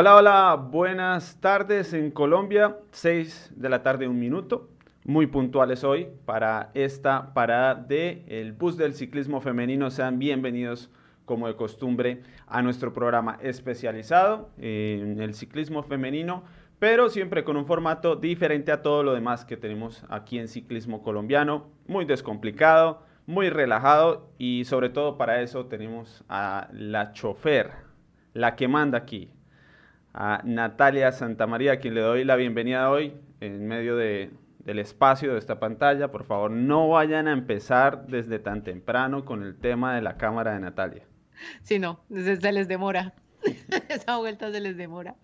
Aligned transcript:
Hola, 0.00 0.14
hola, 0.14 0.54
buenas 0.54 1.40
tardes 1.40 1.92
en 1.92 2.12
Colombia, 2.12 2.76
6 2.92 3.54
de 3.56 3.68
la 3.68 3.82
tarde, 3.82 4.06
un 4.06 4.20
minuto. 4.20 4.68
Muy 5.04 5.26
puntuales 5.26 5.82
hoy 5.82 6.06
para 6.24 6.70
esta 6.74 7.34
parada 7.34 7.74
del 7.74 8.22
el 8.28 8.52
bus 8.52 8.76
del 8.76 8.94
ciclismo 8.94 9.40
femenino. 9.40 9.90
Sean 9.90 10.20
bienvenidos, 10.20 10.88
como 11.24 11.48
de 11.48 11.56
costumbre, 11.56 12.22
a 12.46 12.62
nuestro 12.62 12.92
programa 12.92 13.40
especializado 13.42 14.50
en 14.56 15.20
el 15.20 15.34
ciclismo 15.34 15.82
femenino, 15.82 16.44
pero 16.78 17.08
siempre 17.08 17.42
con 17.42 17.56
un 17.56 17.66
formato 17.66 18.14
diferente 18.14 18.70
a 18.70 18.82
todo 18.82 19.02
lo 19.02 19.14
demás 19.14 19.44
que 19.44 19.56
tenemos 19.56 20.04
aquí 20.08 20.38
en 20.38 20.46
ciclismo 20.46 21.02
colombiano. 21.02 21.66
Muy 21.88 22.04
descomplicado, 22.04 23.02
muy 23.26 23.50
relajado 23.50 24.30
y 24.38 24.64
sobre 24.64 24.90
todo 24.90 25.18
para 25.18 25.42
eso 25.42 25.66
tenemos 25.66 26.22
a 26.28 26.68
la 26.70 27.10
chofer, 27.14 27.72
la 28.32 28.54
que 28.54 28.68
manda 28.68 28.96
aquí, 28.96 29.32
a 30.20 30.42
Natalia 30.42 31.12
Santamaría, 31.12 31.74
a 31.74 31.76
quien 31.76 31.94
le 31.94 32.00
doy 32.00 32.24
la 32.24 32.34
bienvenida 32.34 32.90
hoy 32.90 33.14
en 33.40 33.68
medio 33.68 33.96
de, 33.96 34.32
del 34.64 34.80
espacio 34.80 35.32
de 35.32 35.38
esta 35.38 35.60
pantalla. 35.60 36.10
Por 36.10 36.24
favor, 36.24 36.50
no 36.50 36.88
vayan 36.88 37.28
a 37.28 37.32
empezar 37.32 38.08
desde 38.08 38.40
tan 38.40 38.64
temprano 38.64 39.24
con 39.24 39.44
el 39.44 39.56
tema 39.56 39.94
de 39.94 40.02
la 40.02 40.16
cámara 40.16 40.54
de 40.54 40.60
Natalia. 40.60 41.04
Sí, 41.62 41.78
no, 41.78 42.00
se 42.12 42.52
les 42.52 42.66
demora. 42.66 43.14
Esa 43.88 44.16
vuelta 44.16 44.50
se 44.50 44.58
les 44.58 44.76
demora. 44.76 45.14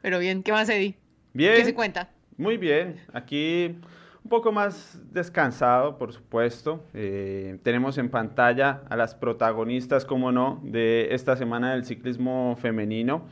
Pero 0.00 0.18
bien, 0.18 0.42
¿qué 0.42 0.52
más, 0.52 0.70
Eddie? 0.70 0.96
Bien. 1.34 1.56
¿Qué 1.56 1.64
se 1.66 1.74
cuenta? 1.74 2.08
Muy 2.38 2.56
bien. 2.56 3.02
Aquí 3.12 3.76
un 4.24 4.30
poco 4.30 4.52
más 4.52 4.98
descansado, 5.12 5.98
por 5.98 6.14
supuesto. 6.14 6.82
Eh, 6.94 7.58
tenemos 7.62 7.98
en 7.98 8.08
pantalla 8.08 8.84
a 8.88 8.96
las 8.96 9.14
protagonistas, 9.14 10.06
como 10.06 10.32
no, 10.32 10.62
de 10.64 11.08
esta 11.10 11.36
semana 11.36 11.72
del 11.72 11.84
ciclismo 11.84 12.56
femenino. 12.58 13.26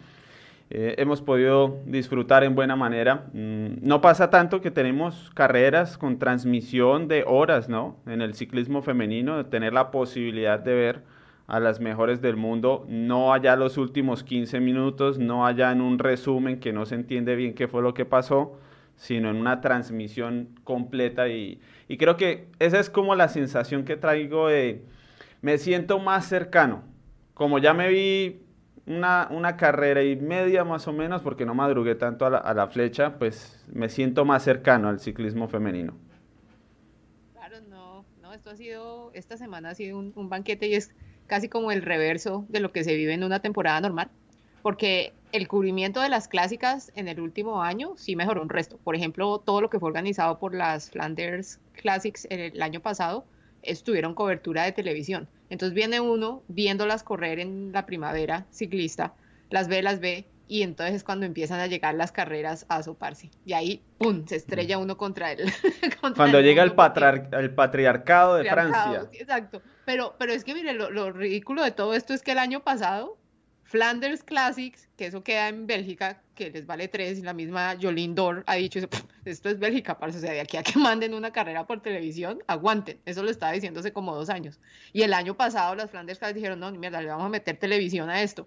Eh, 0.74 0.94
hemos 0.96 1.20
podido 1.20 1.82
disfrutar 1.84 2.44
en 2.44 2.54
buena 2.54 2.76
manera. 2.76 3.26
Mm, 3.34 3.86
no 3.86 4.00
pasa 4.00 4.30
tanto 4.30 4.62
que 4.62 4.70
tenemos 4.70 5.30
carreras 5.34 5.98
con 5.98 6.18
transmisión 6.18 7.08
de 7.08 7.24
horas, 7.26 7.68
¿no? 7.68 7.98
En 8.06 8.22
el 8.22 8.32
ciclismo 8.32 8.80
femenino, 8.80 9.36
de 9.36 9.44
tener 9.44 9.74
la 9.74 9.90
posibilidad 9.90 10.58
de 10.58 10.74
ver 10.74 11.02
a 11.46 11.60
las 11.60 11.78
mejores 11.78 12.22
del 12.22 12.36
mundo, 12.36 12.86
no 12.88 13.34
allá 13.34 13.54
los 13.54 13.76
últimos 13.76 14.24
15 14.24 14.60
minutos, 14.60 15.18
no 15.18 15.44
allá 15.44 15.72
en 15.72 15.82
un 15.82 15.98
resumen 15.98 16.58
que 16.58 16.72
no 16.72 16.86
se 16.86 16.94
entiende 16.94 17.36
bien 17.36 17.52
qué 17.52 17.68
fue 17.68 17.82
lo 17.82 17.92
que 17.92 18.06
pasó, 18.06 18.58
sino 18.96 19.28
en 19.28 19.36
una 19.36 19.60
transmisión 19.60 20.48
completa 20.64 21.28
y, 21.28 21.60
y 21.86 21.98
creo 21.98 22.16
que 22.16 22.46
esa 22.60 22.80
es 22.80 22.88
como 22.88 23.14
la 23.14 23.28
sensación 23.28 23.84
que 23.84 23.96
traigo 23.96 24.48
de, 24.48 24.86
me 25.42 25.58
siento 25.58 25.98
más 25.98 26.24
cercano, 26.24 26.82
como 27.34 27.58
ya 27.58 27.74
me 27.74 27.88
vi 27.88 28.40
una, 28.86 29.28
una, 29.30 29.56
carrera 29.56 30.02
y 30.02 30.16
media 30.16 30.64
más 30.64 30.88
o 30.88 30.92
menos, 30.92 31.22
porque 31.22 31.46
no 31.46 31.54
madrugué 31.54 31.94
tanto 31.94 32.26
a 32.26 32.54
la, 32.54 32.66
flecha, 32.68 33.18
pues 33.18 33.64
me 33.72 33.88
siento 33.88 34.24
más 34.24 34.42
cercano 34.42 34.88
al 34.88 35.00
ciclismo 35.00 35.48
femenino. 35.48 35.94
Claro, 37.32 37.56
no, 37.68 38.04
no, 38.20 38.32
esto 38.32 38.50
ha 38.50 38.56
sido, 38.56 39.10
esta 39.14 39.36
semana 39.36 39.70
ha 39.70 39.74
sido 39.74 39.98
un, 39.98 40.28
banquete 40.28 40.66
y 40.66 40.74
es 40.74 40.94
casi 41.26 41.48
como 41.48 41.70
el 41.70 41.82
reverso 41.82 42.44
de 42.48 42.60
lo 42.60 42.72
que 42.72 42.84
se 42.84 42.96
vive 42.96 43.14
en 43.14 43.24
una 43.24 43.40
temporada 43.40 43.80
normal, 43.80 44.10
porque 44.62 45.12
el 45.30 45.48
cubrimiento 45.48 46.00
de 46.00 46.08
las 46.08 46.28
clásicas 46.28 46.92
en 46.94 47.08
el 47.08 47.20
último 47.20 47.62
año 47.62 47.94
sí 47.96 48.16
mejoró 48.16 48.42
un 48.42 48.48
resto. 48.48 48.78
Por 48.78 48.96
ejemplo, 48.96 49.38
todo 49.38 49.60
lo 49.60 49.70
que 49.70 49.78
fue 49.78 49.88
organizado 49.88 50.38
por 50.38 50.54
las 50.54 50.90
Flanders 50.90 51.60
Classics 51.74 52.26
el 52.30 52.60
año 52.60 52.80
pasado, 52.80 53.24
estuvieron 53.62 54.14
cobertura 54.14 54.64
de 54.64 54.72
televisión. 54.72 55.28
Entonces 55.52 55.74
viene 55.74 56.00
uno 56.00 56.42
viéndolas 56.48 57.02
correr 57.02 57.38
en 57.38 57.72
la 57.72 57.84
primavera 57.84 58.46
ciclista, 58.50 59.12
las 59.50 59.68
ve, 59.68 59.82
las 59.82 60.00
ve, 60.00 60.24
y 60.48 60.62
entonces 60.62 60.96
es 60.96 61.04
cuando 61.04 61.26
empiezan 61.26 61.60
a 61.60 61.66
llegar 61.66 61.94
las 61.94 62.10
carreras 62.10 62.64
a 62.70 62.82
soparse. 62.82 63.30
Y 63.44 63.52
ahí, 63.52 63.82
¡pum!, 63.98 64.24
se 64.26 64.36
estrella 64.36 64.78
uno 64.78 64.96
contra 64.96 65.30
él. 65.30 65.40
cuando 66.00 66.38
el 66.38 66.44
llega 66.46 66.62
el, 66.62 66.72
patriar 66.72 67.28
el, 67.32 67.54
patriarcado 67.54 68.36
de 68.36 68.44
patriarcado, 68.44 68.92
Francia. 68.92 69.20
Exacto. 69.20 69.60
Pero, 69.84 70.14
pero 70.18 70.32
es 70.32 70.42
que, 70.42 70.54
mire, 70.54 70.72
lo, 70.72 70.90
lo 70.90 71.12
ridículo 71.12 71.62
de 71.62 71.72
todo 71.72 71.92
esto 71.92 72.14
es 72.14 72.22
que 72.22 72.32
el 72.32 72.38
año 72.38 72.60
pasado 72.60 73.18
Flanders 73.64 74.22
Classics, 74.22 74.88
que 74.96 75.06
eso 75.06 75.22
queda 75.22 75.48
en 75.48 75.66
Bélgica, 75.66 76.22
que 76.34 76.50
les 76.50 76.66
vale 76.66 76.88
tres, 76.88 77.18
y 77.18 77.22
la 77.22 77.32
misma 77.32 77.76
Jolín 77.80 78.14
Dor 78.14 78.44
ha 78.46 78.56
dicho, 78.56 78.78
esto 79.24 79.48
es 79.48 79.58
Bélgica, 79.58 79.98
parce, 79.98 80.18
o 80.18 80.20
sea, 80.20 80.32
de 80.32 80.40
aquí 80.40 80.56
a 80.56 80.62
que 80.62 80.78
manden 80.78 81.14
una 81.14 81.32
carrera 81.32 81.66
por 81.66 81.80
televisión, 81.80 82.42
aguanten, 82.46 83.00
eso 83.06 83.22
lo 83.22 83.30
estaba 83.30 83.52
diciendo 83.52 83.80
hace 83.80 83.92
como 83.92 84.14
dos 84.14 84.28
años. 84.28 84.60
Y 84.92 85.02
el 85.02 85.14
año 85.14 85.36
pasado 85.36 85.74
las 85.74 85.90
Flanders 85.90 86.18
Classics 86.18 86.36
dijeron, 86.36 86.60
no, 86.60 86.70
ni 86.70 86.78
mierda, 86.78 87.00
le 87.00 87.08
vamos 87.08 87.26
a 87.26 87.30
meter 87.30 87.56
televisión 87.56 88.10
a 88.10 88.22
esto. 88.22 88.46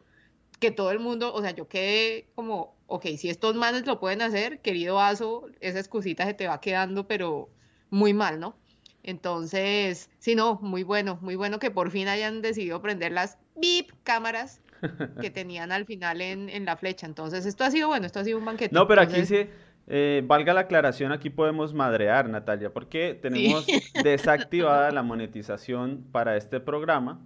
Que 0.59 0.71
todo 0.71 0.91
el 0.91 0.99
mundo, 0.99 1.33
o 1.33 1.41
sea, 1.41 1.51
yo 1.51 1.67
quedé 1.67 2.29
como, 2.35 2.75
ok, 2.87 3.07
si 3.17 3.29
estos 3.29 3.55
manes 3.55 3.85
lo 3.85 3.99
pueden 3.99 4.21
hacer, 4.21 4.59
querido 4.61 4.99
Aso, 4.99 5.47
esa 5.59 5.79
excusita 5.79 6.25
se 6.25 6.33
te 6.33 6.47
va 6.47 6.61
quedando, 6.61 7.07
pero 7.07 7.49
muy 7.89 8.13
mal, 8.13 8.39
¿no? 8.39 8.55
Entonces, 9.03 10.09
sí, 10.17 10.33
no, 10.33 10.59
muy 10.61 10.83
bueno, 10.83 11.19
muy 11.21 11.35
bueno 11.35 11.59
que 11.59 11.69
por 11.71 11.91
fin 11.91 12.07
hayan 12.07 12.41
decidido 12.41 12.81
prender 12.81 13.11
las 13.11 13.37
bip 13.55 13.91
cámaras 14.03 14.61
que 15.21 15.29
tenían 15.29 15.71
al 15.71 15.85
final 15.85 16.21
en, 16.21 16.49
en, 16.49 16.65
la 16.65 16.77
flecha. 16.77 17.05
Entonces, 17.05 17.45
esto 17.45 17.63
ha 17.63 17.71
sido 17.71 17.87
bueno, 17.87 18.05
esto 18.05 18.19
ha 18.19 18.23
sido 18.23 18.37
un 18.37 18.45
banquete. 18.45 18.73
No, 18.73 18.87
pero 18.87 19.01
Entonces, 19.01 19.31
aquí 19.31 19.49
sí, 19.49 19.49
eh, 19.87 20.23
valga 20.25 20.53
la 20.53 20.61
aclaración, 20.61 21.11
aquí 21.11 21.29
podemos 21.29 21.73
madrear, 21.73 22.27
Natalia, 22.27 22.71
porque 22.73 23.17
tenemos 23.21 23.65
sí. 23.65 23.81
desactivada 24.03 24.89
la 24.91 25.03
monetización 25.03 26.03
para 26.11 26.37
este 26.37 26.59
programa, 26.59 27.21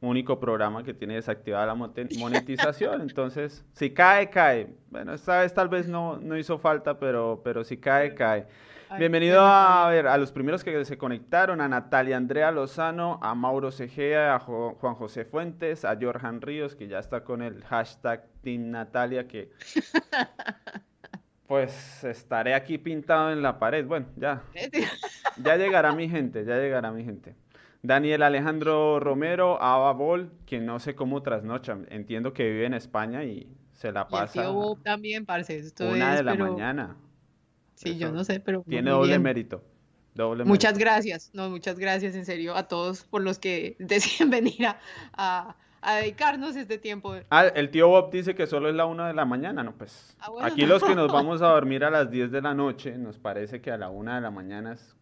único 0.00 0.38
programa 0.38 0.84
que 0.84 0.92
tiene 0.92 1.14
desactivada 1.14 1.66
la 1.66 1.74
monetización. 1.74 3.00
Entonces, 3.08 3.64
si 3.72 3.90
cae, 3.90 4.28
cae. 4.28 4.68
Bueno, 4.90 5.14
esta 5.14 5.40
vez 5.40 5.54
tal 5.54 5.68
vez 5.68 5.88
no, 5.88 6.18
no 6.18 6.36
hizo 6.36 6.58
falta, 6.58 6.98
pero, 6.98 7.40
pero 7.42 7.64
si 7.64 7.78
cae, 7.78 8.14
cae. 8.14 8.46
Bienvenido 8.98 9.40
a, 9.40 9.86
a, 9.86 9.90
ver, 9.90 10.06
a 10.06 10.16
los 10.18 10.32
primeros 10.32 10.62
que 10.64 10.84
se 10.84 10.98
conectaron, 10.98 11.60
a 11.60 11.68
Natalia 11.68 12.16
Andrea 12.16 12.50
Lozano, 12.50 13.18
a 13.22 13.34
Mauro 13.34 13.70
Cegea, 13.70 14.34
a 14.34 14.38
jo, 14.38 14.76
Juan 14.80 14.94
José 14.94 15.24
Fuentes, 15.24 15.84
a 15.84 15.96
Jorjan 16.00 16.40
Ríos, 16.40 16.74
que 16.74 16.88
ya 16.88 16.98
está 16.98 17.24
con 17.24 17.42
el 17.42 17.62
hashtag 17.64 18.26
Team 18.42 18.70
Natalia, 18.70 19.26
que 19.26 19.50
pues 21.46 22.04
estaré 22.04 22.54
aquí 22.54 22.78
pintado 22.78 23.32
en 23.32 23.42
la 23.42 23.58
pared. 23.58 23.86
Bueno, 23.86 24.06
ya, 24.16 24.42
ya 25.42 25.56
llegará 25.56 25.92
mi 25.92 26.08
gente, 26.08 26.44
ya 26.44 26.56
llegará 26.56 26.92
mi 26.92 27.04
gente. 27.04 27.34
Daniel 27.82 28.22
Alejandro 28.22 29.00
Romero, 29.00 29.60
Ava 29.60 29.92
Bol, 29.92 30.30
que 30.46 30.60
no 30.60 30.78
sé 30.78 30.94
cómo 30.94 31.22
trasnocha, 31.22 31.78
entiendo 31.88 32.32
que 32.32 32.48
vive 32.48 32.66
en 32.66 32.74
España 32.74 33.24
y 33.24 33.48
se 33.72 33.90
la 33.90 34.06
pasa. 34.06 34.38
Y 34.38 34.38
el 34.38 34.46
tío 34.46 34.54
Bob 34.54 34.82
también, 34.82 35.26
parce, 35.26 35.56
esto 35.56 35.88
una 35.88 36.12
es, 36.12 36.18
de 36.18 36.24
la 36.24 36.32
pero... 36.32 36.52
mañana. 36.52 36.96
Sí, 37.82 37.90
Eso 37.90 37.98
yo 37.98 38.12
no 38.12 38.22
sé, 38.24 38.38
pero. 38.38 38.62
Tiene 38.68 38.90
doble 38.90 39.08
bien. 39.08 39.22
mérito. 39.22 39.64
Doble 40.14 40.44
muchas 40.44 40.74
mérito. 40.74 40.90
gracias, 40.90 41.30
no, 41.32 41.50
muchas 41.50 41.78
gracias 41.78 42.14
en 42.14 42.24
serio 42.24 42.54
a 42.54 42.68
todos 42.68 43.04
por 43.04 43.22
los 43.22 43.38
que 43.38 43.76
deciden 43.80 44.30
venir 44.30 44.66
a, 44.66 44.78
a, 45.14 45.56
a, 45.80 45.96
dedicarnos 45.96 46.54
este 46.54 46.78
tiempo. 46.78 47.14
Ah, 47.30 47.46
el 47.46 47.70
tío 47.70 47.88
Bob 47.88 48.12
dice 48.12 48.34
que 48.34 48.46
solo 48.46 48.68
es 48.68 48.74
la 48.74 48.86
una 48.86 49.08
de 49.08 49.14
la 49.14 49.24
mañana, 49.24 49.64
no, 49.64 49.72
pues. 49.72 50.16
Ah, 50.20 50.30
bueno, 50.30 50.46
aquí 50.46 50.62
no. 50.62 50.68
los 50.68 50.84
que 50.84 50.94
nos 50.94 51.10
vamos 51.12 51.42
a 51.42 51.48
dormir 51.48 51.82
a 51.84 51.90
las 51.90 52.10
10 52.10 52.30
de 52.30 52.42
la 52.42 52.54
noche, 52.54 52.96
nos 52.98 53.18
parece 53.18 53.60
que 53.60 53.72
a 53.72 53.76
la 53.78 53.90
una 53.90 54.14
de 54.14 54.20
la 54.20 54.30
mañana 54.30 54.74
es 54.74 54.94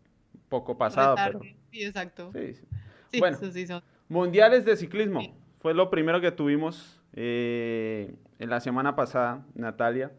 poco 0.49 0.79
pasado, 0.79 1.17
pero. 1.17 1.41
Sí, 1.71 1.85
exacto. 1.85 2.31
Sí, 2.33 2.55
sí. 2.55 2.65
sí 3.13 3.19
bueno, 3.19 3.37
sí 3.53 3.67
son. 3.67 3.83
mundiales 4.09 4.65
de 4.65 4.77
ciclismo. 4.77 5.21
Fue 5.61 5.75
lo 5.75 5.91
primero 5.91 6.23
que 6.23 6.33
tuvimos 6.33 7.03
eh, 7.13 8.15
en 8.39 8.49
la 8.49 8.61
semana 8.61 8.97
pasada, 8.97 9.45
Natalia 9.55 10.11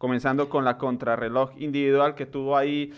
comenzando 0.00 0.48
con 0.48 0.64
la 0.64 0.78
contrarreloj 0.78 1.50
individual 1.58 2.14
que 2.14 2.24
tuvo 2.24 2.56
ahí 2.56 2.90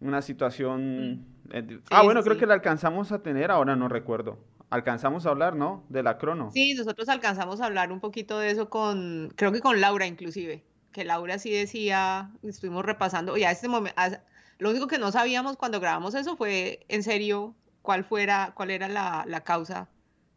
una 0.00 0.20
situación... 0.22 1.24
Sí, 1.52 1.78
ah, 1.90 2.02
bueno, 2.02 2.20
sí. 2.20 2.24
creo 2.24 2.36
que 2.36 2.46
la 2.46 2.54
alcanzamos 2.54 3.12
a 3.12 3.22
tener, 3.22 3.52
ahora 3.52 3.76
no 3.76 3.88
recuerdo. 3.88 4.36
Alcanzamos 4.68 5.24
a 5.24 5.30
hablar, 5.30 5.54
¿no? 5.54 5.84
De 5.88 6.02
la 6.02 6.18
crono. 6.18 6.50
Sí, 6.50 6.74
nosotros 6.74 7.08
alcanzamos 7.08 7.60
a 7.60 7.66
hablar 7.66 7.92
un 7.92 8.00
poquito 8.00 8.40
de 8.40 8.50
eso 8.50 8.68
con, 8.68 9.32
creo 9.36 9.52
que 9.52 9.60
con 9.60 9.80
Laura 9.80 10.04
inclusive, 10.04 10.64
que 10.90 11.04
Laura 11.04 11.38
sí 11.38 11.52
decía, 11.52 12.32
estuvimos 12.42 12.84
repasando, 12.84 13.36
y 13.36 13.44
a 13.44 13.52
este 13.52 13.68
momento, 13.68 13.94
lo 14.58 14.70
único 14.70 14.88
que 14.88 14.98
no 14.98 15.12
sabíamos 15.12 15.56
cuando 15.56 15.78
grabamos 15.78 16.16
eso 16.16 16.36
fue 16.36 16.84
en 16.88 17.04
serio 17.04 17.54
cuál 17.82 18.02
fuera, 18.02 18.50
cuál 18.56 18.72
era 18.72 18.88
la, 18.88 19.24
la 19.28 19.44
causa 19.44 19.88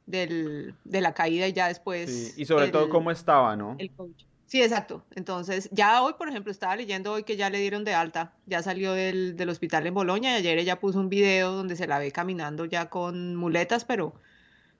del, 0.06 0.76
de 0.84 1.02
la 1.02 1.16
caída 1.16 1.48
y 1.48 1.54
ya 1.54 1.68
después... 1.68 2.34
Sí, 2.36 2.44
y 2.44 2.46
sobre 2.46 2.66
el, 2.66 2.72
todo 2.72 2.90
cómo 2.90 3.10
estaba, 3.10 3.56
¿no? 3.56 3.76
El 3.80 3.90
coach. 3.90 4.29
Sí, 4.50 4.64
exacto. 4.64 5.06
Entonces, 5.16 5.70
ya 5.72 6.02
hoy, 6.02 6.14
por 6.18 6.28
ejemplo, 6.28 6.52
estaba 6.52 6.76
leyendo 6.76 7.14
hoy 7.14 7.24
que 7.24 7.38
ya 7.38 7.52
le 7.52 7.60
dieron 7.60 7.84
de 7.84 7.94
alta, 7.94 8.34
ya 8.48 8.64
salió 8.64 8.94
del, 8.94 9.36
del 9.38 9.50
hospital 9.50 9.86
en 9.86 9.94
Boloña 9.94 10.32
y 10.34 10.38
ayer 10.38 10.58
ella 10.58 10.80
puso 10.80 11.00
un 11.00 11.08
video 11.08 11.52
donde 11.52 11.76
se 11.76 11.86
la 11.86 12.00
ve 12.00 12.12
caminando 12.12 12.66
ya 12.66 12.90
con 12.90 13.36
muletas, 13.36 13.86
pero, 13.86 14.16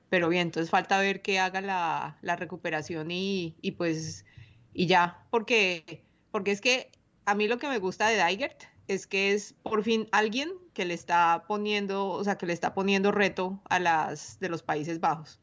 pero 0.10 0.30
bien, 0.30 0.48
entonces 0.48 0.72
falta 0.72 1.00
ver 1.00 1.22
que 1.22 1.40
haga 1.40 1.62
la, 1.62 2.18
la 2.24 2.36
recuperación 2.36 3.12
y, 3.12 3.58
y, 3.62 3.74
pues, 3.74 4.26
y 4.74 4.88
ya, 4.88 5.28
porque, 5.30 6.04
porque 6.32 6.52
es 6.52 6.62
que 6.62 6.92
a 7.26 7.36
mí 7.36 7.48
lo 7.48 7.60
que 7.60 7.68
me 7.70 7.78
gusta 7.80 8.08
de 8.10 8.24
Digert 8.26 8.64
es 8.88 9.06
que 9.08 9.34
es 9.34 9.54
por 9.54 9.84
fin 9.84 10.08
alguien 10.12 10.52
que 10.74 10.86
le 10.86 10.96
está 10.96 11.46
poniendo, 11.48 12.08
o 12.10 12.24
sea, 12.24 12.38
que 12.40 12.48
le 12.48 12.54
está 12.54 12.74
poniendo 12.74 13.12
reto 13.12 13.62
a 13.70 13.80
las 13.80 14.40
de 14.40 14.50
los 14.50 14.64
Países 14.64 15.00
Bajos 15.00 15.40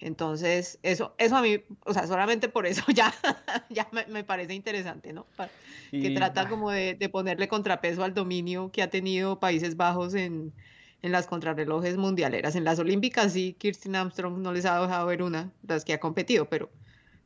Entonces, 0.00 0.78
eso, 0.82 1.14
eso 1.18 1.36
a 1.36 1.42
mí, 1.42 1.62
o 1.84 1.92
sea, 1.92 2.06
solamente 2.06 2.48
por 2.48 2.66
eso 2.66 2.82
ya, 2.94 3.14
ya 3.68 3.86
me, 3.92 4.24
parece 4.24 4.54
interesante, 4.54 5.12
¿no? 5.12 5.26
Que 5.90 6.10
trata 6.10 6.48
como 6.48 6.70
de, 6.70 6.96
ponerle 7.10 7.48
contrapeso 7.48 8.02
al 8.02 8.14
dominio 8.14 8.70
que 8.72 8.82
ha 8.82 8.90
tenido 8.90 9.40
Países 9.40 9.76
Bajos 9.76 10.14
en, 10.14 10.52
en 11.02 11.12
las 11.12 11.26
contrarrelojes 11.26 11.96
mundialeras. 11.96 12.56
En 12.56 12.64
las 12.64 12.78
olímpicas 12.78 13.32
sí, 13.32 13.54
Kirsten 13.58 13.96
Armstrong 13.96 14.38
no 14.38 14.52
les 14.52 14.64
ha 14.64 14.80
dejado 14.80 15.06
ver 15.06 15.22
una, 15.22 15.50
las 15.66 15.84
que 15.84 15.92
ha 15.92 16.00
competido, 16.00 16.48
pero 16.48 16.70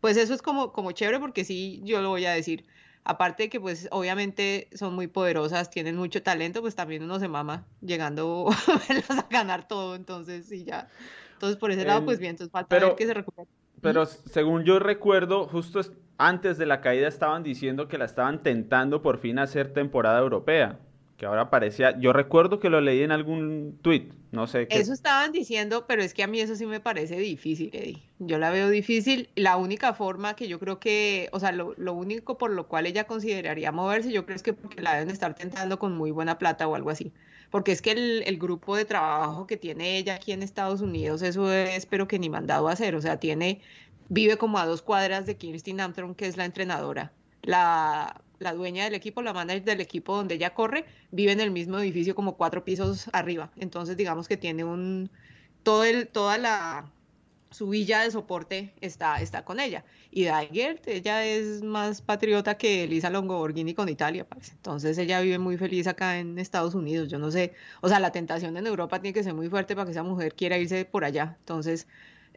pues 0.00 0.17
eso 0.17 0.35
es 0.35 0.43
como, 0.43 0.73
como 0.73 0.93
chévere 0.93 1.19
porque 1.19 1.44
sí, 1.44 1.81
yo 1.85 2.03
lo 2.03 2.11
voy 2.11 2.27
a 2.27 2.32
decir. 2.32 2.67
Aparte 3.06 3.44
de 3.44 3.49
que 3.50 3.61
pues 3.61 3.87
obviamente 3.91 4.69
son 4.75 4.94
muy 4.94 5.09
poderosas, 5.09 5.70
tienen 5.70 5.97
mucho 5.97 6.23
talento, 6.23 6.62
pues 6.62 6.75
también 6.75 7.03
uno 7.03 7.19
se 7.20 7.29
mama 7.29 7.67
llegando 7.82 8.49
a 9.09 9.27
ganar 9.31 9.69
todo, 9.69 9.94
entonces 9.94 10.47
sí 10.47 10.65
ya. 10.65 10.88
Entonces 11.35 11.59
por 11.59 11.71
ese 11.71 11.85
lado 11.85 12.05
pues 12.05 12.19
bien, 12.19 12.31
entonces 12.31 12.51
falta 12.51 12.79
ver 12.79 12.95
que 12.97 13.07
se 13.07 13.15
recupere. 13.15 13.49
Pero 13.81 14.07
según 14.07 14.65
yo 14.65 14.79
recuerdo, 14.79 15.47
justo 15.47 15.81
antes 16.17 16.57
de 16.59 16.67
la 16.67 16.81
caída 16.81 17.07
estaban 17.07 17.43
diciendo 17.43 17.87
que 17.87 17.99
la 17.99 18.07
estaban 18.07 18.43
tentando 18.43 19.03
por 19.03 19.19
fin 19.19 19.39
hacer 19.39 19.73
temporada 19.73 20.21
europea 20.21 20.79
ahora 21.29 21.50
parecía, 21.50 21.99
yo 21.99 22.12
recuerdo 22.12 22.59
que 22.61 22.71
lo 22.71 22.81
leí 22.81 23.03
en 23.03 23.12
algún 23.12 23.79
tweet, 23.82 24.09
no 24.32 24.47
sé 24.47 24.67
qué. 24.67 24.79
Eso 24.79 24.93
estaban 24.93 25.32
diciendo, 25.32 25.87
pero 25.87 26.03
es 26.03 26.15
que 26.15 26.23
a 26.23 26.26
mí 26.26 26.41
eso 26.41 26.56
sí 26.56 26.67
me 26.67 26.81
parece 26.81 27.17
difícil, 27.19 27.71
Eddie. 27.73 28.03
Yo 28.19 28.38
la 28.38 28.50
veo 28.50 28.69
difícil. 28.69 29.29
La 29.37 29.56
única 29.56 29.94
forma 29.94 30.35
que 30.35 30.49
yo 30.49 30.59
creo 30.59 30.81
que, 30.81 31.29
o 31.32 31.41
sea, 31.41 31.53
lo, 31.53 31.93
único 31.93 32.38
por 32.38 32.50
lo 32.50 32.69
cual 32.69 32.87
ella 32.87 33.05
consideraría 33.05 33.73
moverse, 33.73 34.12
yo 34.12 34.25
creo 34.25 34.37
es 34.37 34.43
que 34.43 34.53
porque 34.53 34.82
la 34.82 34.94
deben 34.94 35.11
estar 35.11 35.35
tentando 35.35 35.79
con 35.79 35.97
muy 35.97 36.11
buena 36.11 36.38
plata 36.38 36.67
o 36.67 36.75
algo 36.75 36.91
así. 36.91 37.12
Porque 37.50 37.73
es 37.73 37.82
que 37.82 37.93
el, 37.93 38.38
grupo 38.38 38.77
de 38.77 38.85
trabajo 38.85 39.47
que 39.47 39.56
tiene 39.56 39.99
ella 39.99 40.17
aquí 40.17 40.32
en 40.32 40.43
Estados 40.43 40.81
Unidos, 40.81 41.23
eso 41.23 41.53
es, 41.53 41.87
pero 41.87 42.09
que 42.09 42.19
ni 42.19 42.29
mandado 42.29 42.69
a 42.69 42.73
hacer. 42.73 42.97
O 42.97 43.00
sea, 43.00 43.20
tiene, 43.20 43.61
vive 44.09 44.37
como 44.37 44.59
a 44.59 44.67
dos 44.67 44.82
cuadras 44.82 45.27
de 45.27 45.37
Kirsten 45.37 45.81
Armstrong, 45.81 46.17
que 46.17 46.27
es 46.27 46.37
la 46.37 46.44
entrenadora. 46.44 47.12
La, 47.43 48.20
la 48.44 48.52
dueña 48.55 48.85
del 48.85 48.94
equipo, 48.94 49.23
la 49.23 49.32
manager 49.32 49.64
del 49.64 49.81
equipo 49.81 50.17
donde 50.17 50.37
ella 50.37 50.55
corre, 50.55 50.85
vive 51.11 51.32
en 51.32 51.41
el 51.41 51.50
mismo 51.50 51.79
edificio 51.81 52.14
como 52.14 52.37
cuatro 52.37 52.64
pisos 52.64 53.08
arriba. 53.12 53.50
Entonces, 53.56 53.96
digamos 53.96 54.29
que 54.29 54.37
tiene 54.37 54.62
un, 54.64 55.11
todo 55.64 55.85
toda 56.12 56.38
la, 56.38 56.93
su 57.55 57.69
villa 57.69 58.02
de 58.02 58.11
soporte 58.11 58.75
está, 58.81 59.20
está 59.20 59.44
con 59.44 59.61
ella. 59.61 59.85
Y 60.11 60.25
Daigert, 60.25 60.87
ella 60.88 61.25
es 61.25 61.62
más 61.62 62.02
patriota 62.02 62.56
que 62.58 62.85
Elisa 62.85 63.11
Longoborghini 63.11 63.75
con 63.75 63.88
Italia, 63.88 64.29
parece. 64.29 64.52
Entonces 64.52 64.99
ella 64.99 65.20
vive 65.20 65.38
muy 65.38 65.56
feliz 65.56 65.87
acá 65.87 66.19
en 66.19 66.38
Estados 66.38 66.75
Unidos. 66.75 67.08
Yo 67.08 67.19
no 67.19 67.31
sé, 67.31 67.55
o 67.81 67.88
sea, 67.88 68.00
la 68.00 68.12
tentación 68.12 68.56
en 68.56 68.67
Europa 68.67 69.00
tiene 69.00 69.14
que 69.14 69.23
ser 69.23 69.35
muy 69.35 69.49
fuerte 69.49 69.75
para 69.75 69.87
que 69.87 69.93
esa 69.93 70.02
mujer 70.02 70.35
quiera 70.35 70.58
irse 70.58 70.85
por 70.85 71.05
allá. 71.05 71.37
Entonces, 71.41 71.87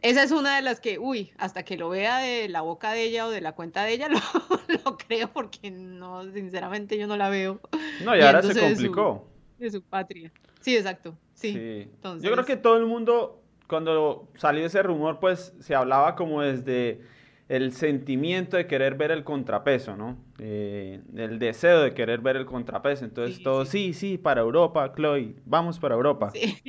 esa 0.02 0.22
es 0.22 0.30
una 0.30 0.56
de 0.56 0.62
las 0.62 0.80
que, 0.80 0.98
uy, 0.98 1.32
hasta 1.38 1.64
que 1.64 1.76
lo 1.76 1.88
vea 1.88 2.18
de 2.18 2.48
la 2.48 2.60
boca 2.60 2.92
de 2.92 3.02
ella 3.02 3.26
o 3.26 3.30
de 3.30 3.40
la 3.40 3.52
cuenta 3.52 3.84
de 3.84 3.94
ella, 3.94 4.08
lo, 4.84 4.96
creo 4.96 5.28
porque 5.32 5.70
no, 5.70 6.24
sinceramente 6.32 6.96
yo 6.98 7.06
no 7.06 7.16
la 7.16 7.28
veo. 7.28 7.60
No, 8.04 8.16
y 8.16 8.20
ahora 8.20 8.42
se 8.42 8.60
complicó. 8.60 9.26
De 9.58 9.70
su, 9.70 9.82
patria. 9.82 10.30
Sí, 10.60 10.76
exacto. 10.76 11.16
Sí. 11.34 11.88
Yo 12.20 12.32
creo 12.32 12.44
que 12.44 12.56
todo 12.56 12.76
el 12.76 12.86
mundo, 12.86 13.42
cuando 13.68 14.28
salió 14.36 14.64
ese 14.64 14.82
rumor, 14.82 15.18
pues 15.18 15.52
se 15.60 15.74
hablaba 15.74 16.14
como 16.14 16.42
desde 16.42 17.00
el 17.48 17.72
sentimiento 17.72 18.56
de 18.56 18.66
querer 18.66 18.94
ver 18.94 19.10
el 19.10 19.24
contrapeso, 19.24 19.96
¿no? 19.96 20.16
Eh, 20.38 21.00
el 21.16 21.38
deseo 21.38 21.80
de 21.80 21.94
querer 21.94 22.20
ver 22.20 22.36
el 22.36 22.46
contrapeso. 22.46 23.04
Entonces 23.04 23.42
todo, 23.42 23.64
sí, 23.64 23.94
sí, 23.94 24.18
para 24.18 24.42
Europa, 24.42 24.92
Chloe, 24.94 25.34
vamos 25.44 25.78
para 25.78 25.94
Europa. 25.94 26.30
Sí. 26.30 26.62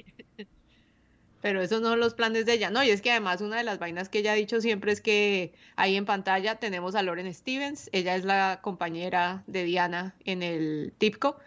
Pero 1.42 1.62
esos 1.62 1.82
no 1.82 1.90
son 1.90 2.00
los 2.00 2.14
planes 2.14 2.46
de 2.46 2.54
ella. 2.54 2.70
No, 2.70 2.84
y 2.84 2.90
es 2.90 3.02
que 3.02 3.12
además 3.12 3.42
una 3.42 3.58
de 3.58 3.64
las 3.64 3.80
vainas 3.80 4.10
que 4.10 4.20
ella 4.20 4.34
ha 4.34 4.36
dicho 4.36 4.60
siempre 4.62 4.92
es 4.92 5.02
que 5.02 5.54
ahí 5.76 5.96
en 5.96 6.06
pantalla 6.06 6.56
tenemos 6.56 6.96
a 6.96 7.04
Lauren 7.04 7.34
Stevens. 7.34 7.90
Ella 7.94 8.16
es 8.16 8.26
la 8.26 8.60
compañera 8.62 9.44
de 9.48 9.64
Diana 9.64 10.16
en 10.26 10.44
el 10.44 10.94
TIPCO. 10.98 11.38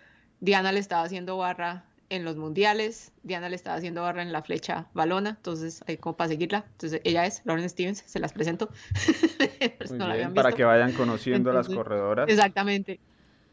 Diana 0.40 0.72
le 0.72 0.80
estaba 0.80 1.02
haciendo 1.02 1.36
barra 1.36 1.84
en 2.08 2.24
los 2.24 2.36
mundiales. 2.36 3.12
Diana 3.22 3.48
le 3.48 3.56
estaba 3.56 3.76
haciendo 3.76 4.02
barra 4.02 4.22
en 4.22 4.32
la 4.32 4.42
flecha 4.42 4.86
balona. 4.94 5.30
Entonces, 5.30 5.82
ahí 5.86 5.98
como 5.98 6.16
para 6.16 6.28
seguirla. 6.28 6.64
Entonces, 6.72 7.00
ella 7.04 7.26
es 7.26 7.42
Lauren 7.44 7.68
Stevens. 7.68 8.02
Se 8.06 8.18
las 8.18 8.32
presento. 8.32 8.70
para 10.34 10.52
que 10.52 10.64
vayan 10.64 10.92
conociendo 10.92 11.50
a 11.50 11.54
las 11.54 11.68
corredoras. 11.68 12.28
Exactamente. 12.28 12.98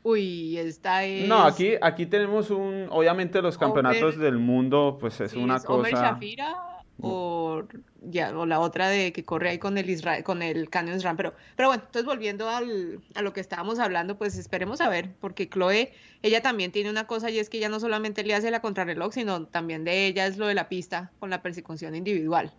Uy, 0.04 0.58
esta 0.58 1.04
es. 1.04 1.28
No, 1.28 1.44
aquí, 1.44 1.74
aquí 1.82 2.06
tenemos 2.06 2.50
un. 2.50 2.88
Obviamente, 2.90 3.42
los 3.42 3.58
campeonatos 3.58 4.18
del 4.18 4.38
mundo, 4.38 4.98
pues 5.00 5.20
es 5.22 5.34
una 5.34 5.60
cosa. 5.60 5.74
Omer 5.74 5.94
Shafira 5.94 6.80
o, 7.02 7.64
ya, 8.02 8.38
o 8.38 8.46
la 8.46 8.60
otra 8.60 8.90
de 8.90 9.14
que 9.14 9.24
corre 9.24 9.50
ahí 9.50 9.58
con 9.58 9.78
el 9.78 9.90
Israel, 9.90 10.24
con 10.24 10.42
el 10.42 10.70
Canyon 10.70 11.00
SRAM. 11.00 11.18
Pero, 11.18 11.34
pero 11.56 11.70
bueno, 11.70 11.84
entonces 11.86 12.06
volviendo 12.06 12.50
al, 12.50 13.02
a 13.16 13.22
lo 13.22 13.34
que 13.34 13.40
estábamos 13.40 13.80
hablando, 13.80 14.18
pues 14.18 14.38
esperemos 14.38 14.82
a 14.82 14.90
ver, 14.90 15.12
porque 15.20 15.50
Chloe, 15.50 15.94
ella 16.22 16.42
también 16.42 16.72
tiene 16.72 16.90
una 16.90 17.08
cosa 17.08 17.30
y 17.30 17.40
es 17.40 17.50
que 17.50 17.58
ella 17.58 17.70
no 17.70 17.80
solamente 17.80 18.24
le 18.24 18.36
hace 18.36 18.52
la 18.52 18.62
contrarreloj, 18.62 19.14
sino 19.14 19.46
también 19.46 19.84
de 19.84 20.08
ella 20.08 20.28
es 20.28 20.38
lo 20.38 20.48
de 20.48 20.56
la 20.56 20.70
pista 20.70 21.12
con 21.20 21.30
la 21.30 21.42
persecución 21.42 21.96
individual. 21.96 22.54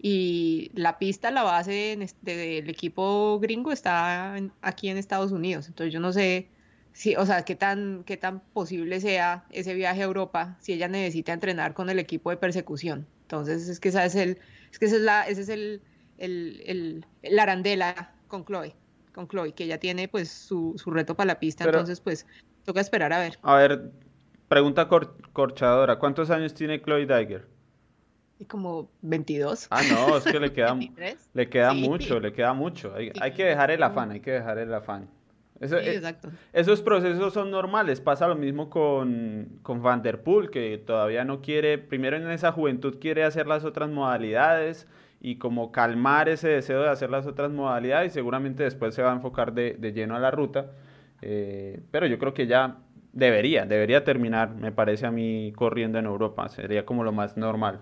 Y 0.00 0.70
la 0.74 0.98
pista, 0.98 1.30
la 1.30 1.44
base 1.44 1.96
del 2.20 2.68
equipo 2.68 3.38
gringo 3.40 3.72
está 3.72 4.36
aquí 4.60 4.90
en 4.90 4.98
Estados 4.98 5.32
Unidos. 5.32 5.68
Entonces 5.68 5.94
yo 5.94 6.00
no 6.00 6.12
sé 6.12 6.48
sí, 6.94 7.14
o 7.16 7.26
sea, 7.26 7.44
qué 7.44 7.54
tan, 7.54 8.04
qué 8.04 8.16
tan 8.16 8.40
posible 8.40 9.00
sea 9.00 9.44
ese 9.50 9.74
viaje 9.74 10.00
a 10.00 10.04
Europa 10.04 10.56
si 10.60 10.72
ella 10.72 10.88
necesita 10.88 11.34
entrenar 11.34 11.74
con 11.74 11.90
el 11.90 11.98
equipo 11.98 12.30
de 12.30 12.38
persecución. 12.38 13.06
Entonces, 13.22 13.68
es 13.68 13.80
que 13.80 13.90
esa 13.90 14.04
es 14.06 14.14
el, 14.14 14.38
es 14.70 14.78
que 14.78 14.86
esa 14.86 14.96
es 14.96 15.02
la, 15.02 15.22
ese 15.28 15.42
es 15.42 15.48
el, 15.50 15.82
el, 16.16 17.04
el, 17.22 17.38
arandela 17.38 18.14
con 18.28 18.44
Chloe, 18.46 18.74
con 19.12 19.28
Chloe, 19.28 19.52
que 19.52 19.64
ella 19.64 19.78
tiene 19.78 20.08
pues 20.08 20.30
su, 20.30 20.74
su 20.76 20.90
reto 20.90 21.14
para 21.14 21.26
la 21.26 21.40
pista, 21.40 21.64
entonces 21.64 22.00
pues 22.00 22.26
toca 22.64 22.80
esperar 22.80 23.12
a 23.12 23.18
ver. 23.18 23.38
A 23.42 23.56
ver, 23.56 23.90
pregunta 24.48 24.88
corchadora, 25.32 25.98
¿cuántos 25.98 26.30
años 26.30 26.54
tiene 26.54 26.80
Chloe 26.80 27.06
Diger? 27.06 27.46
Como 28.48 28.90
22. 29.02 29.68
Ah, 29.70 29.82
no, 29.90 30.16
es 30.18 30.24
que 30.24 30.38
le 30.38 30.52
queda, 30.52 30.78
le 31.34 31.48
queda 31.48 31.72
mucho, 31.72 32.20
le 32.20 32.32
queda 32.32 32.52
mucho. 32.52 32.94
Hay, 32.94 33.10
hay 33.20 33.32
que 33.32 33.44
dejar 33.44 33.70
el 33.70 33.82
afán, 33.82 34.10
hay 34.10 34.20
que 34.20 34.32
dejar 34.32 34.58
el 34.58 34.72
afán. 34.74 35.08
Eh, 35.60 35.94
exacto. 35.94 36.30
Esos 36.52 36.82
procesos 36.82 37.32
son 37.32 37.50
normales. 37.50 38.00
Pasa 38.00 38.26
lo 38.26 38.34
mismo 38.34 38.68
con, 38.68 39.60
con 39.62 39.82
Van 39.82 40.02
Der 40.02 40.22
Poel, 40.22 40.50
que 40.50 40.78
todavía 40.78 41.24
no 41.24 41.40
quiere, 41.40 41.78
primero 41.78 42.16
en 42.16 42.30
esa 42.30 42.52
juventud 42.52 42.98
quiere 43.00 43.24
hacer 43.24 43.46
las 43.46 43.64
otras 43.64 43.88
modalidades 43.90 44.86
y 45.20 45.36
como 45.36 45.72
calmar 45.72 46.28
ese 46.28 46.48
deseo 46.48 46.82
de 46.82 46.90
hacer 46.90 47.10
las 47.10 47.26
otras 47.26 47.50
modalidades 47.50 48.12
y 48.12 48.14
seguramente 48.14 48.62
después 48.62 48.94
se 48.94 49.02
va 49.02 49.12
a 49.12 49.14
enfocar 49.14 49.52
de, 49.54 49.74
de 49.74 49.92
lleno 49.92 50.16
a 50.16 50.18
la 50.18 50.30
ruta. 50.30 50.72
Eh, 51.22 51.80
pero 51.90 52.06
yo 52.06 52.18
creo 52.18 52.34
que 52.34 52.46
ya 52.46 52.78
debería, 53.12 53.64
debería 53.64 54.04
terminar, 54.04 54.54
me 54.54 54.72
parece 54.72 55.06
a 55.06 55.10
mí, 55.10 55.52
corriendo 55.56 55.98
en 55.98 56.04
Europa. 56.04 56.48
Sería 56.48 56.84
como 56.84 57.04
lo 57.04 57.12
más 57.12 57.36
normal. 57.36 57.80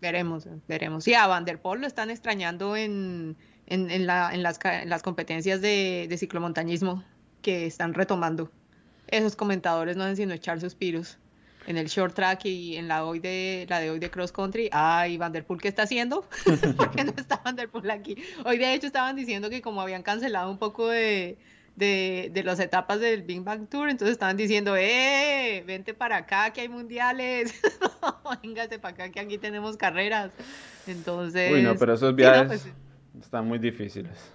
Veremos, 0.00 0.48
veremos. 0.68 1.04
Sí, 1.04 1.14
a 1.14 1.26
Van 1.26 1.44
Der 1.44 1.60
Poel 1.60 1.80
lo 1.80 1.86
están 1.86 2.10
extrañando 2.10 2.76
en 2.76 3.36
en, 3.68 4.06
la, 4.06 4.30
en, 4.32 4.42
las, 4.42 4.58
en 4.64 4.88
las, 4.88 5.02
competencias 5.02 5.60
de, 5.60 6.06
de, 6.08 6.18
ciclomontañismo 6.18 7.04
que 7.42 7.66
están 7.66 7.94
retomando. 7.94 8.50
Esos 9.08 9.36
comentadores 9.36 9.96
no 9.96 10.04
hacen 10.04 10.16
sino 10.16 10.34
echar 10.34 10.60
suspiros. 10.60 11.18
En 11.66 11.76
el 11.76 11.86
short 11.88 12.14
track 12.14 12.46
y 12.46 12.76
en 12.76 12.88
la, 12.88 13.04
hoy 13.04 13.18
de, 13.18 13.66
la 13.68 13.78
de 13.78 13.90
hoy 13.90 13.98
de 13.98 14.10
cross 14.10 14.32
country, 14.32 14.70
ay, 14.72 15.18
Vanderpool, 15.18 15.60
¿qué 15.60 15.68
está 15.68 15.82
haciendo? 15.82 16.24
¿Por 16.76 16.90
qué 16.92 17.04
no 17.04 17.12
está 17.14 17.42
Vanderpool 17.44 17.90
aquí? 17.90 18.16
Hoy 18.46 18.56
de 18.56 18.72
hecho 18.72 18.86
estaban 18.86 19.16
diciendo 19.16 19.50
que 19.50 19.60
como 19.60 19.82
habían 19.82 20.02
cancelado 20.02 20.50
un 20.50 20.56
poco 20.56 20.88
de, 20.88 21.36
de, 21.76 22.30
de, 22.32 22.42
las 22.42 22.58
etapas 22.58 23.00
del 23.00 23.22
Big 23.22 23.42
Bang 23.42 23.68
Tour, 23.68 23.90
entonces 23.90 24.12
estaban 24.12 24.38
diciendo, 24.38 24.76
¡eh! 24.78 25.62
Vente 25.66 25.92
para 25.92 26.16
acá 26.16 26.54
que 26.54 26.62
hay 26.62 26.70
mundiales, 26.70 27.52
véngase 28.42 28.78
para 28.78 28.94
acá 28.94 29.10
que 29.10 29.20
aquí 29.20 29.36
tenemos 29.36 29.76
carreras. 29.76 30.32
Entonces. 30.86 31.52
Uy, 31.52 31.62
no, 31.62 31.76
pero 31.76 31.92
esos 31.94 32.14
viajes. 32.14 32.62
Pues, 32.62 32.74
están 33.20 33.46
muy 33.46 33.58
difíciles. 33.58 34.32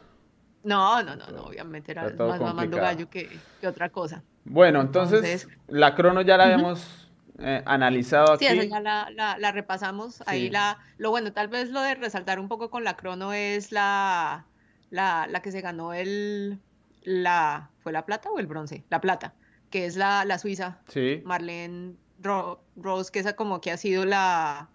No, 0.64 1.04
no, 1.04 1.16
no, 1.16 1.28
no 1.28 1.44
obviamente 1.44 1.92
era 1.92 2.10
más 2.10 2.40
mamando 2.40 2.78
gallo 2.78 3.10
que, 3.10 3.30
que, 3.60 3.68
otra 3.68 3.90
cosa. 3.90 4.24
Bueno, 4.46 4.82
entonces, 4.82 5.48
la 5.68 5.94
crono 5.94 6.22
ya 6.22 6.38
la 6.38 6.46
habíamos 6.46 7.10
eh, 7.40 7.62
analizado 7.66 8.34
aquí. 8.34 8.46
Sí, 8.48 8.70
ya 8.70 8.80
la, 8.80 9.10
la, 9.12 9.38
la 9.38 9.52
repasamos. 9.52 10.24
Ahí 10.26 10.50
la, 10.50 10.80
lo 10.98 11.10
bueno, 11.10 11.34
tal 11.34 11.50
vez 11.50 11.70
lo 11.70 11.82
de 11.82 11.96
resaltar 11.96 12.40
un 12.40 12.48
poco 12.48 12.70
con 12.70 12.84
la 12.84 12.96
crono 12.96 13.34
es 13.34 13.72
la, 13.72 14.46
la, 14.90 15.28
la 15.28 15.42
que 15.42 15.52
se 15.52 15.62
ganó 15.62 15.94
el, 15.94 16.60
la, 17.04 17.70
¿fue 17.80 17.92
la 17.92 18.06
plata 18.06 18.30
o 18.30 18.40
el 18.40 18.48
bronce? 18.48 18.86
La 18.90 19.02
plata, 19.02 19.34
que 19.70 19.86
es 19.86 19.98
la, 19.98 20.24
la 20.24 20.38
suiza. 20.38 20.80
Sí. 20.88 21.22
Marlene 21.26 21.96
Rose, 22.22 23.12
que 23.12 23.20
esa 23.20 23.36
como 23.36 23.60
que 23.60 23.72
ha 23.72 23.78
sido 23.78 24.06
la, 24.06 24.70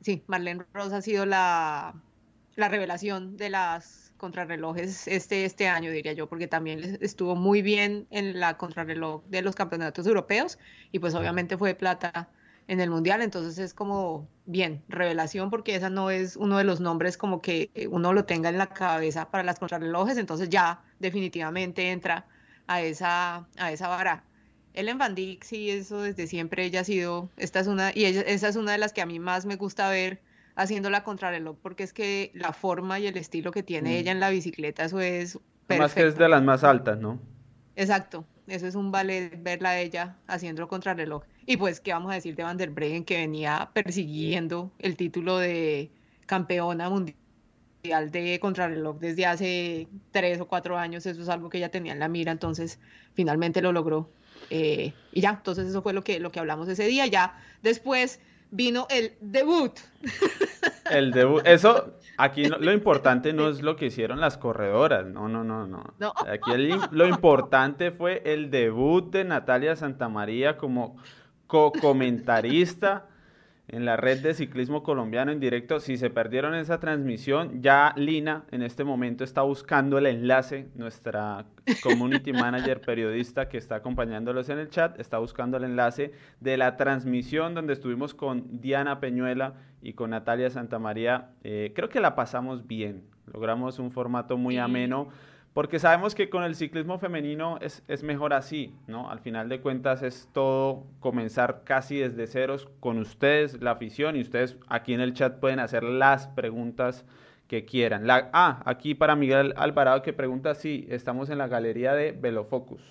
sí, 0.00 0.24
Marlene 0.26 0.64
Rose 0.72 0.96
ha 0.96 1.02
sido 1.02 1.24
la 1.24 1.94
la 2.56 2.68
revelación 2.68 3.36
de 3.36 3.50
las 3.50 4.12
contrarrelojes 4.16 5.08
este, 5.08 5.44
este 5.44 5.68
año, 5.68 5.90
diría 5.90 6.12
yo, 6.12 6.28
porque 6.28 6.46
también 6.46 6.98
estuvo 7.00 7.34
muy 7.34 7.62
bien 7.62 8.06
en 8.10 8.40
la 8.40 8.56
contrarreloj 8.56 9.22
de 9.26 9.42
los 9.42 9.54
campeonatos 9.54 10.06
europeos 10.06 10.58
y 10.92 10.98
pues 10.98 11.14
obviamente 11.14 11.58
fue 11.58 11.74
plata 11.74 12.28
en 12.66 12.80
el 12.80 12.88
mundial, 12.88 13.20
entonces 13.20 13.58
es 13.58 13.74
como 13.74 14.26
bien, 14.46 14.82
revelación 14.88 15.50
porque 15.50 15.74
esa 15.74 15.90
no 15.90 16.10
es 16.10 16.36
uno 16.36 16.56
de 16.56 16.64
los 16.64 16.80
nombres 16.80 17.18
como 17.18 17.42
que 17.42 17.70
uno 17.90 18.12
lo 18.14 18.24
tenga 18.24 18.48
en 18.48 18.56
la 18.56 18.68
cabeza 18.68 19.30
para 19.30 19.44
las 19.44 19.58
contrarrelojes, 19.58 20.16
entonces 20.16 20.48
ya 20.48 20.82
definitivamente 20.98 21.90
entra 21.90 22.26
a 22.66 22.80
esa, 22.80 23.46
a 23.58 23.72
esa 23.72 23.88
vara. 23.88 24.24
Ellen 24.72 24.98
Van 24.98 25.14
Dijk, 25.14 25.44
sí, 25.44 25.70
eso 25.70 26.00
desde 26.00 26.26
siempre 26.26 26.64
ella 26.64 26.80
ha 26.80 26.84
sido, 26.84 27.28
esta 27.36 27.60
es 27.60 27.66
una, 27.66 27.92
y 27.94 28.06
esa 28.06 28.48
es 28.48 28.56
una 28.56 28.72
de 28.72 28.78
las 28.78 28.92
que 28.92 29.02
a 29.02 29.06
mí 29.06 29.18
más 29.18 29.44
me 29.44 29.56
gusta 29.56 29.90
ver 29.90 30.20
haciendo 30.56 30.90
la 30.90 31.04
contrarreloj, 31.04 31.56
porque 31.60 31.82
es 31.82 31.92
que 31.92 32.30
la 32.34 32.52
forma 32.52 32.98
y 32.98 33.06
el 33.06 33.16
estilo 33.16 33.50
que 33.50 33.62
tiene 33.62 33.90
mm. 33.90 33.92
ella 33.92 34.12
en 34.12 34.20
la 34.20 34.30
bicicleta, 34.30 34.84
eso 34.84 35.00
es 35.00 35.38
perfecto. 35.66 35.82
Más 35.82 35.94
que 35.94 36.06
es 36.06 36.16
de 36.16 36.28
las 36.28 36.42
más 36.42 36.64
altas, 36.64 36.98
¿no? 36.98 37.20
Exacto, 37.76 38.24
eso 38.46 38.66
es 38.66 38.74
un 38.74 38.92
ballet 38.92 39.42
verla 39.42 39.70
a 39.70 39.80
ella 39.80 40.16
haciendo 40.26 40.68
contrarreloj. 40.68 41.24
Y 41.46 41.56
pues, 41.56 41.80
¿qué 41.80 41.92
vamos 41.92 42.12
a 42.12 42.14
decir 42.14 42.36
de 42.36 42.42
Van 42.42 42.56
der 42.56 42.70
Breggen 42.70 43.04
que 43.04 43.16
venía 43.16 43.70
persiguiendo 43.72 44.70
el 44.78 44.96
título 44.96 45.38
de 45.38 45.90
campeona 46.26 46.88
mundial 46.88 48.10
de 48.10 48.38
contrarreloj 48.40 48.98
desde 48.98 49.26
hace 49.26 49.88
tres 50.10 50.40
o 50.40 50.46
cuatro 50.46 50.78
años? 50.78 51.04
Eso 51.06 51.20
es 51.20 51.28
algo 51.28 51.48
que 51.48 51.58
ella 51.58 51.70
tenía 51.70 51.92
en 51.92 51.98
la 51.98 52.08
mira, 52.08 52.32
entonces 52.32 52.78
finalmente 53.14 53.60
lo 53.60 53.72
logró. 53.72 54.10
Eh, 54.50 54.92
y 55.12 55.20
ya, 55.20 55.30
entonces 55.30 55.66
eso 55.66 55.82
fue 55.82 55.92
lo 55.92 56.04
que, 56.04 56.20
lo 56.20 56.30
que 56.30 56.38
hablamos 56.38 56.68
ese 56.68 56.86
día. 56.86 57.06
Ya 57.06 57.38
después 57.62 58.20
vino 58.54 58.86
el 58.88 59.14
debut. 59.20 59.72
El 60.90 61.12
debut, 61.12 61.40
eso, 61.46 61.94
aquí 62.18 62.44
lo 62.44 62.70
importante 62.70 63.32
no 63.32 63.48
es 63.48 63.62
lo 63.62 63.74
que 63.74 63.86
hicieron 63.86 64.20
las 64.20 64.36
corredoras, 64.36 65.06
no, 65.06 65.28
no, 65.28 65.42
no, 65.42 65.66
no. 65.66 65.82
Aquí 66.30 66.50
lo 66.90 67.06
importante 67.06 67.90
fue 67.90 68.20
el 68.26 68.50
debut 68.50 69.10
de 69.10 69.24
Natalia 69.24 69.76
Santamaría 69.76 70.58
como 70.58 70.98
co-comentarista 71.46 73.08
en 73.68 73.84
la 73.84 73.96
red 73.96 74.22
de 74.22 74.34
ciclismo 74.34 74.82
colombiano 74.82 75.32
en 75.32 75.40
directo. 75.40 75.80
Si 75.80 75.96
se 75.96 76.10
perdieron 76.10 76.54
esa 76.54 76.80
transmisión, 76.80 77.62
ya 77.62 77.92
Lina 77.96 78.44
en 78.50 78.62
este 78.62 78.84
momento 78.84 79.24
está 79.24 79.42
buscando 79.42 79.98
el 79.98 80.06
enlace, 80.06 80.68
nuestra 80.74 81.46
community 81.82 82.32
manager 82.32 82.80
periodista 82.80 83.48
que 83.48 83.58
está 83.58 83.76
acompañándolos 83.76 84.48
en 84.48 84.58
el 84.58 84.68
chat, 84.68 84.98
está 85.00 85.18
buscando 85.18 85.56
el 85.56 85.64
enlace 85.64 86.12
de 86.40 86.56
la 86.56 86.76
transmisión 86.76 87.54
donde 87.54 87.72
estuvimos 87.72 88.14
con 88.14 88.60
Diana 88.60 89.00
Peñuela 89.00 89.54
y 89.82 89.94
con 89.94 90.10
Natalia 90.10 90.50
Santamaría. 90.50 91.30
Eh, 91.42 91.72
creo 91.74 91.88
que 91.88 92.00
la 92.00 92.14
pasamos 92.14 92.66
bien, 92.66 93.04
logramos 93.32 93.78
un 93.78 93.90
formato 93.90 94.36
muy 94.36 94.58
ameno 94.58 95.08
porque 95.54 95.78
sabemos 95.78 96.16
que 96.16 96.28
con 96.28 96.42
el 96.42 96.56
ciclismo 96.56 96.98
femenino 96.98 97.58
es, 97.60 97.84
es, 97.86 98.02
mejor 98.02 98.34
así, 98.34 98.74
¿no? 98.88 99.08
Al 99.08 99.20
final 99.20 99.48
de 99.48 99.60
cuentas 99.60 100.02
es 100.02 100.28
todo 100.32 100.84
comenzar 100.98 101.62
casi 101.64 101.96
desde 101.96 102.26
ceros 102.26 102.68
con 102.80 102.98
ustedes, 102.98 103.62
la 103.62 103.70
afición, 103.70 104.16
y 104.16 104.20
ustedes 104.20 104.58
aquí 104.68 104.92
en 104.94 105.00
el 105.00 105.14
chat 105.14 105.38
pueden 105.38 105.60
hacer 105.60 105.84
las 105.84 106.26
preguntas 106.26 107.06
que 107.46 107.64
quieran. 107.64 108.04
Ah, 108.10 108.62
aquí 108.64 108.94
para 108.96 109.14
Miguel 109.14 109.54
Alvarado 109.56 110.02
que 110.02 110.12
pregunta 110.12 110.56
si 110.56 110.86
estamos 110.90 111.30
en 111.30 111.38
la 111.38 111.46
galería 111.46 111.94
de 111.94 112.10
Velofocus. 112.10 112.82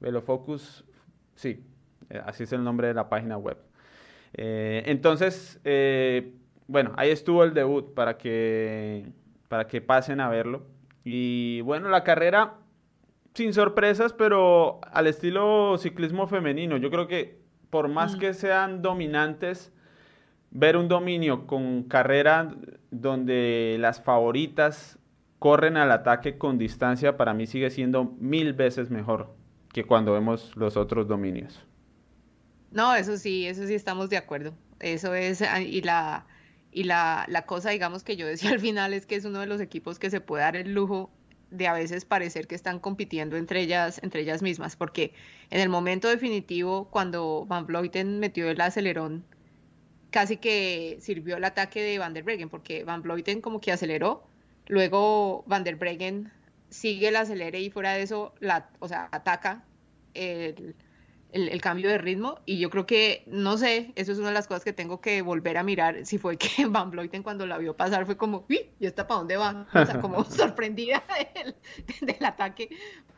Velofocus, 0.00 0.84
sí, 1.36 1.64
eh, 2.10 2.20
así 2.24 2.44
es 2.44 2.52
el 2.52 2.64
nombre 2.64 2.88
de 2.88 2.94
la 2.94 3.08
página 3.08 3.36
web. 3.36 3.58
Eh, 4.34 4.82
entonces, 4.86 5.60
eh, 5.64 6.32
bueno, 6.66 6.94
ahí 6.96 7.10
estuvo 7.10 7.44
el 7.44 7.54
debut 7.54 7.94
para 7.94 8.18
que, 8.18 9.06
para 9.48 9.68
que 9.68 9.80
pasen 9.80 10.20
a 10.20 10.28
verlo. 10.28 10.77
Y 11.04 11.60
bueno, 11.62 11.88
la 11.88 12.04
carrera 12.04 12.54
sin 13.34 13.54
sorpresas, 13.54 14.12
pero 14.12 14.80
al 14.92 15.06
estilo 15.06 15.76
ciclismo 15.78 16.26
femenino. 16.26 16.76
Yo 16.76 16.90
creo 16.90 17.06
que 17.06 17.38
por 17.70 17.88
más 17.88 18.16
mm. 18.16 18.18
que 18.18 18.34
sean 18.34 18.82
dominantes, 18.82 19.72
ver 20.50 20.76
un 20.76 20.88
dominio 20.88 21.46
con 21.46 21.84
carrera 21.84 22.54
donde 22.90 23.76
las 23.78 24.00
favoritas 24.02 24.98
corren 25.38 25.76
al 25.76 25.92
ataque 25.92 26.36
con 26.36 26.58
distancia, 26.58 27.16
para 27.16 27.34
mí 27.34 27.46
sigue 27.46 27.70
siendo 27.70 28.16
mil 28.18 28.54
veces 28.54 28.90
mejor 28.90 29.34
que 29.72 29.84
cuando 29.84 30.12
vemos 30.12 30.56
los 30.56 30.76
otros 30.76 31.06
dominios. 31.06 31.64
No, 32.70 32.94
eso 32.94 33.16
sí, 33.16 33.46
eso 33.46 33.66
sí 33.66 33.74
estamos 33.74 34.10
de 34.10 34.16
acuerdo. 34.16 34.52
Eso 34.80 35.14
es, 35.14 35.42
ah, 35.42 35.60
y 35.60 35.80
la, 35.82 36.26
y 36.72 36.84
la, 36.84 37.24
la, 37.28 37.46
cosa, 37.46 37.70
digamos, 37.70 38.02
que 38.02 38.16
yo 38.16 38.26
decía 38.26 38.50
al 38.52 38.60
final 38.60 38.94
es 38.94 39.06
que 39.06 39.16
es 39.16 39.24
uno 39.24 39.40
de 39.40 39.46
los 39.46 39.60
equipos 39.60 39.98
que 39.98 40.10
se 40.10 40.20
puede 40.20 40.44
dar 40.44 40.56
el 40.56 40.74
lujo 40.74 41.10
de 41.50 41.66
a 41.66 41.72
veces 41.72 42.04
parecer 42.04 42.46
que 42.46 42.54
están 42.54 42.78
compitiendo 42.78 43.36
entre 43.36 43.62
ellas, 43.62 44.00
entre 44.02 44.20
ellas 44.20 44.42
mismas, 44.42 44.76
porque 44.76 45.14
en 45.50 45.60
el 45.60 45.68
momento 45.68 46.08
definitivo, 46.08 46.88
cuando 46.90 47.46
Van 47.46 47.66
Vleuten 47.66 48.18
metió 48.20 48.50
el 48.50 48.60
acelerón, 48.60 49.24
casi 50.10 50.36
que 50.36 50.98
sirvió 51.00 51.36
el 51.36 51.44
ataque 51.44 51.82
de 51.82 51.98
Van 51.98 52.14
der 52.14 52.24
Breggen, 52.24 52.48
porque 52.48 52.84
Van 52.84 53.02
Vleuten 53.02 53.40
como 53.40 53.60
que 53.60 53.72
aceleró, 53.72 54.26
luego 54.66 55.44
Van 55.46 55.64
der 55.64 55.76
Breggen 55.76 56.30
sigue 56.68 57.08
el 57.08 57.16
acelere 57.16 57.60
y 57.60 57.70
fuera 57.70 57.94
de 57.94 58.02
eso, 58.02 58.34
la, 58.40 58.70
o 58.78 58.88
sea, 58.88 59.08
ataca 59.12 59.64
el, 60.12 60.74
el, 61.32 61.60
cambio 61.60 61.88
de 61.88 61.98
ritmo 61.98 62.38
y 62.46 62.58
yo 62.58 62.70
creo 62.70 62.86
que, 62.86 63.22
no 63.26 63.58
sé, 63.58 63.92
eso 63.96 64.12
es 64.12 64.18
una 64.18 64.28
de 64.28 64.34
las 64.34 64.46
cosas 64.46 64.64
que 64.64 64.72
tengo 64.72 65.00
que 65.00 65.22
volver 65.22 65.58
a 65.58 65.62
mirar, 65.62 66.06
si 66.06 66.18
fue 66.18 66.36
que 66.36 66.48
Van 66.66 66.90
Vleuten 66.90 67.22
cuando 67.22 67.46
la 67.46 67.58
vio 67.58 67.76
pasar 67.76 68.06
fue 68.06 68.16
como, 68.16 68.44
uy, 68.48 68.70
¿y 68.80 68.86
esta 68.86 69.06
para 69.06 69.18
dónde 69.18 69.36
va? 69.36 69.66
O 69.74 69.86
sea, 69.86 70.00
como 70.00 70.24
sorprendida 70.24 71.04
del, 71.34 71.54
del 72.00 72.24
ataque, 72.24 72.70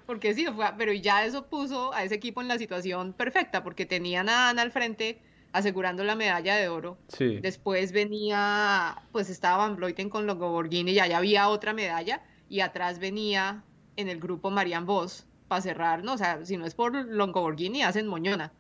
porque 0.07 0.35
sí, 0.35 0.47
fue, 0.47 0.67
pero 0.77 0.93
ya 0.93 1.25
eso 1.25 1.47
puso 1.47 1.95
a 1.95 2.03
ese 2.03 2.17
equipo 2.17 2.41
en 2.41 2.49
la 2.49 2.59
situación 2.59 3.13
perfecta, 3.13 3.63
porque 3.63 3.87
tenían 3.87 4.29
a 4.29 4.51
Ana 4.51 4.63
al 4.63 4.73
frente 4.73 5.21
asegurando 5.53 6.05
la 6.05 6.15
medalla 6.15 6.57
de 6.57 6.69
oro. 6.69 6.99
Sí. 7.09 7.39
Después 7.41 7.93
venía, 7.93 9.03
pues 9.13 9.31
estaba 9.31 9.59
Van 9.59 9.77
Vleuten 9.77 10.09
con 10.09 10.27
Longoborghini, 10.27 10.95
ya, 10.95 11.07
ya 11.07 11.19
había 11.19 11.49
otra 11.49 11.73
medalla, 11.73 12.23
y 12.49 12.61
atrás 12.61 12.99
venía 12.99 13.65
en 13.97 14.09
el 14.09 14.21
grupo 14.21 14.51
Marian 14.51 14.87
Vos, 14.87 15.27
para 15.51 15.61
cerrar, 15.63 16.05
¿no? 16.05 16.15
O 16.15 16.19
sea, 16.19 16.47
si 16.47 16.57
no 16.57 16.65
es 16.65 16.75
por 16.75 16.95
Longoborghini, 16.95 17.83
hacen 17.83 18.07
moñona 18.07 18.53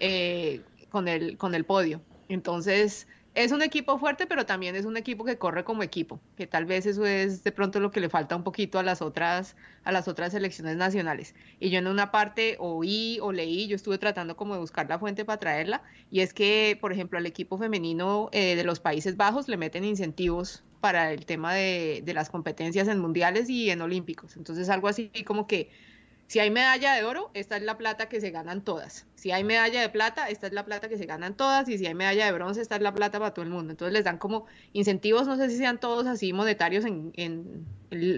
eh, 0.00 0.62
con, 0.90 1.06
el, 1.06 1.38
con 1.38 1.54
el 1.54 1.64
podio. 1.64 2.00
Entonces, 2.28 3.06
es 3.34 3.52
un 3.52 3.62
equipo 3.62 4.00
fuerte, 4.00 4.26
pero 4.26 4.44
también 4.46 4.74
es 4.74 4.84
un 4.84 4.96
equipo 4.96 5.24
que 5.24 5.38
corre 5.38 5.62
como 5.62 5.84
equipo, 5.84 6.18
que 6.36 6.48
tal 6.48 6.64
vez 6.64 6.86
eso 6.86 7.06
es 7.06 7.44
de 7.44 7.52
pronto 7.52 7.78
lo 7.78 7.92
que 7.92 8.00
le 8.00 8.08
falta 8.08 8.34
un 8.34 8.42
poquito 8.42 8.80
a 8.80 8.82
las 8.82 9.00
otras, 9.00 9.54
a 9.84 9.92
las 9.92 10.08
otras 10.08 10.32
selecciones 10.32 10.76
nacionales. 10.76 11.36
Y 11.60 11.70
yo 11.70 11.78
en 11.78 11.86
una 11.86 12.10
parte 12.10 12.56
oí 12.58 13.20
o 13.22 13.30
leí, 13.30 13.68
yo 13.68 13.76
estuve 13.76 13.96
tratando 13.96 14.36
como 14.36 14.54
de 14.54 14.60
buscar 14.60 14.88
la 14.88 14.98
fuente 14.98 15.24
para 15.24 15.38
traerla, 15.38 15.82
y 16.10 16.18
es 16.18 16.34
que, 16.34 16.76
por 16.80 16.92
ejemplo, 16.92 17.16
al 17.16 17.26
equipo 17.26 17.58
femenino 17.58 18.28
eh, 18.32 18.56
de 18.56 18.64
los 18.64 18.80
Países 18.80 19.16
Bajos 19.16 19.46
le 19.46 19.56
meten 19.56 19.84
incentivos 19.84 20.64
para 20.80 21.12
el 21.12 21.24
tema 21.24 21.54
de, 21.54 22.02
de 22.04 22.14
las 22.14 22.30
competencias 22.30 22.88
en 22.88 22.98
mundiales 22.98 23.48
y 23.48 23.70
en 23.70 23.82
olímpicos. 23.82 24.36
Entonces, 24.36 24.68
algo 24.68 24.88
así 24.88 25.12
como 25.24 25.46
que 25.46 25.70
si 26.28 26.40
hay 26.40 26.50
medalla 26.50 26.92
de 26.92 27.04
oro, 27.04 27.30
esta 27.32 27.56
es 27.56 27.62
la 27.62 27.78
plata 27.78 28.10
que 28.10 28.20
se 28.20 28.30
ganan 28.30 28.62
todas. 28.62 29.06
Si 29.14 29.32
hay 29.32 29.44
medalla 29.44 29.80
de 29.80 29.88
plata, 29.88 30.28
esta 30.28 30.46
es 30.46 30.52
la 30.52 30.66
plata 30.66 30.86
que 30.90 30.98
se 30.98 31.06
ganan 31.06 31.34
todas. 31.34 31.66
Y 31.70 31.78
si 31.78 31.86
hay 31.86 31.94
medalla 31.94 32.26
de 32.26 32.32
bronce, 32.32 32.60
esta 32.60 32.76
es 32.76 32.82
la 32.82 32.92
plata 32.92 33.18
para 33.18 33.32
todo 33.32 33.46
el 33.46 33.50
mundo. 33.50 33.70
Entonces 33.70 33.94
les 33.94 34.04
dan 34.04 34.18
como 34.18 34.44
incentivos, 34.74 35.26
no 35.26 35.38
sé 35.38 35.48
si 35.48 35.56
sean 35.56 35.80
todos 35.80 36.06
así 36.06 36.34
monetarios 36.34 36.84
en, 36.84 37.66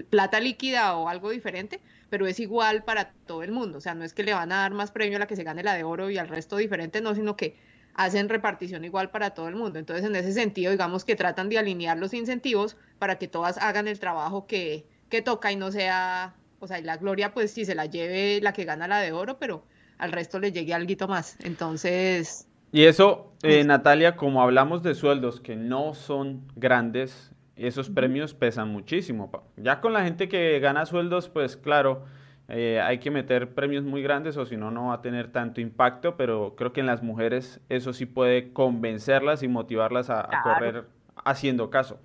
plata 0.09 0.41
líquida 0.41 0.97
o 0.97 1.07
algo 1.07 1.29
diferente, 1.29 1.79
pero 2.09 2.27
es 2.27 2.41
igual 2.41 2.83
para 2.83 3.13
todo 3.25 3.43
el 3.43 3.53
mundo. 3.53 3.77
O 3.77 3.81
sea, 3.81 3.95
no 3.95 4.03
es 4.03 4.13
que 4.13 4.23
le 4.23 4.33
van 4.33 4.51
a 4.51 4.57
dar 4.57 4.73
más 4.73 4.91
premio 4.91 5.15
a 5.15 5.19
la 5.19 5.27
que 5.27 5.37
se 5.37 5.45
gane 5.45 5.63
la 5.63 5.75
de 5.75 5.85
oro 5.85 6.09
y 6.09 6.17
al 6.17 6.27
resto 6.27 6.57
diferente, 6.57 6.99
no, 6.99 7.15
sino 7.15 7.37
que 7.37 7.55
hacen 7.93 8.27
repartición 8.27 8.83
igual 8.83 9.09
para 9.09 9.29
todo 9.29 9.47
el 9.47 9.55
mundo. 9.55 9.79
Entonces, 9.79 10.05
en 10.05 10.17
ese 10.17 10.33
sentido, 10.33 10.71
digamos 10.71 11.05
que 11.05 11.15
tratan 11.15 11.47
de 11.47 11.59
alinear 11.59 11.97
los 11.97 12.13
incentivos 12.13 12.75
para 12.99 13.17
que 13.17 13.29
todas 13.29 13.57
hagan 13.57 13.87
el 13.87 14.01
trabajo 14.01 14.47
que, 14.47 14.85
que 15.07 15.21
toca 15.21 15.49
y 15.53 15.55
no 15.55 15.71
sea 15.71 16.35
o 16.61 16.67
sea, 16.67 16.79
y 16.79 16.83
la 16.83 16.97
gloria 16.97 17.33
pues 17.33 17.51
si 17.51 17.65
se 17.65 17.75
la 17.75 17.87
lleve 17.87 18.39
la 18.41 18.53
que 18.53 18.65
gana 18.65 18.87
la 18.87 18.99
de 18.99 19.11
oro, 19.11 19.37
pero 19.39 19.63
al 19.97 20.11
resto 20.11 20.39
le 20.39 20.51
llegue 20.51 20.73
algo 20.73 21.07
más. 21.07 21.37
Entonces... 21.43 22.47
Y 22.71 22.83
eso, 22.83 23.33
eh, 23.43 23.49
pues 23.55 23.65
Natalia, 23.65 24.15
como 24.15 24.41
hablamos 24.41 24.81
de 24.83 24.95
sueldos 24.95 25.41
que 25.41 25.55
no 25.55 25.93
son 25.93 26.47
grandes, 26.55 27.31
esos 27.55 27.89
premios 27.89 28.33
pesan 28.33 28.69
muchísimo. 28.69 29.31
Ya 29.57 29.81
con 29.81 29.91
la 29.91 30.03
gente 30.03 30.29
que 30.29 30.59
gana 30.59 30.85
sueldos, 30.85 31.27
pues 31.27 31.57
claro, 31.57 32.05
eh, 32.47 32.79
hay 32.81 32.99
que 32.99 33.11
meter 33.11 33.53
premios 33.53 33.83
muy 33.83 34.01
grandes 34.01 34.37
o 34.37 34.45
si 34.45 34.55
no, 34.55 34.71
no 34.71 34.87
va 34.87 34.95
a 34.95 35.01
tener 35.01 35.31
tanto 35.31 35.61
impacto, 35.61 36.15
pero 36.15 36.55
creo 36.55 36.71
que 36.71 36.79
en 36.79 36.85
las 36.85 37.03
mujeres 37.03 37.59
eso 37.69 37.91
sí 37.91 38.05
puede 38.05 38.53
convencerlas 38.53 39.43
y 39.43 39.47
motivarlas 39.47 40.09
a 40.09 40.29
correr 40.43 40.85
haciendo 41.25 41.69
caso. 41.69 41.99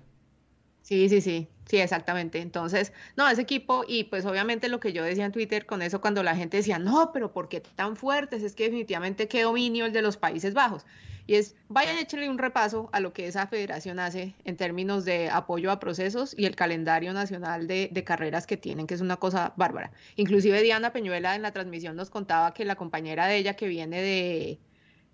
Sí, 0.87 1.09
sí, 1.09 1.19
sí, 1.19 1.49
sí, 1.65 1.77
exactamente. 1.79 2.39
Entonces, 2.39 2.93
no, 3.17 3.27
ese 3.27 3.41
equipo, 3.41 3.83
y 3.85 4.05
pues 4.05 4.25
obviamente 4.25 4.69
lo 4.69 4.79
que 4.79 4.93
yo 4.93 5.03
decía 5.03 5.25
en 5.25 5.33
Twitter 5.33 5.65
con 5.65 5.81
eso, 5.81 5.99
cuando 5.99 6.23
la 6.23 6.33
gente 6.33 6.55
decía, 6.57 6.79
no, 6.79 7.11
pero 7.11 7.33
¿por 7.33 7.49
qué 7.49 7.59
tan 7.59 7.97
fuertes? 7.97 8.41
Es 8.41 8.55
que 8.55 8.63
definitivamente 8.63 9.27
qué 9.27 9.43
dominio 9.43 9.85
el 9.85 9.91
de 9.91 10.01
los 10.01 10.15
Países 10.15 10.53
Bajos. 10.53 10.85
Y 11.25 11.35
es, 11.35 11.57
vayan, 11.67 11.97
échenle 11.97 12.29
un 12.29 12.37
repaso 12.37 12.89
a 12.93 13.01
lo 13.01 13.11
que 13.11 13.27
esa 13.27 13.47
federación 13.47 13.99
hace 13.99 14.37
en 14.45 14.55
términos 14.55 15.03
de 15.03 15.29
apoyo 15.29 15.71
a 15.71 15.79
procesos 15.81 16.33
y 16.37 16.45
el 16.45 16.55
calendario 16.55 17.11
nacional 17.11 17.67
de, 17.67 17.89
de 17.91 18.03
carreras 18.05 18.47
que 18.47 18.55
tienen, 18.55 18.87
que 18.87 18.93
es 18.93 19.01
una 19.01 19.17
cosa 19.17 19.53
bárbara. 19.57 19.91
Inclusive 20.15 20.61
Diana 20.63 20.93
Peñuela 20.93 21.35
en 21.35 21.41
la 21.41 21.51
transmisión 21.51 21.97
nos 21.97 22.09
contaba 22.09 22.53
que 22.53 22.63
la 22.63 22.75
compañera 22.77 23.27
de 23.27 23.35
ella 23.35 23.55
que 23.57 23.67
viene 23.67 24.01
de, 24.01 24.61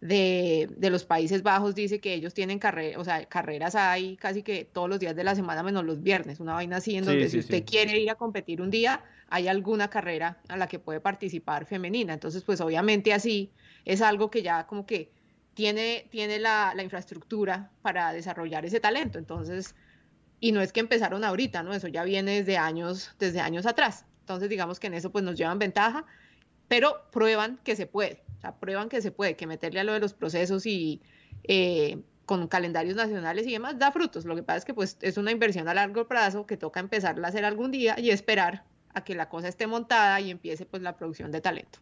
de, 0.04 0.68
de, 0.76 0.90
los 0.90 1.06
Países 1.06 1.44
Bajos 1.44 1.76
dice 1.76 2.02
que 2.02 2.14
ellos 2.14 2.34
tienen 2.34 2.60
carreras, 2.60 3.00
o 3.00 3.06
sea, 3.06 3.26
carreras 3.26 3.74
hay 3.76 4.18
casi 4.18 4.44
que 4.44 4.66
todos 4.66 4.90
los 4.90 5.00
días 5.00 5.16
de 5.16 5.24
la 5.24 5.34
semana 5.34 5.64
menos 5.64 5.86
los 5.86 6.04
viernes, 6.04 6.42
una 6.42 6.56
vaina 6.56 6.78
así 6.78 6.98
en 6.98 7.06
donde 7.06 7.30
si 7.30 7.40
usted 7.40 7.64
quiere 7.64 7.98
ir 7.98 8.10
a 8.10 8.16
competir 8.16 8.62
un 8.62 8.70
día, 8.70 9.02
hay 9.30 9.48
alguna 9.48 9.90
carrera 9.90 10.42
a 10.50 10.58
la 10.58 10.68
que 10.68 10.78
puede 10.78 11.00
participar 11.00 11.66
femenina. 11.66 12.14
Entonces, 12.14 12.44
pues 12.44 12.60
obviamente 12.60 13.14
así 13.14 13.50
es 13.86 14.02
algo 14.02 14.30
que 14.30 14.42
ya 14.42 14.68
como 14.68 14.86
que 14.86 15.10
tiene, 15.54 16.06
tiene 16.10 16.38
la, 16.38 16.74
la 16.76 16.84
infraestructura 16.84 17.72
para 17.82 18.12
desarrollar 18.12 18.66
ese 18.66 18.82
talento. 18.82 19.20
Entonces, 19.20 19.74
y 20.42 20.52
no 20.52 20.60
es 20.60 20.74
que 20.74 20.82
empezaron 20.82 21.24
ahorita, 21.24 21.64
¿no? 21.64 21.74
Eso 21.74 21.88
ya 21.88 22.04
viene 22.04 22.40
desde 22.40 22.58
años, 22.58 23.16
desde 23.20 23.40
años 23.40 23.66
atrás. 23.66 24.06
Entonces, 24.20 24.50
digamos 24.50 24.82
que 24.82 24.88
en 24.88 24.96
eso 24.96 25.14
pues 25.14 25.24
nos 25.24 25.38
llevan 25.38 25.60
ventaja, 25.60 26.06
pero 26.68 27.10
prueban 27.10 27.58
que 27.64 27.78
se 27.78 27.88
puede 27.88 28.23
sea, 28.44 28.56
prueban 28.56 28.90
que 28.90 29.02
se 29.02 29.12
puede, 29.12 29.36
que 29.36 29.48
meterle 29.48 29.80
a 29.80 29.84
lo 29.84 29.94
de 29.94 30.00
los 30.00 30.14
procesos 30.14 30.66
y 30.66 31.02
eh, 31.46 32.00
con 32.26 32.48
calendarios 32.48 32.96
nacionales 32.96 33.48
y 33.48 33.52
demás 33.52 33.80
da 33.80 33.92
frutos. 33.92 34.26
Lo 34.26 34.36
que 34.36 34.44
pasa 34.44 34.60
es 34.60 34.66
que 34.66 34.74
pues 34.74 34.98
es 35.02 35.18
una 35.18 35.32
inversión 35.32 35.68
a 35.68 35.74
largo 35.74 36.08
plazo 36.08 36.46
que 36.46 36.58
toca 36.58 36.80
empezarla 36.80 37.28
a 37.28 37.30
hacer 37.30 37.46
algún 37.46 37.72
día 37.72 37.96
y 37.98 38.12
esperar 38.12 38.64
a 38.94 39.04
que 39.04 39.16
la 39.16 39.30
cosa 39.30 39.48
esté 39.48 39.68
montada 39.68 40.20
y 40.22 40.30
empiece 40.30 40.66
pues 40.66 40.84
la 40.84 40.96
producción 40.96 41.32
de 41.32 41.42
talento. 41.42 41.80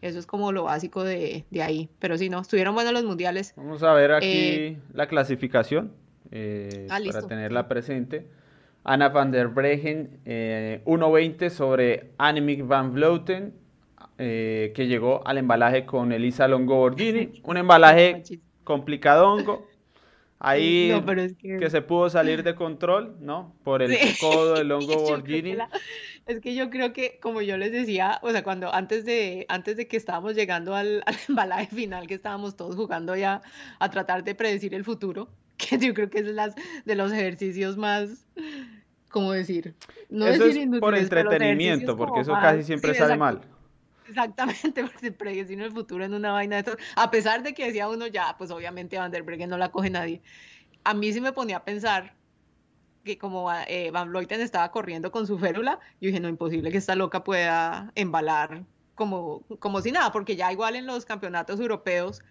Eso 0.00 0.18
es 0.18 0.26
como 0.26 0.52
lo 0.52 0.64
básico 0.64 1.02
de, 1.04 1.44
de 1.50 1.62
ahí. 1.62 1.88
Pero 1.98 2.16
si 2.18 2.28
no, 2.28 2.40
estuvieron 2.40 2.74
buenos 2.74 2.92
los 2.92 3.04
mundiales. 3.04 3.52
Vamos 3.56 3.82
a 3.82 3.92
ver 3.94 4.12
aquí 4.12 4.26
eh, 4.28 4.78
la 4.92 5.08
clasificación 5.08 5.92
eh, 6.30 6.86
ah, 6.90 6.98
para 7.04 7.26
tenerla 7.26 7.68
presente. 7.68 8.26
Ana 8.84 9.08
van 9.08 9.32
der 9.32 9.48
Bregen, 9.48 10.20
1.20 10.24 11.50
sobre 11.50 12.12
Annemiek 12.16 12.66
van 12.66 12.94
Vleuten, 12.94 13.52
eh, 14.20 14.72
que 14.74 14.88
llegó 14.88 15.24
al 15.26 15.38
embalaje 15.38 15.86
con 15.86 16.10
Elisa 16.10 16.48
Longo 16.48 16.74
Borghini, 16.74 17.40
un 17.44 17.56
embalaje 17.56 18.24
complicadongo, 18.64 19.68
ahí 20.40 20.92
que... 21.40 21.70
se 21.70 21.82
pudo 21.82 22.10
salir 22.10 22.42
de 22.42 22.56
control, 22.56 23.16
¿no? 23.20 23.54
Por 23.62 23.80
el 23.80 23.96
codo 24.20 24.54
de 24.54 24.64
Longo 24.64 24.96
Borghini. 24.98 25.56
Es 26.26 26.40
que 26.40 26.56
yo 26.56 26.68
creo 26.68 26.92
que, 26.92 27.20
como 27.22 27.42
yo 27.42 27.56
les 27.56 27.70
decía, 27.70 28.18
o 28.22 28.30
sea, 28.32 28.42
cuando 28.42 28.74
antes 28.74 29.04
de, 29.04 29.46
antes 29.48 29.76
de 29.76 29.86
que 29.86 29.96
estábamos 29.96 30.34
llegando 30.34 30.74
al, 30.74 31.04
embalaje 31.28 31.68
final, 31.68 32.08
que 32.08 32.14
estábamos 32.14 32.56
todos 32.56 32.74
jugando 32.74 33.14
ya 33.14 33.40
a 33.78 33.90
tratar 33.90 34.24
de 34.24 34.34
predecir 34.34 34.74
el 34.74 34.84
futuro, 34.84 35.28
que 35.56 35.78
yo 35.78 35.94
creo 35.94 36.10
que 36.10 36.18
es 36.18 36.26
las, 36.26 36.56
de 36.84 36.94
los 36.96 37.12
ejercicios 37.12 37.76
más, 37.76 38.26
¿cómo 39.10 39.30
decir? 39.30 39.74
No 40.10 40.26
eso 40.26 40.44
es 40.44 40.58
por 40.80 40.96
entretenimiento, 40.98 41.96
porque 41.96 42.20
eso 42.20 42.32
casi 42.32 42.64
siempre 42.64 42.94
sale 42.94 43.16
mal. 43.16 43.42
Exactamente, 44.08 44.84
porque 44.92 45.12
predestino 45.12 45.64
el 45.64 45.72
futuro 45.72 46.04
en 46.04 46.14
una 46.14 46.32
vaina 46.32 46.56
de 46.56 46.62
todo. 46.62 46.76
A 46.96 47.10
pesar 47.10 47.42
de 47.42 47.54
que 47.54 47.66
decía 47.66 47.88
uno, 47.88 48.06
ya, 48.06 48.34
pues 48.38 48.50
obviamente 48.50 48.98
Van 48.98 49.10
der 49.10 49.22
Breggen 49.22 49.50
no 49.50 49.58
la 49.58 49.70
coge 49.70 49.90
nadie. 49.90 50.22
A 50.84 50.94
mí 50.94 51.12
sí 51.12 51.20
me 51.20 51.32
ponía 51.32 51.58
a 51.58 51.64
pensar 51.64 52.14
que 53.04 53.18
como 53.18 53.50
eh, 53.52 53.90
Van 53.90 54.10
Vleuten 54.10 54.40
estaba 54.40 54.70
corriendo 54.70 55.10
con 55.10 55.26
su 55.26 55.38
férula, 55.38 55.78
yo 56.00 56.08
dije, 56.08 56.20
no, 56.20 56.28
imposible 56.28 56.70
que 56.70 56.78
esta 56.78 56.94
loca 56.94 57.24
pueda 57.24 57.90
embalar 57.94 58.64
como, 58.94 59.42
como 59.60 59.80
si 59.80 59.92
nada, 59.92 60.12
porque 60.12 60.36
ya 60.36 60.52
igual 60.52 60.76
en 60.76 60.86
los 60.86 61.04
campeonatos 61.04 61.60
europeos, 61.60 62.22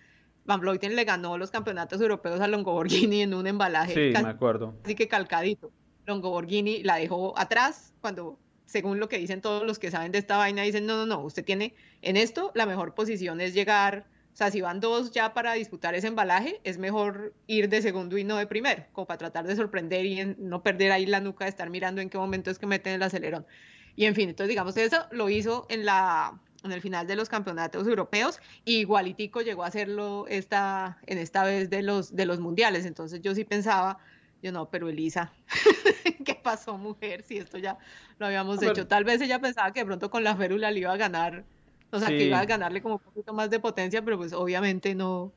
Van 0.45 0.59
Vleuten 0.59 0.95
le 0.95 1.03
ganó 1.03 1.37
los 1.37 1.51
campeonatos 1.51 1.99
europeos 2.01 2.39
a 2.41 2.47
Longoborghini 2.47 3.21
en 3.21 3.33
un 3.33 3.47
embalaje. 3.47 3.93
Sí, 3.93 4.23
me 4.23 4.29
acuerdo. 4.29 4.75
Así 4.83 4.95
que 4.95 5.07
calcadito. 5.07 5.71
Longoborghini 6.05 6.83
la 6.83 6.95
dejó 6.95 7.37
atrás 7.37 7.93
cuando 8.01 8.39
según 8.67 8.99
lo 8.99 9.09
que 9.09 9.17
dicen 9.17 9.41
todos 9.41 9.65
los 9.65 9.79
que 9.79 9.89
saben 9.89 10.11
de 10.11 10.19
esta 10.19 10.37
vaina, 10.37 10.61
dicen, 10.61 10.85
no, 10.85 10.97
no, 10.97 11.05
no, 11.07 11.21
usted 11.21 11.43
tiene 11.43 11.73
en 12.03 12.17
esto 12.17 12.51
la 12.53 12.67
mejor 12.67 12.93
posición 12.93 13.41
es 13.41 13.55
llegar, 13.55 14.05
o 14.33 14.35
sea, 14.35 14.51
si 14.51 14.61
van 14.61 14.79
dos 14.79 15.11
ya 15.11 15.33
para 15.33 15.53
disputar 15.53 15.95
ese 15.95 16.07
embalaje, 16.07 16.61
es 16.63 16.77
mejor 16.77 17.33
ir 17.47 17.69
de 17.69 17.81
segundo 17.81 18.17
y 18.19 18.23
no 18.23 18.37
de 18.37 18.45
primero, 18.45 18.85
como 18.93 19.07
para 19.07 19.17
tratar 19.17 19.47
de 19.47 19.55
sorprender 19.55 20.05
y 20.05 20.35
no 20.37 20.61
perder 20.61 20.91
ahí 20.91 21.07
la 21.07 21.21
nuca 21.21 21.45
de 21.45 21.49
estar 21.49 21.71
mirando 21.71 22.01
en 22.01 22.11
qué 22.11 22.19
momento 22.19 22.51
es 22.51 22.59
que 22.59 22.67
meten 22.67 22.93
el 22.93 23.01
acelerón. 23.01 23.47
Y 23.95 24.05
en 24.05 24.13
fin, 24.13 24.29
entonces 24.29 24.49
digamos, 24.49 24.77
eso 24.77 25.07
lo 25.09 25.27
hizo 25.29 25.65
en 25.69 25.85
la 25.85 26.39
en 26.63 26.71
el 26.71 26.81
final 26.81 27.07
de 27.07 27.15
los 27.15 27.29
campeonatos 27.29 27.87
europeos 27.87 28.39
y 28.65 28.79
igualitico 28.79 29.41
llegó 29.41 29.63
a 29.63 29.67
hacerlo 29.67 30.25
esta, 30.27 30.97
en 31.05 31.17
esta 31.17 31.43
vez 31.43 31.69
de 31.69 31.81
los, 31.81 32.15
de 32.15 32.25
los 32.25 32.39
mundiales. 32.39 32.85
Entonces 32.85 33.21
yo 33.21 33.33
sí 33.35 33.43
pensaba, 33.43 33.99
yo 34.41 34.51
no, 34.51 34.69
pero 34.69 34.89
Elisa, 34.89 35.31
¿qué 36.25 36.35
pasó, 36.35 36.77
mujer? 36.77 37.23
Si 37.23 37.37
esto 37.37 37.57
ya 37.57 37.77
lo 38.19 38.27
habíamos 38.27 38.61
hecho. 38.61 38.87
Tal 38.87 39.03
vez 39.03 39.21
ella 39.21 39.39
pensaba 39.39 39.71
que 39.71 39.81
de 39.81 39.85
pronto 39.85 40.09
con 40.09 40.23
la 40.23 40.35
férula 40.35 40.71
le 40.71 40.79
iba 40.79 40.91
a 40.91 40.97
ganar, 40.97 41.43
o 41.91 41.99
sea, 41.99 42.09
que 42.09 42.25
iba 42.25 42.39
a 42.39 42.45
ganarle 42.45 42.81
como 42.81 42.95
un 42.95 43.01
poquito 43.01 43.33
más 43.33 43.49
de 43.49 43.59
potencia, 43.59 44.03
pero 44.03 44.17
pues 44.17 44.33
obviamente 44.33 44.93
no. 44.93 45.31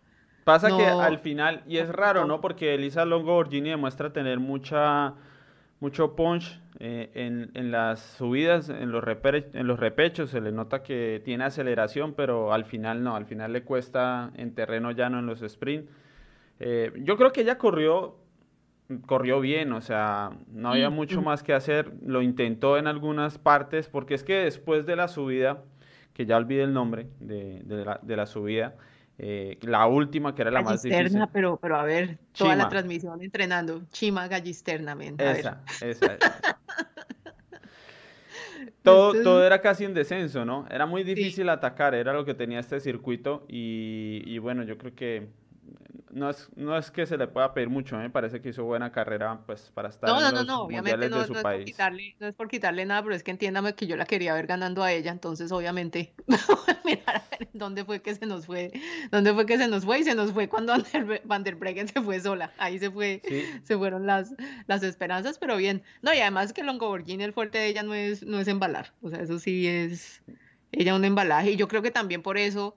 Pasa 0.44 0.68
que 0.76 0.86
al 0.86 1.18
final, 1.18 1.62
y 1.66 1.78
es 1.78 1.88
raro, 1.88 2.24
¿no? 2.24 2.40
Porque 2.40 2.74
Elisa 2.74 3.04
Longo 3.04 3.34
Borgini 3.34 3.70
demuestra 3.70 4.12
tener 4.12 4.40
mucha, 4.40 5.14
mucho 5.80 6.16
punch 6.16 6.60
eh, 6.80 7.10
en, 7.14 7.50
en, 7.54 7.70
las 7.70 8.00
subidas, 8.00 8.68
en 8.68 8.90
los, 8.90 9.04
en 9.04 9.66
los 9.66 9.78
repechos, 9.78 10.30
se 10.30 10.40
le 10.40 10.50
nota 10.50 10.82
que 10.82 11.20
tiene 11.24 11.44
aceleración, 11.44 12.14
pero 12.14 12.52
al 12.52 12.64
final 12.64 13.04
no, 13.04 13.16
al 13.16 13.26
final 13.26 13.52
le 13.52 13.62
cuesta 13.62 14.32
en 14.34 14.54
terreno 14.54 14.90
llano 14.90 15.18
en 15.18 15.26
los 15.26 15.40
sprints. 15.40 15.90
Eh, 16.58 16.92
yo 17.04 17.16
creo 17.16 17.32
que 17.32 17.42
ella 17.42 17.58
corrió 17.58 18.16
corrió 18.98 19.40
bien, 19.40 19.72
o 19.72 19.80
sea, 19.80 20.30
no 20.48 20.70
había 20.70 20.90
mm, 20.90 20.94
mucho 20.94 21.20
mm. 21.20 21.24
más 21.24 21.42
que 21.42 21.52
hacer, 21.52 21.92
lo 22.04 22.22
intentó 22.22 22.78
en 22.78 22.86
algunas 22.86 23.38
partes, 23.38 23.88
porque 23.88 24.14
es 24.14 24.24
que 24.24 24.34
después 24.34 24.86
de 24.86 24.96
la 24.96 25.08
subida, 25.08 25.62
que 26.12 26.26
ya 26.26 26.36
olvidé 26.36 26.62
el 26.64 26.72
nombre 26.72 27.08
de, 27.20 27.62
la, 28.16 28.26
subida, 28.26 28.76
eh, 29.18 29.58
la 29.62 29.86
última 29.86 30.34
que 30.34 30.42
era 30.42 30.50
la 30.50 30.62
más 30.62 30.82
difícil. 30.82 31.22
pero, 31.32 31.56
pero 31.56 31.76
a 31.76 31.84
ver, 31.84 32.18
toda 32.36 32.56
la 32.56 32.68
transmisión 32.68 33.22
entrenando, 33.22 33.82
Chima 33.90 34.28
Gallisterna, 34.28 34.96
esa, 35.18 35.62
esa, 35.80 36.18
todo, 38.82 39.22
todo 39.22 39.44
era 39.44 39.60
casi 39.60 39.84
en 39.84 39.94
descenso, 39.94 40.44
¿no? 40.44 40.66
Era 40.70 40.86
muy 40.86 41.04
difícil 41.04 41.48
atacar, 41.48 41.94
era 41.94 42.12
lo 42.12 42.24
que 42.24 42.34
tenía 42.34 42.60
este 42.60 42.80
circuito 42.80 43.44
y, 43.48 44.22
y 44.26 44.38
bueno, 44.38 44.62
yo 44.64 44.78
creo 44.78 44.94
que 44.94 45.28
no 46.12 46.30
es, 46.30 46.48
no 46.56 46.76
es 46.76 46.90
que 46.90 47.06
se 47.06 47.16
le 47.16 47.26
pueda 47.26 47.54
pedir 47.54 47.68
mucho, 47.68 47.96
me 47.96 48.10
parece 48.10 48.40
que 48.40 48.50
hizo 48.50 48.64
buena 48.64 48.92
carrera 48.92 49.40
pues 49.46 49.70
para 49.72 49.88
estar 49.88 50.10
en 50.10 50.34
los 50.34 50.46
no, 50.46 50.68
mundiales 50.68 51.10
de 51.10 51.26
su 51.26 51.34
no 51.34 51.42
país. 51.42 51.60
Es 51.60 51.66
quitarle, 51.66 52.16
no 52.18 52.26
es 52.26 52.34
por 52.34 52.48
quitarle 52.48 52.84
nada, 52.84 53.02
pero 53.02 53.14
es 53.14 53.22
que 53.22 53.30
entiéndame 53.30 53.74
que 53.74 53.86
yo 53.86 53.96
la 53.96 54.06
quería 54.06 54.34
ver 54.34 54.46
ganando 54.46 54.82
a 54.82 54.92
ella, 54.92 55.12
entonces 55.12 55.52
obviamente 55.52 56.12
mirar 56.84 57.16
a 57.16 57.24
ver 57.30 57.48
dónde 57.52 57.84
fue 57.84 58.02
que 58.02 58.14
se 58.14 58.26
nos 58.26 58.46
fue, 58.46 58.72
dónde 59.10 59.32
fue 59.32 59.46
que 59.46 59.58
se 59.58 59.68
nos 59.68 59.84
fue 59.84 60.00
y 60.00 60.04
se 60.04 60.14
nos 60.14 60.32
fue 60.32 60.48
cuando 60.48 60.74
Van 61.24 61.44
der 61.44 61.54
Breggen 61.54 61.88
se 61.88 62.00
fue 62.00 62.20
sola, 62.20 62.52
ahí 62.58 62.78
se 62.78 62.90
fue, 62.90 63.22
se 63.62 63.76
fueron 63.76 64.06
las, 64.06 64.34
las 64.66 64.82
esperanzas, 64.82 65.38
pero 65.38 65.56
bien, 65.56 65.82
no 66.02 66.12
y 66.12 66.18
además 66.18 66.52
que 66.52 66.64
Longoborghini 66.64 67.24
el 67.24 67.32
fuerte 67.32 67.58
de 67.58 67.68
ella 67.68 67.82
no 67.82 67.94
es, 67.94 68.24
no 68.24 68.38
es 68.40 68.48
embalar, 68.48 68.92
o 69.02 69.10
sea 69.10 69.20
eso 69.20 69.38
sí 69.38 69.66
es 69.66 70.22
ella 70.72 70.94
un 70.94 71.04
embalaje 71.04 71.52
y 71.52 71.56
yo 71.56 71.68
creo 71.68 71.82
que 71.82 71.90
también 71.90 72.22
por 72.22 72.38
eso 72.38 72.76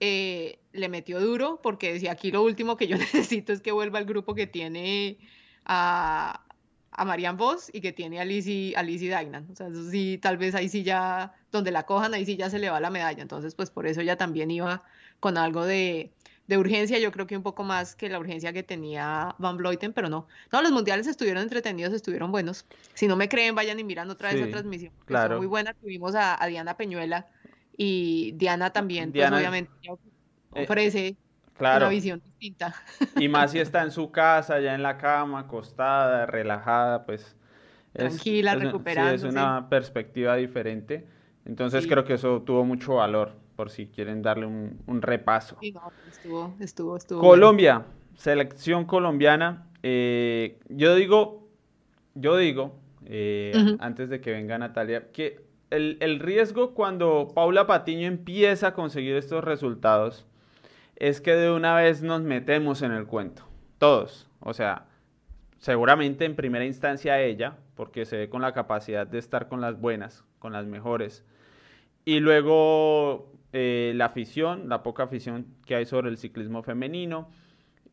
eh, 0.00 0.58
le 0.72 0.88
metió 0.88 1.20
duro 1.20 1.60
porque 1.62 1.92
decía, 1.92 2.12
aquí 2.12 2.30
lo 2.30 2.42
último 2.42 2.76
que 2.76 2.88
yo 2.88 2.96
necesito 2.98 3.52
es 3.52 3.60
que 3.60 3.72
vuelva 3.72 3.98
el 3.98 4.06
grupo 4.06 4.34
que 4.34 4.46
tiene 4.46 5.18
a, 5.64 6.44
a 6.90 7.04
Marian 7.04 7.36
Voss 7.36 7.70
y 7.72 7.80
que 7.80 7.92
tiene 7.92 8.20
a 8.20 8.24
Lizzie, 8.24 8.74
a 8.76 8.82
Dagnan. 8.82 9.48
O 9.52 9.54
sea, 9.54 9.68
eso 9.68 9.90
sí, 9.90 10.18
tal 10.20 10.38
vez 10.38 10.54
ahí 10.54 10.68
sí 10.68 10.82
ya, 10.82 11.34
donde 11.52 11.70
la 11.70 11.84
cojan, 11.84 12.14
ahí 12.14 12.24
sí 12.24 12.36
ya 12.36 12.50
se 12.50 12.58
le 12.58 12.70
va 12.70 12.80
la 12.80 12.90
medalla. 12.90 13.22
Entonces, 13.22 13.54
pues 13.54 13.70
por 13.70 13.86
eso 13.86 14.00
ella 14.00 14.16
también 14.16 14.50
iba 14.50 14.82
con 15.20 15.36
algo 15.36 15.66
de, 15.66 16.12
de 16.46 16.58
urgencia, 16.58 16.98
yo 16.98 17.12
creo 17.12 17.26
que 17.26 17.36
un 17.36 17.42
poco 17.42 17.62
más 17.62 17.94
que 17.94 18.08
la 18.08 18.18
urgencia 18.18 18.52
que 18.52 18.62
tenía 18.62 19.34
Van 19.38 19.58
Vleuten, 19.58 19.92
pero 19.92 20.08
no. 20.08 20.26
No, 20.50 20.62
los 20.62 20.72
mundiales 20.72 21.06
estuvieron 21.06 21.42
entretenidos, 21.42 21.92
estuvieron 21.92 22.32
buenos. 22.32 22.64
Si 22.94 23.06
no 23.06 23.16
me 23.16 23.28
creen, 23.28 23.54
vayan 23.54 23.78
y 23.78 23.84
miran 23.84 24.10
otra 24.10 24.32
vez 24.32 24.40
la 24.40 24.50
transmisión. 24.50 24.92
Claro. 25.04 25.36
muy 25.36 25.46
buena. 25.46 25.74
Tuvimos 25.74 26.14
a, 26.14 26.42
a 26.42 26.46
Diana 26.46 26.76
Peñuela 26.76 27.28
y 27.82 28.32
Diana 28.32 28.74
también, 28.74 29.10
pues 29.10 29.32
obviamente 29.32 29.72
eh, 29.84 30.64
ofrece 30.64 31.16
una 31.58 31.88
visión 31.88 32.20
distinta. 32.22 32.74
Y 33.16 33.26
más 33.26 33.52
si 33.52 33.58
está 33.58 33.82
en 33.82 33.90
su 33.90 34.10
casa, 34.10 34.60
ya 34.60 34.74
en 34.74 34.82
la 34.82 34.98
cama, 34.98 35.40
acostada, 35.40 36.26
relajada, 36.26 37.06
pues... 37.06 37.34
Tranquila, 37.94 38.54
recuperando. 38.54 39.16
Sí, 39.16 39.26
es 39.26 39.32
una 39.32 39.70
perspectiva 39.70 40.36
diferente. 40.36 41.06
Entonces 41.46 41.86
creo 41.86 42.04
que 42.04 42.12
eso 42.12 42.42
tuvo 42.42 42.66
mucho 42.66 42.96
valor, 42.96 43.32
por 43.56 43.70
si 43.70 43.86
quieren 43.86 44.20
darle 44.20 44.44
un, 44.44 45.00
repaso. 45.00 45.56
Sí, 45.58 45.74
estuvo, 46.06 46.54
estuvo, 46.60 46.96
estuvo. 46.98 47.20
Colombia, 47.22 47.86
selección 48.14 48.84
colombiana. 48.84 49.68
Eh, 49.82 50.60
yo 50.68 50.94
digo, 50.96 51.48
yo 52.14 52.36
digo, 52.36 52.78
eh, 53.06 53.52
antes 53.78 54.10
de 54.10 54.20
que 54.20 54.32
venga 54.32 54.58
Natalia, 54.58 55.10
que 55.12 55.48
el, 55.70 56.18
riesgo 56.18 56.74
cuando 56.74 57.28
Paula 57.34 57.66
Patiño 57.66 58.06
empieza 58.06 58.68
a 58.68 58.74
conseguir 58.74 59.16
estos 59.16 59.44
resultados 59.44 60.26
es 60.96 61.20
que 61.20 61.34
de 61.34 61.50
una 61.50 61.76
vez 61.76 62.02
nos 62.02 62.22
metemos 62.22 62.82
en 62.82 62.92
el 62.92 63.06
cuento, 63.06 63.44
todos. 63.78 64.28
O 64.40 64.52
sea, 64.52 64.86
seguramente 65.58 66.24
en 66.24 66.36
primera 66.36 66.64
instancia 66.64 67.20
ella, 67.20 67.56
porque 67.74 68.04
se 68.04 68.16
ve 68.16 68.28
con 68.28 68.42
la 68.42 68.52
capacidad 68.52 69.06
de 69.06 69.18
estar 69.18 69.48
con 69.48 69.60
las 69.60 69.80
buenas, 69.80 70.24
con 70.38 70.52
las 70.52 70.66
mejores. 70.66 71.24
Y 72.04 72.20
luego 72.20 73.32
eh, 73.52 73.92
la 73.94 74.06
afición, 74.06 74.68
la 74.68 74.82
poca 74.82 75.04
afición 75.04 75.46
que 75.64 75.74
hay 75.74 75.86
sobre 75.86 76.10
el 76.10 76.18
ciclismo 76.18 76.62
femenino. 76.62 77.30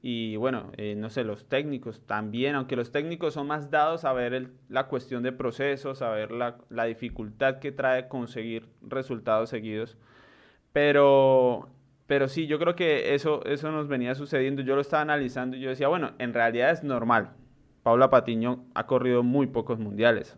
Y 0.02 0.36
bueno, 0.36 0.72
eh, 0.78 0.96
no 0.96 1.10
sé, 1.10 1.24
los 1.24 1.50
técnicos 1.50 2.02
también, 2.06 2.56
aunque 2.56 2.76
los 2.76 2.92
técnicos 2.92 3.34
son 3.34 3.48
más 3.48 3.72
dados 3.72 4.06
a 4.06 4.14
ver 4.14 4.52
la 4.70 4.88
cuestión 4.88 5.24
de 5.24 5.32
procesos, 5.32 6.02
a 6.02 6.10
ver 6.12 6.32
la, 6.32 6.86
dificultad 6.86 7.60
que 7.60 7.72
trae 7.72 8.08
conseguir 8.08 8.70
resultados 8.82 9.50
seguidos. 9.50 9.98
Pero, 10.72 11.70
pero 12.06 12.28
sí, 12.28 12.48
yo 12.48 12.60
creo 12.60 12.76
que 12.76 13.16
eso, 13.16 13.44
eso 13.46 13.72
nos 13.72 13.88
venía 13.88 14.14
sucediendo. 14.16 14.62
Yo 14.62 14.76
lo 14.76 14.82
estaba 14.82 15.02
analizando 15.02 15.58
y 15.58 15.62
yo 15.62 15.70
decía, 15.70 15.88
bueno, 15.88 16.14
en 16.20 16.34
realidad 16.34 16.72
es 16.72 16.84
normal. 16.84 17.32
Paula 17.84 18.10
Patiño 18.10 18.66
ha 18.76 18.86
corrido 18.86 19.24
muy 19.24 19.48
pocos 19.48 19.80
mundiales. 19.80 20.38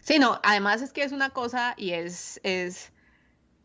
Sí, 0.00 0.18
no, 0.18 0.40
además 0.42 0.80
es 0.82 0.92
que 0.92 1.02
es 1.02 1.12
una 1.12 1.30
cosa 1.30 1.74
y 1.76 1.90
es, 1.90 2.40
es, 2.42 2.92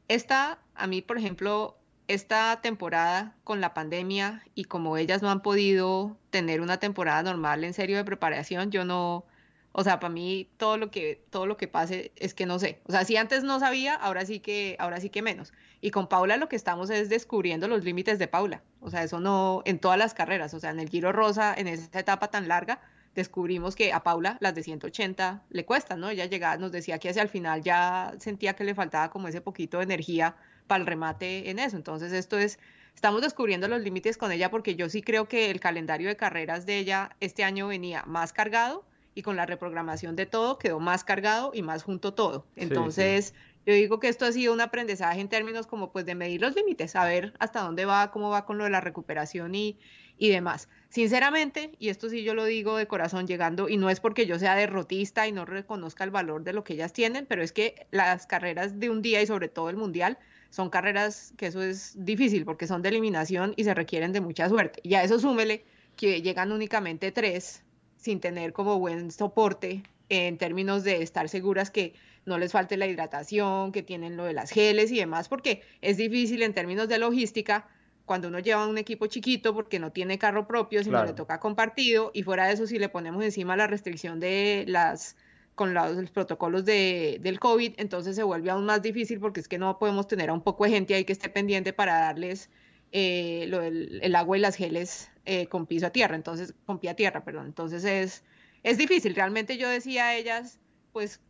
esta, 0.09 0.59
a 0.75 0.87
mí, 0.87 1.01
por 1.01 1.17
ejemplo, 1.17 1.77
esta 2.13 2.62
temporada 2.62 3.36
con 3.43 3.62
la 3.62 3.73
pandemia 3.73 4.43
y 4.56 4.65
como 4.65 4.97
ellas 4.97 5.21
no 5.21 5.30
han 5.30 5.41
podido 5.41 6.17
tener 6.30 6.62
una 6.62 6.78
temporada 6.78 7.23
normal 7.23 7.63
en 7.63 7.73
serio 7.73 7.97
de 7.97 8.06
preparación, 8.06 8.71
yo 8.71 8.86
no, 8.86 9.26
o 9.71 9.84
sea, 9.84 9.99
para 9.99 10.13
mí 10.13 10.49
todo 10.58 10.78
lo 10.78 10.91
que 10.91 11.23
todo 11.30 11.45
lo 11.45 11.58
que 11.58 11.67
pase 11.67 12.12
es 12.15 12.34
que 12.34 12.45
no 12.45 12.60
sé. 12.60 12.82
O 12.86 12.91
sea, 12.91 13.06
si 13.06 13.17
antes 13.17 13.43
no 13.43 13.60
sabía, 13.60 13.95
ahora 13.95 14.26
sí 14.26 14.39
que 14.39 14.76
ahora 14.80 14.99
sí 14.99 15.10
que 15.10 15.21
menos. 15.21 15.54
Y 15.82 15.91
con 15.91 16.08
Paula 16.08 16.38
lo 16.38 16.49
que 16.49 16.56
estamos 16.56 16.89
es 16.89 17.10
descubriendo 17.10 17.67
los 17.67 17.84
límites 17.84 18.19
de 18.19 18.28
Paula. 18.28 18.62
O 18.80 18.89
sea, 18.89 19.04
eso 19.04 19.19
no 19.19 19.63
en 19.65 19.80
todas 19.80 19.97
las 19.97 20.13
carreras, 20.13 20.54
o 20.54 20.60
sea, 20.60 20.71
en 20.71 20.80
el 20.80 20.89
Giro 20.89 21.12
Rosa 21.12 21.54
en 21.58 21.67
esa 21.67 21.99
etapa 21.99 22.30
tan 22.30 22.47
larga 22.47 22.82
descubrimos 23.15 23.76
que 23.76 23.93
a 23.93 24.04
Paula 24.04 24.38
las 24.39 24.56
de 24.56 24.63
180 24.63 25.43
le 25.49 25.65
cuestan, 25.65 25.99
¿no? 25.99 26.10
Ella 26.10 26.26
llegaba, 26.26 26.58
nos 26.58 26.71
decía 26.71 26.99
que 26.99 27.10
hacia 27.10 27.21
el 27.21 27.30
final 27.30 27.62
ya 27.62 28.13
sentía 28.19 28.56
que 28.56 28.63
le 28.63 28.76
faltaba 28.76 29.10
como 29.12 29.28
ese 29.28 29.41
poquito 29.41 29.78
de 29.78 29.84
energía 29.84 30.36
para 30.67 30.82
el 30.82 30.88
remate 30.88 31.49
en 31.49 31.60
eso. 31.60 31.76
Entonces, 31.76 32.12
esto 32.13 32.38
es, 32.38 32.60
estamos 32.95 33.21
descubriendo 33.21 33.67
los 33.67 33.82
límites 33.82 34.17
con 34.17 34.32
ella 34.32 34.49
porque 34.49 34.76
yo 34.76 34.89
sí 34.89 35.02
creo 35.02 35.28
que 35.28 35.52
el 35.52 35.60
calendario 35.60 36.08
de 36.08 36.15
carreras 36.15 36.65
de 36.65 36.78
ella 36.78 37.15
este 37.19 37.43
año 37.43 37.67
venía 37.67 38.04
más 38.06 38.34
cargado 38.34 38.86
y 39.15 39.21
con 39.21 39.36
la 39.36 39.45
reprogramación 39.45 40.15
de 40.15 40.26
todo 40.26 40.58
quedó 40.58 40.80
más 40.80 41.04
cargado 41.04 41.52
y 41.54 41.62
más 41.62 41.84
junto 41.84 42.13
todo. 42.13 42.45
Entonces, 42.56 43.34
yo 43.65 43.73
digo 43.73 43.99
que 43.99 44.10
esto 44.10 44.26
ha 44.26 44.32
sido 44.32 44.54
un 44.54 44.62
aprendizaje 44.62 45.21
en 45.21 45.30
términos 45.30 45.67
como 45.67 45.91
pues 45.91 46.06
de 46.06 46.15
medir 46.15 46.41
los 46.41 46.56
límites, 46.56 46.91
saber 46.91 47.34
hasta 47.39 47.62
dónde 47.62 47.86
va, 47.86 48.12
cómo 48.12 48.30
va 48.30 48.45
con 48.45 48.58
lo 48.58 48.63
de 48.65 48.69
la 48.69 48.82
recuperación 48.82 49.56
y, 49.56 49.78
y 50.17 50.30
demás. 50.30 50.67
Sinceramente, 50.89 51.71
y 51.80 51.89
esto 51.89 52.10
sí 52.10 52.23
yo 52.23 52.34
lo 52.34 52.45
digo 52.45 52.78
de 52.78 52.88
corazón 52.88 53.26
llegando, 53.26 53.69
y 53.69 53.78
no 53.78 53.89
es 53.89 53.99
porque 53.99 54.26
yo 54.26 54.38
sea 54.38 54.56
derrotista 54.56 55.28
y 55.28 55.32
no 55.32 55.45
reconozca 55.45 56.04
el 56.04 56.12
valor 56.12 56.43
de 56.43 56.54
lo 56.54 56.63
que 56.63 56.73
ellas 56.73 56.93
tienen, 56.93 57.26
pero 57.26 57.41
es 57.41 57.52
que 57.52 57.88
las 57.91 58.28
carreras 58.28 58.80
de 58.80 58.89
un 58.89 59.02
día 59.02 59.21
y 59.21 59.28
sobre 59.28 59.47
todo 59.47 59.69
el 59.69 59.78
mundial 59.78 60.17
son 60.53 60.69
carreras 60.69 61.33
que 61.35 61.47
eso 61.47 61.63
es 61.63 61.95
difícil 62.05 62.45
porque 62.45 62.67
son 62.67 62.83
de 62.83 62.89
eliminación 62.89 63.55
y 63.57 63.63
se 63.63 63.73
requieren 63.73 64.13
de 64.13 64.21
mucha 64.21 64.47
suerte. 64.49 64.81
Y 64.83 64.93
a 64.93 65.03
eso 65.03 65.17
súmele 65.17 65.65
que 65.95 66.21
llegan 66.21 66.51
únicamente 66.51 67.11
tres 67.11 67.63
sin 67.97 68.19
tener 68.19 68.53
como 68.53 68.77
buen 68.77 69.09
soporte 69.09 69.81
en 70.09 70.37
términos 70.37 70.83
de 70.83 71.01
estar 71.01 71.27
seguras 71.27 71.71
que 71.71 71.95
no 72.27 72.37
les 72.37 72.51
falte 72.51 72.77
la 72.77 72.85
hidratación, 72.85 73.71
que 73.71 73.81
tienen 73.81 74.15
lo 74.15 74.25
de 74.25 74.33
las 74.33 74.51
geles 74.51 74.91
y 74.91 74.99
demás, 74.99 75.27
porque 75.27 75.63
es 75.81 75.97
difícil 75.97 76.43
en 76.43 76.53
términos 76.53 76.87
de 76.87 76.99
logística 76.99 77.67
cuando 78.05 78.27
uno 78.27 78.37
lleva 78.37 78.67
un 78.67 78.77
equipo 78.77 79.07
chiquito 79.07 79.55
porque 79.55 79.79
no 79.79 79.91
tiene 79.91 80.19
carro 80.19 80.45
propio, 80.47 80.83
sino 80.83 81.03
le 81.03 81.13
toca 81.13 81.39
compartido, 81.39 82.11
y 82.13 82.21
fuera 82.21 82.45
de 82.45 82.53
eso, 82.53 82.67
si 82.67 82.77
le 82.77 82.89
ponemos 82.89 83.23
encima 83.23 83.57
la 83.57 83.65
restricción 83.65 84.19
de 84.19 84.65
las 84.67 85.15
con 85.55 85.73
los, 85.73 86.09
protocolos 86.11 86.65
de, 86.65 87.19
del 87.21 87.39
COVID, 87.39 87.73
entonces 87.77 88.15
se 88.15 88.23
vuelve 88.23 88.49
aún 88.49 88.65
más 88.65 88.81
difícil 88.81 89.19
porque 89.19 89.39
es 89.39 89.47
que 89.47 89.57
no 89.57 89.77
podemos 89.77 90.07
tener 90.07 90.29
a 90.29 90.33
un 90.33 90.41
poco 90.41 90.63
de 90.63 90.71
gente 90.71 90.95
ahí 90.95 91.05
que 91.05 91.13
esté 91.13 91.29
pendiente 91.29 91.73
para 91.73 91.99
darles 91.99 92.49
eh, 92.91 93.45
lo 93.47 93.61
el 93.61 94.15
agua 94.15 94.37
y 94.37 94.41
las 94.41 94.55
geles 94.55 95.09
eh, 95.25 95.47
con 95.47 95.65
piso 95.65 95.87
a 95.87 95.89
tierra, 95.89 96.15
entonces, 96.15 96.53
con 96.65 96.79
pie 96.79 96.89
a 96.91 96.95
tierra, 96.95 97.23
perdón. 97.23 97.47
Entonces 97.47 97.83
es, 97.85 98.23
es 98.63 98.77
difícil. 98.77 99.15
Realmente 99.15 99.57
yo 99.57 99.69
decía 99.69 100.07
a 100.07 100.15
ellas, 100.15 100.59
pues 100.91 101.21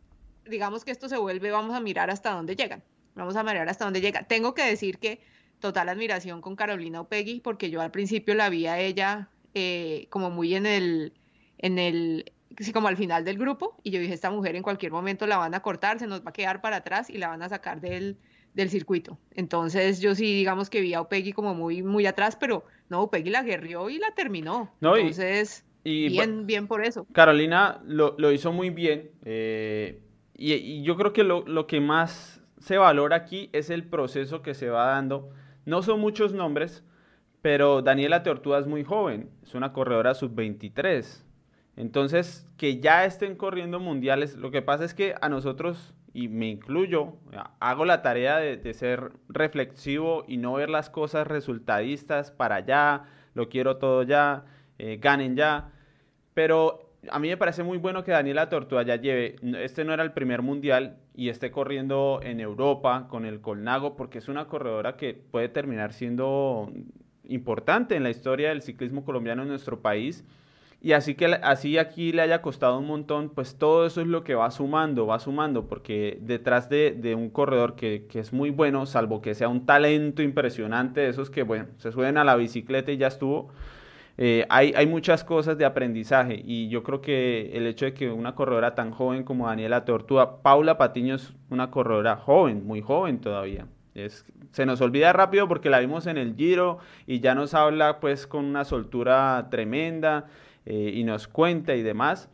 digamos 0.46 0.84
que 0.84 0.90
esto 0.90 1.08
se 1.08 1.16
vuelve, 1.16 1.50
vamos 1.50 1.74
a 1.74 1.80
mirar 1.80 2.10
hasta 2.10 2.32
dónde 2.32 2.56
llegan. 2.56 2.82
Vamos 3.14 3.36
a 3.36 3.42
mirar 3.42 3.68
hasta 3.68 3.84
dónde 3.84 4.00
llega. 4.00 4.24
Tengo 4.24 4.54
que 4.54 4.62
decir 4.62 4.98
que 4.98 5.20
total 5.60 5.88
admiración 5.88 6.40
con 6.40 6.56
Carolina 6.56 7.00
Opegui, 7.00 7.40
porque 7.40 7.70
yo 7.70 7.80
al 7.80 7.90
principio 7.90 8.34
la 8.34 8.50
vi 8.50 8.66
a 8.66 8.78
ella 8.80 9.28
eh, 9.54 10.08
como 10.10 10.30
muy 10.30 10.54
en 10.54 10.66
el, 10.66 11.12
en 11.58 11.78
el, 11.78 12.32
sí, 12.58 12.72
como 12.72 12.88
al 12.88 12.96
final 12.96 13.24
del 13.24 13.38
grupo, 13.38 13.76
y 13.82 13.90
yo 13.90 14.00
dije, 14.00 14.14
esta 14.14 14.30
mujer 14.30 14.56
en 14.56 14.62
cualquier 14.62 14.92
momento 14.92 15.26
la 15.26 15.38
van 15.38 15.54
a 15.54 15.60
cortar, 15.60 15.98
se 15.98 16.06
nos 16.06 16.20
va 16.20 16.30
a 16.30 16.32
quedar 16.32 16.60
para 16.60 16.76
atrás 16.76 17.10
y 17.10 17.18
la 17.18 17.28
van 17.28 17.42
a 17.42 17.48
sacar 17.48 17.80
del, 17.80 18.16
del 18.54 18.70
circuito. 18.70 19.18
Entonces 19.32 20.00
yo 20.00 20.14
sí, 20.14 20.24
digamos 20.24 20.70
que 20.70 20.80
vi 20.80 20.94
a 20.94 21.00
Opegui 21.00 21.32
como 21.32 21.54
muy, 21.54 21.82
muy 21.82 22.06
atrás, 22.06 22.36
pero 22.36 22.64
no, 22.88 23.02
Opegui 23.02 23.30
la 23.30 23.42
guerrió 23.42 23.90
y 23.90 23.98
la 23.98 24.12
terminó. 24.14 24.72
Entonces, 24.80 25.64
bien, 25.84 26.46
bien 26.46 26.66
por 26.66 26.84
eso. 26.84 27.06
Carolina 27.12 27.80
lo, 27.84 28.14
lo 28.18 28.32
hizo 28.32 28.52
muy 28.52 28.70
bien, 28.70 29.10
eh, 29.24 30.00
y, 30.36 30.52
y, 30.54 30.82
yo 30.82 30.96
creo 30.96 31.12
que 31.12 31.22
lo, 31.22 31.46
lo 31.46 31.66
que 31.66 31.80
más 31.80 32.40
se 32.58 32.78
valora 32.78 33.16
aquí 33.16 33.50
es 33.52 33.70
el 33.70 33.84
proceso 33.84 34.42
que 34.42 34.54
se 34.54 34.68
va 34.68 34.86
dando. 34.86 35.30
No 35.64 35.82
son 35.82 36.00
muchos 36.00 36.32
nombres, 36.32 36.82
pero 37.40 37.82
Daniela 37.82 38.22
Tortuga 38.22 38.58
es 38.58 38.66
muy 38.66 38.84
joven, 38.84 39.30
es 39.42 39.54
una 39.54 39.72
corredora 39.72 40.14
sub-23. 40.14 41.24
Entonces, 41.76 42.46
que 42.56 42.80
ya 42.80 43.04
estén 43.04 43.36
corriendo 43.36 43.80
mundiales, 43.80 44.36
lo 44.36 44.50
que 44.50 44.62
pasa 44.62 44.84
es 44.84 44.94
que 44.94 45.14
a 45.20 45.28
nosotros, 45.28 45.94
y 46.12 46.28
me 46.28 46.48
incluyo, 46.48 47.16
hago 47.58 47.84
la 47.84 48.02
tarea 48.02 48.38
de, 48.38 48.74
ser 48.74 49.12
reflexivo 49.28 50.24
y 50.28 50.36
no 50.36 50.54
ver 50.54 50.70
las 50.70 50.88
cosas 50.88 51.26
resultadistas 51.26 52.30
para 52.30 52.56
allá, 52.56 53.04
lo 53.34 53.48
quiero 53.48 53.78
todo 53.78 54.04
ya, 54.04 54.44
eh, 54.78 54.98
ganen 55.00 55.34
ya, 55.34 55.72
pero 56.32 56.92
a 57.10 57.18
mí 57.18 57.28
me 57.28 57.36
parece 57.36 57.64
muy 57.64 57.78
bueno 57.78 58.04
que 58.04 58.12
Daniela 58.12 58.48
Tortuga 58.48 58.82
ya 58.82 58.96
lleve, 58.96 59.36
este 59.58 59.84
no 59.84 59.92
era 59.92 60.04
el 60.04 60.12
primer 60.12 60.42
mundial 60.42 60.98
y 61.14 61.28
esté 61.28 61.50
corriendo 61.50 62.20
en 62.22 62.40
Europa 62.40 63.08
con 63.08 63.24
el 63.24 63.40
Colnago, 63.40 63.96
porque 63.96 64.18
es 64.18 64.28
una 64.28 64.46
corredora 64.46 64.96
que 64.96 65.14
puede 65.14 65.48
terminar 65.48 65.92
siendo 65.92 66.72
importante 67.24 67.96
en 67.96 68.04
la 68.04 68.10
historia 68.10 68.50
del 68.50 68.62
ciclismo 68.62 69.04
colombiano 69.04 69.42
en 69.42 69.48
nuestro 69.48 69.80
país 69.80 70.24
y 70.84 70.92
así 70.92 71.14
que 71.14 71.24
así 71.42 71.78
aquí 71.78 72.12
le 72.12 72.20
haya 72.20 72.42
costado 72.42 72.78
un 72.78 72.86
montón, 72.86 73.30
pues 73.30 73.56
todo 73.56 73.86
eso 73.86 74.02
es 74.02 74.06
lo 74.06 74.22
que 74.22 74.34
va 74.34 74.50
sumando, 74.50 75.06
va 75.06 75.18
sumando, 75.18 75.66
porque 75.66 76.18
detrás 76.20 76.68
de, 76.68 77.14
un 77.16 77.30
corredor 77.30 77.74
que, 77.74 78.06
es 78.12 78.34
muy 78.34 78.50
bueno, 78.50 78.84
salvo 78.84 79.22
que 79.22 79.34
sea 79.34 79.48
un 79.48 79.64
talento 79.64 80.20
impresionante, 80.20 81.00
de 81.00 81.08
esos 81.08 81.30
que, 81.30 81.42
bueno, 81.42 81.68
se 81.78 81.90
suben 81.90 82.18
a 82.18 82.24
la 82.24 82.36
bicicleta 82.36 82.92
y 82.92 82.98
ya 82.98 83.06
estuvo, 83.06 83.48
eh, 84.18 84.44
hay, 84.50 84.74
hay, 84.76 84.86
muchas 84.86 85.24
cosas 85.24 85.56
de 85.56 85.64
aprendizaje 85.64 86.42
y 86.44 86.68
yo 86.68 86.82
creo 86.82 87.00
que 87.00 87.56
el 87.56 87.66
hecho 87.66 87.86
de 87.86 87.94
que 87.94 88.10
una 88.10 88.34
corredora 88.34 88.74
tan 88.74 88.90
joven 88.90 89.24
como 89.24 89.46
Daniela 89.46 89.86
Tortuga, 89.86 90.42
Paula 90.42 90.76
Patiño 90.76 91.14
es 91.14 91.32
una 91.48 91.70
corredora 91.70 92.16
joven, 92.16 92.66
muy 92.66 92.82
joven 92.82 93.22
todavía. 93.22 93.66
Es, 93.94 94.26
se 94.50 94.66
nos 94.66 94.82
olvida 94.82 95.14
rápido 95.14 95.48
porque 95.48 95.70
la 95.70 95.78
vimos 95.80 96.06
en 96.06 96.18
el 96.18 96.36
Giro 96.36 96.78
y 97.06 97.20
ya 97.20 97.34
nos 97.34 97.54
habla 97.54 98.00
pues 98.00 98.26
con 98.26 98.44
una 98.44 98.64
soltura 98.64 99.48
tremenda. 99.50 100.26
Eh, 100.66 100.92
y 100.94 101.04
nos 101.04 101.28
cuenta 101.28 101.74
y 101.74 101.82
demás. 101.82 102.28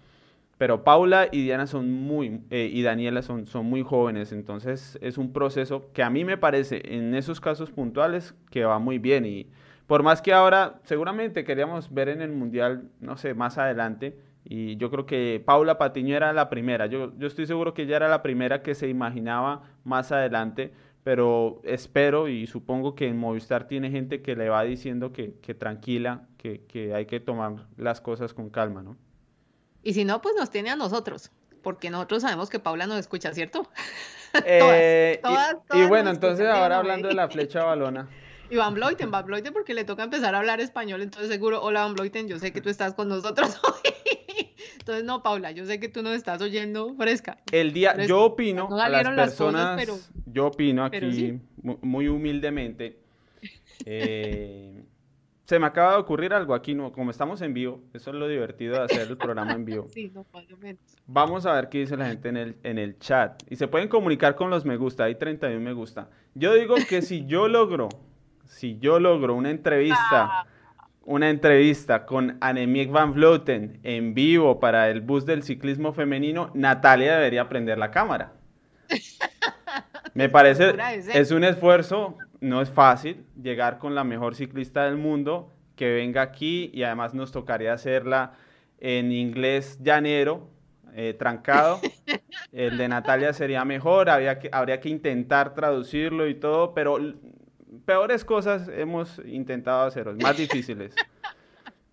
Pero 0.61 0.85
Paula 0.85 1.29
y 1.33 1.43
Diana 1.43 1.67
son 1.67 1.91
muy, 1.91 2.43
eh, 2.51 2.69
y 2.71 2.83
Daniela 2.83 3.23
son, 3.23 3.47
son 3.47 3.65
muy 3.65 3.83
jóvenes, 3.83 4.31
entonces 4.31 4.99
es 5.01 5.17
un 5.17 5.33
proceso 5.33 5.91
que 5.95 6.03
a 6.03 6.11
mí 6.11 6.23
me 6.23 6.37
parece 6.37 6.83
en 6.85 7.15
esos 7.15 7.41
casos 7.41 7.71
puntuales 7.71 8.35
que 8.51 8.67
va 8.67 8.79
muy 8.79 8.99
bien. 8.99 9.25
Y 9.25 9.47
por 9.87 10.03
más 10.03 10.21
que 10.21 10.35
ahora 10.35 10.79
seguramente 10.85 11.45
queríamos 11.45 11.95
ver 11.95 12.11
en 12.11 12.21
el 12.21 12.33
Mundial, 12.33 12.91
no 13.01 13.17
sé, 13.17 13.33
más 13.33 13.57
adelante, 13.57 14.19
y 14.45 14.77
yo 14.77 14.91
creo 14.91 15.07
que 15.07 15.43
Paula 15.43 15.79
Patiño 15.79 16.15
era 16.15 16.33
la 16.35 16.51
primera, 16.51 16.85
yo, 16.85 17.17
yo 17.17 17.27
estoy 17.27 17.47
seguro 17.47 17.73
que 17.73 17.83
ella 17.85 17.97
era 17.97 18.09
la 18.09 18.23
primera 18.23 18.63
que 18.63 18.75
se 18.75 18.89
imaginaba 18.89 19.63
más 19.85 20.13
adelante, 20.13 20.73
pero 21.03 21.63
espero 21.65 22.29
y 22.29 22.47
supongo 22.47 22.95
que 22.95 23.09
en 23.09 23.17
Movistar 23.17 23.67
tiene 23.67 23.91
gente 23.91 24.21
que 24.21 24.37
le 24.37 24.51
va 24.51 24.63
diciendo 24.65 25.11
que, 25.13 25.37
que 25.41 25.55
tranquila, 25.55 26.27
que, 26.41 26.63
que, 26.65 26.95
hay 26.95 27.05
que 27.07 27.21
tomar 27.21 27.67
las 27.77 28.01
cosas 28.01 28.33
con 28.33 28.49
calma, 28.49 28.83
¿no? 28.83 28.97
Y 29.83 29.93
si 29.95 30.05
no, 30.05 30.21
pues 30.23 30.35
nos 30.39 30.51
tiene 30.51 30.71
a 30.71 30.77
nosotros, 30.77 31.31
porque 31.63 31.91
nosotros 31.91 32.23
sabemos 32.23 32.49
que 32.49 32.59
Paula 32.59 32.87
nos 32.87 32.99
escucha, 32.99 33.33
¿cierto? 33.33 33.69
Eh, 34.45 35.19
todas, 35.25 35.57
y, 35.75 35.87
bueno, 35.87 36.11
entonces 36.11 36.47
ahora 36.47 36.79
hablando 36.79 37.09
de 37.09 37.15
la 37.15 37.29
flecha 37.29 37.65
balona. 37.65 38.09
Y 38.49 38.55
Van 38.55 38.75
Bloiten, 38.75 39.11
Van 39.11 39.27
Bloiten 39.27 39.53
porque 39.53 39.75
le 39.75 39.83
toca 39.83 40.05
empezar 40.05 40.37
a 40.37 40.39
hablar 40.39 40.61
español, 40.61 41.03
entonces 41.03 41.29
seguro, 41.29 41.61
hola 41.61 41.83
Van 41.83 41.95
Bloiten, 41.95 42.29
yo 42.29 42.39
sé 42.39 42.53
que 42.53 42.61
tú 42.61 42.69
estás 42.69 42.95
con 42.95 43.09
nosotros 43.09 43.61
hoy. 43.65 43.93
Entonces, 44.79 45.03
no, 45.03 45.25
Paula, 45.25 45.51
yo 45.51 45.67
sé 45.67 45.81
que 45.81 45.89
tú 45.89 46.05
nos 46.05 46.15
estás 46.15 46.41
oyendo 46.43 46.95
fresca. 46.95 47.39
El 47.51 47.73
día, 47.73 48.07
yo 48.07 48.23
opino 48.23 48.69
a 48.81 48.89
las 48.89 49.09
personas, 49.09 50.01
yo 50.27 50.47
opino 50.47 50.85
aquí 50.85 51.41
muy 51.61 52.07
humildemente, 52.07 53.01
eh, 53.85 54.85
se 55.51 55.59
me 55.59 55.67
acaba 55.67 55.95
de 55.95 55.99
ocurrir 55.99 56.33
algo 56.33 56.55
aquí, 56.55 56.77
no, 56.77 56.93
como 56.93 57.11
estamos 57.11 57.43
en 57.43 57.53
vivo, 57.53 57.83
eso 57.93 58.11
es 58.11 58.17
lo 58.17 58.29
divertido 58.29 58.75
de 58.77 58.85
hacer 58.85 59.09
el 59.09 59.17
programa 59.17 59.51
en 59.51 59.65
vivo. 59.65 59.89
Sí, 59.93 60.13
no, 60.15 60.25
menos. 60.61 60.81
Vamos 61.09 61.45
a 61.45 61.55
ver 61.55 61.69
qué 61.69 61.79
dice 61.79 61.97
la 61.97 62.07
gente 62.07 62.29
en 62.29 62.37
el, 62.37 62.57
en 62.63 62.79
el 62.79 63.01
chat. 63.01 63.43
Y 63.51 63.57
se 63.57 63.67
pueden 63.67 63.89
comunicar 63.89 64.37
con 64.37 64.49
los 64.49 64.65
me 64.65 64.77
gusta, 64.77 65.03
hay 65.03 65.17
31 65.17 65.61
me 65.61 65.73
gusta. 65.73 66.09
Yo 66.37 66.55
digo 66.55 66.77
que 66.89 67.03
si 67.03 67.27
yo 67.27 67.49
logro, 67.49 67.89
si 68.45 68.79
yo 68.79 69.01
logro 69.01 69.35
una 69.35 69.51
entrevista, 69.51 70.47
una 71.05 71.29
entrevista 71.29 72.07
con 72.07 72.39
Annemiek 72.41 72.93
van 72.93 73.13
Vleuten 73.13 73.81
en 73.83 74.15
vivo 74.15 74.61
para 74.61 74.89
el 74.89 75.01
bus 75.01 75.27
del 75.27 75.43
ciclismo 75.43 75.93
femenino, 75.93 76.53
Natalia 76.55 77.17
debería 77.17 77.49
prender 77.49 77.77
la 77.77 77.91
cámara. 77.91 78.35
Me 80.15 80.29
parece, 80.29 80.77
es 81.13 81.33
un 81.33 81.43
esfuerzo, 81.43 82.17
no 82.41 82.63
es 82.63 82.71
fácil 82.71 83.25
llegar 83.41 83.79
con 83.79 83.95
la 83.95 84.05
mejor 84.05 84.35
ciclista 84.35 84.85
del 84.85 84.97
mundo 84.97 85.53
que 85.77 85.93
venga 85.93 86.23
aquí 86.23 86.71
y 86.75 86.83
además 86.83 87.15
nos 87.15 87.33
tocaría 87.33 87.73
hacerla 87.73 88.35
en 88.79 89.13
inglés 89.13 89.79
llanero, 89.83 90.49
eh, 90.95 91.15
trancado. 91.19 91.81
El 92.53 92.79
de 92.79 92.89
Natalia 92.89 93.33
sería 93.33 93.65
mejor, 93.65 94.11
habría 94.11 94.39
que, 94.39 94.49
habría 94.53 94.81
que 94.81 94.89
intentar 94.89 95.55
traducirlo 95.55 96.29
y 96.29 96.35
todo, 96.35 96.75
pero 96.75 96.99
peores 97.85 98.25
cosas 98.25 98.69
hemos 98.69 99.21
intentado 99.25 99.87
hacer, 99.87 100.07
más 100.23 100.37
difíciles. 100.37 100.95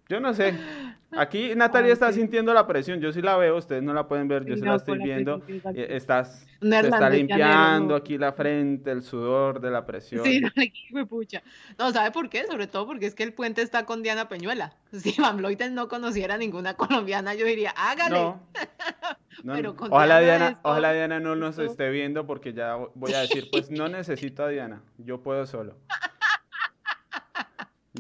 Yo 0.10 0.20
no 0.20 0.34
sé. 0.34 0.54
Aquí 1.18 1.56
Natalia 1.56 1.88
Ay, 1.88 1.94
está 1.94 2.12
sí. 2.12 2.20
sintiendo 2.20 2.54
la 2.54 2.68
presión. 2.68 3.00
Yo 3.00 3.14
sí 3.14 3.22
la 3.22 3.38
veo, 3.38 3.56
ustedes 3.58 3.82
no 3.82 3.94
la 3.94 4.10
pueden 4.10 4.28
ver, 4.28 4.44
yo 4.44 4.56
Sí, 4.56 4.62
no, 4.62 4.72
la 4.72 4.76
estoy 4.76 4.98
la 4.98 5.06
viendo. 5.06 5.42
Eh, 5.48 5.88
Estás, 5.92 6.46
se 6.62 6.80
está 6.80 7.10
limpiando 7.10 7.96
aquí 7.96 8.18
la 8.18 8.34
frente, 8.34 8.92
el 8.92 9.02
sudor 9.04 9.62
de 9.62 9.72
la 9.72 9.86
presión. 9.86 10.26
Sí, 10.26 10.42
no, 10.42 10.50
le 10.56 10.74
fue 10.92 11.06
pucha. 11.06 11.42
No, 11.80 11.92
¿sabe 11.94 12.12
por 12.12 12.30
qué? 12.30 12.46
Sobre 12.46 12.68
todo 12.68 12.86
porque 12.86 13.06
es 13.06 13.16
que 13.16 13.24
el 13.24 13.32
puente 13.32 13.62
está 13.62 13.86
con 13.86 14.04
Diana 14.04 14.28
Peñuela. 14.28 14.74
Si 14.92 15.20
Van 15.22 15.38
Vleuten 15.38 15.74
no 15.76 15.88
conociera 15.88 16.38
ninguna 16.38 16.74
colombiana, 16.76 17.34
yo 17.36 17.46
diría, 17.46 17.74
hágale. 17.78 18.16
No. 18.20 18.44
No, 19.44 19.54
Pero 19.54 19.70
no. 19.70 19.76
con 19.78 19.94
Ojalá 19.94 20.20
Diana 20.20 20.36
Diana, 20.38 20.50
esto- 20.58 20.70
ojalá 20.70 20.94
Diana 20.94 21.20
no 21.20 21.36
nos 21.36 21.60
esté 21.60 21.92
viendo 21.92 22.26
porque 22.26 22.54
ya 22.54 22.76
voy 22.96 23.14
a 23.14 23.20
decir, 23.22 23.48
pues 23.52 23.70
no 23.70 23.88
necesito 23.88 24.44
a 24.44 24.48
Diana, 24.50 24.82
yo 24.98 25.22
puedo 25.22 25.46
solo. 25.46 25.78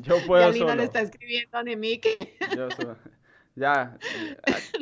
Yo 0.01 0.17
Ya 0.19 0.25
puedo 0.27 0.51
Lina 0.51 0.65
solo. 0.67 0.75
le 0.75 0.83
está 0.83 1.01
escribiendo 1.01 1.57
a 1.57 1.63
Nemique. 1.63 2.17
Yo 2.55 2.69
solo. 2.71 2.97
Ya. 3.55 3.97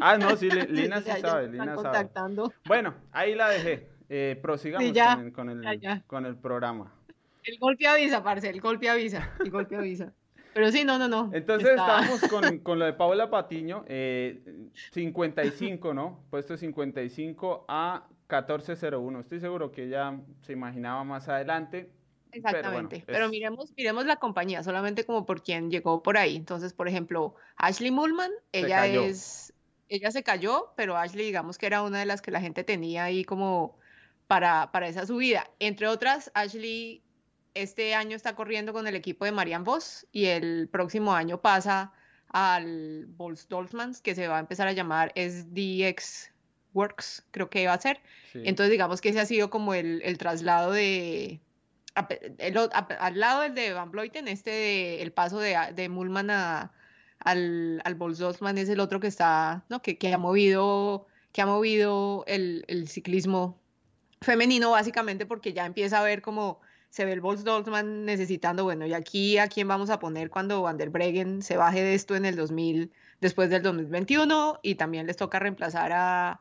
Ah, 0.01 0.17
no, 0.17 0.35
sí, 0.35 0.49
Li- 0.49 0.67
Lina 0.69 0.99
sí 1.01 1.07
Ya- 1.07 1.17
ya 1.19 1.29
sabe, 1.29 1.45
se 1.45 1.51
Lina 1.53 1.63
están 1.63 1.75
sabe. 1.83 1.97
contactando. 1.97 2.53
Bueno, 2.65 2.93
ahí 3.11 3.33
la 3.35 3.49
dejé. 3.49 3.89
Eh, 4.09 4.37
prosigamos 4.41 4.85
Sí, 4.85 4.93
ya, 4.93 5.15
con 5.15 5.25
el, 5.25 5.31
con 5.33 5.49
el- 5.49 5.61
ya, 5.61 5.73
ya. 5.75 6.03
con 6.07 6.25
el 6.25 6.35
programa. 6.35 6.91
El 7.43 7.57
golpe 7.59 7.87
avisa, 7.87 8.23
parce, 8.23 8.49
el 8.49 8.59
golpe 8.59 8.89
avisa. 8.89 9.31
El 9.39 9.49
golpe 9.51 9.75
avisa. 9.75 10.11
Pero 10.53 10.71
sí, 10.71 10.83
no, 10.83 10.97
no, 10.97 11.07
no. 11.07 11.29
Entonces 11.33 11.69
está- 11.69 12.01
estábamos 12.01 12.21
con, 12.29 12.59
con 12.63 12.79
lo 12.79 12.85
de 12.85 12.93
Paula 12.93 13.29
Patiño, 13.29 13.83
eh, 13.87 14.41
55, 14.91 15.93
¿no? 15.93 16.23
Puesto 16.29 16.57
55 16.57 17.65
a 17.67 18.07
1401. 18.29 19.19
Estoy 19.19 19.39
seguro 19.39 19.71
que 19.71 19.83
ella 19.83 20.17
se 20.41 20.53
imaginaba 20.53 21.03
más 21.03 21.27
adelante. 21.29 21.91
Exactamente. 22.37 22.97
bueno, 22.97 23.05
Pero 23.07 23.25
es- 23.25 23.31
miremos, 23.31 23.73
miremos 23.75 24.05
la 24.05 24.17
compañía, 24.17 24.63
solamente 24.63 25.05
como 25.05 25.25
por 25.25 25.43
quien 25.43 25.69
llegó 25.71 26.03
por 26.03 26.17
ahí. 26.17 26.35
Entonces, 26.35 26.73
por 26.73 26.87
ejemplo, 26.87 27.35
Ashley 27.55 27.91
Mullman, 27.91 28.31
ella 28.51 28.87
es, 28.87 29.53
ella 29.89 30.11
se 30.11 30.23
cayó, 30.23 30.73
pero 30.75 30.97
Ashley, 30.97 31.25
digamos 31.25 31.57
que 31.57 31.65
era 31.67 31.81
una 31.81 31.99
de 31.99 32.05
las 32.05 32.21
que 32.21 32.31
la 32.31 32.41
gente 32.41 32.63
tenía 32.63 33.03
ahí 33.05 33.23
como 33.23 33.77
para, 34.27 34.71
para 34.71 34.87
esa 34.87 35.05
subida. 35.05 35.49
Entre 35.59 35.87
otras, 35.87 36.31
Ashley 36.33 37.01
este 37.53 37.95
año 37.95 38.15
está 38.15 38.35
corriendo 38.35 38.73
con 38.73 38.85
el 38.87 38.95
equipo 38.95 39.23
de 39.25 39.31
Marianne 39.31 39.63
Vos 39.63 40.05
y 40.11 40.25
el 40.25 40.67
próximo 40.67 41.13
año 41.13 41.41
pasa 41.41 41.93
al 42.29 43.05
Bols 43.07 43.47
Dolphins, 43.47 44.01
que 44.01 44.13
se 44.13 44.27
va 44.27 44.37
a 44.37 44.39
empezar 44.41 44.67
a 44.67 44.73
llamar 44.73 45.13
SDX 45.15 46.31
Works, 46.73 47.25
creo 47.31 47.49
que 47.49 47.65
va 47.67 47.73
a 47.73 47.79
ser. 47.79 48.01
Sí. 48.33 48.41
Entonces, 48.43 48.71
digamos 48.71 48.99
que 48.99 49.09
ese 49.09 49.21
ha 49.21 49.25
sido 49.25 49.49
como 49.49 49.73
el, 49.73 50.01
el 50.03 50.17
traslado 50.17 50.73
de. 50.73 51.39
Al 51.95 53.19
lado 53.19 53.41
del 53.41 53.55
de 53.55 53.73
Van 53.73 53.91
Vleuten, 53.91 54.27
este 54.27 54.51
de- 54.51 55.01
el 55.01 55.11
paso 55.13 55.39
de, 55.39 55.57
de 55.73 55.89
Mullman 55.89 56.29
a, 56.29 56.71
al, 57.19 57.81
al 57.83 57.95
Bolsdorfman 57.95 58.57
es 58.57 58.69
el 58.69 58.79
otro 58.79 58.99
que 58.99 59.07
está, 59.07 59.65
¿no? 59.69 59.81
Que, 59.81 59.97
que 59.97 60.13
ha 60.13 60.17
movido, 60.17 61.07
que 61.31 61.41
ha 61.41 61.45
movido 61.45 62.23
el, 62.27 62.65
el 62.67 62.87
ciclismo 62.87 63.59
femenino, 64.21 64.71
básicamente, 64.71 65.25
porque 65.25 65.53
ya 65.53 65.65
empieza 65.65 65.99
a 65.99 66.03
ver 66.03 66.21
como 66.21 66.59
se 66.89 67.03
ve 67.05 67.11
el 67.13 67.21
Bolsdorfman 67.21 68.05
necesitando, 68.05 68.63
bueno, 68.63 68.85
y 68.85 68.93
aquí 68.93 69.37
a 69.37 69.47
quién 69.47 69.67
vamos 69.67 69.89
a 69.89 69.99
poner 69.99 70.29
cuando 70.29 70.61
Van 70.61 70.77
der 70.77 70.89
Breggen 70.89 71.41
se 71.41 71.57
baje 71.57 71.81
de 71.83 71.93
esto 71.93 72.15
en 72.15 72.25
el 72.25 72.35
2000, 72.37 72.93
después 73.19 73.49
del 73.49 73.61
2021, 73.63 74.59
y 74.63 74.75
también 74.75 75.05
les 75.07 75.17
toca 75.17 75.39
reemplazar 75.39 75.91
a 75.93 76.39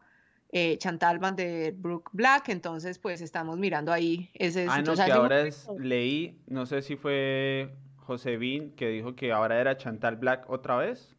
eh, 0.56 0.78
Chantal 0.78 1.18
Van 1.18 1.34
der 1.34 1.72
Broek 1.72 2.10
Black, 2.12 2.48
entonces 2.48 3.00
pues 3.00 3.20
estamos 3.20 3.58
mirando 3.58 3.92
ahí 3.92 4.30
ese 4.34 4.66
Ah, 4.70 4.80
no, 4.82 4.92
O 4.92 4.96
sea, 4.96 5.06
que 5.06 5.10
ahora 5.12 5.40
es, 5.40 5.66
leí, 5.80 6.38
no 6.46 6.64
sé 6.64 6.80
si 6.80 6.94
fue 6.94 7.74
José 7.96 8.36
Bin 8.36 8.70
que 8.76 8.86
dijo 8.88 9.16
que 9.16 9.32
ahora 9.32 9.60
era 9.60 9.76
Chantal 9.76 10.14
Black 10.14 10.48
otra 10.48 10.76
vez. 10.76 11.16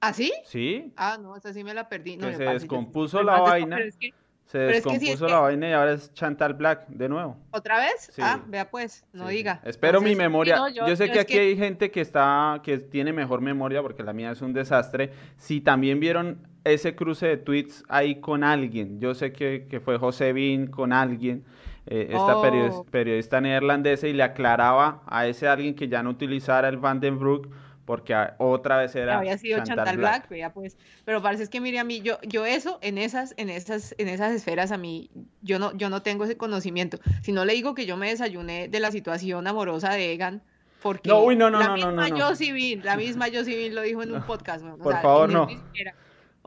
¿Ah, 0.00 0.12
sí? 0.12 0.32
Sí, 0.44 0.92
Ah, 0.96 1.18
no, 1.20 1.34
esa 1.36 1.52
sí 1.52 1.64
me 1.64 1.74
la 1.74 1.88
perdí. 1.88 2.16
No, 2.16 2.28
Que 2.28 2.36
se 2.36 2.44
descompuso 2.44 3.22
la 3.24 3.40
vaina. 3.40 3.74
pero 3.76 3.88
es 3.88 3.96
que- 3.96 4.10
se 4.44 4.58
Pero 4.58 4.70
es 4.70 4.84
que 4.84 4.90
sí, 4.90 4.94
es 4.96 5.00
descompuso 5.00 5.26
que- 5.26 5.32
la 5.32 5.40
vaina 5.40 5.68
y 5.70 5.72
ahora 5.72 5.92
es 5.94 6.12
Chantal 6.14 6.54
Black 6.54 6.86
de 6.86 7.08
nuevo. 7.08 7.38
¿Otra 7.50 7.80
vez? 7.80 8.10
Sí. 8.12 8.22
Ah, 8.22 8.40
vea 8.46 8.70
pues, 8.70 9.04
no 9.12 9.28
Sí, 9.28 9.36
diga. 9.36 9.60
Espero 9.64 10.00
mi 10.00 10.10
Entonces, 10.12 10.18
memoria. 10.28 10.56
no, 10.56 10.68
yo, 10.68 10.94
sé 10.94 11.08
yo 11.08 11.12
que 11.14 11.18
aquí 11.20 11.38
hay 11.38 11.56
gente 11.56 11.90
que 11.90 12.02
está, 12.02 12.60
que 12.62 12.78
tiene 12.78 13.12
mejor 13.12 13.40
memoria 13.40 13.82
porque 13.82 14.04
la 14.04 14.12
mía 14.12 14.30
es 14.30 14.42
un 14.42 14.52
desastre. 14.52 15.10
Si 15.38 15.60
también 15.60 15.98
vieron 15.98 16.46
ese 16.64 16.94
cruce 16.96 17.26
de 17.26 17.36
tweets 17.36 17.84
ahí 17.88 18.16
con 18.16 18.42
alguien, 18.42 18.98
yo 19.00 19.14
sé 19.14 19.32
que, 19.32 19.66
que 19.68 19.80
fue 19.80 19.98
José 19.98 20.32
Bin 20.32 20.66
con 20.66 20.92
alguien, 20.92 21.44
eh, 21.86 22.06
esta 22.10 22.36
Oh. 22.38 22.84
periodista 22.90 23.40
neerlandesa, 23.40 24.08
y 24.08 24.14
le 24.14 24.22
aclaraba 24.22 25.02
a 25.06 25.26
ese 25.26 25.46
alguien 25.46 25.74
que 25.74 25.88
ya 25.88 26.02
no 26.02 26.10
utilizara 26.10 26.68
el 26.68 26.78
Van 26.78 27.00
den 27.00 27.18
Broek 27.18 27.48
porque 27.84 28.16
otra 28.38 28.78
vez 28.78 28.96
era 28.96 29.18
había 29.18 29.36
sido 29.36 29.62
Chantal, 29.62 29.98
Black, 29.98 30.30
vea 30.30 30.54
pues. 30.54 30.78
Pero 31.04 31.20
parece 31.20 31.48
que 31.50 31.60
mire 31.60 31.78
a 31.78 31.84
mí, 31.84 32.00
yo, 32.00 32.16
yo 32.22 32.46
eso, 32.46 32.78
en 32.80 32.96
esas, 32.96 33.34
en 33.36 33.50
esas, 33.50 33.94
en 33.98 34.08
esas 34.08 34.32
esferas 34.32 34.72
a 34.72 34.78
mí, 34.78 35.10
yo 35.42 35.58
no, 35.58 35.76
yo 35.76 35.90
no 35.90 36.00
tengo 36.00 36.24
ese 36.24 36.38
conocimiento. 36.38 36.98
Si 37.20 37.30
no 37.32 37.44
le 37.44 37.52
digo 37.52 37.74
que 37.74 37.84
yo 37.84 37.98
me 37.98 38.08
desayuné 38.08 38.68
de 38.68 38.80
la 38.80 38.90
situación 38.90 39.46
amorosa 39.46 39.92
de 39.92 40.14
Egan, 40.14 40.40
porque 40.82 41.10
No, 41.10 41.20
uy, 41.24 41.36
no, 41.36 41.50
no, 41.50 41.58
la 41.58 41.66
no, 41.66 41.76
no, 41.76 41.86
misma 41.88 42.08
no, 42.08 42.16
no. 42.18 42.24
Josie 42.24 42.80
la 42.82 42.96
misma 42.96 43.26
Josie 43.26 43.54
Bean 43.54 43.74
lo 43.74 43.82
dijo 43.82 44.02
en 44.02 44.12
un 44.14 44.22
podcast, 44.22 44.64
weón, 44.64 44.80
o 44.80 44.82
por 44.82 44.92
sea, 44.94 45.02
favor, 45.02 45.30
no. 45.30 45.46
siquiera- 45.46 45.94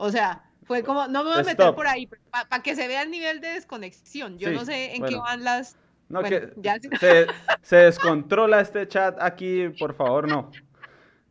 O 0.00 0.10
sea, 0.10 0.44
fue 0.64 0.82
como, 0.84 1.08
no 1.08 1.24
me 1.24 1.30
voy 1.30 1.40
a 1.40 1.42
meter 1.42 1.52
Stop. 1.66 1.74
por 1.76 1.88
ahí, 1.88 2.08
para 2.30 2.62
que 2.62 2.74
se 2.76 2.86
vea 2.86 3.02
el 3.02 3.10
nivel 3.10 3.40
de 3.40 3.48
desconexión. 3.48 4.38
Yo 4.38 4.48
Sí, 4.48 4.54
no 4.54 4.64
sé 4.64 4.94
en 4.94 5.04
qué 5.04 5.16
van 5.16 5.42
las, 5.42 5.76
No, 6.08 6.20
Bueno, 6.20 6.38
que 6.40 6.52
ya- 6.56 6.78
se, 7.00 7.26
se 7.62 7.76
descontrola 7.76 8.60
este 8.60 8.86
chat 8.86 9.16
aquí, 9.20 9.68
por 9.78 9.94
favor, 9.94 10.28
no. 10.28 10.50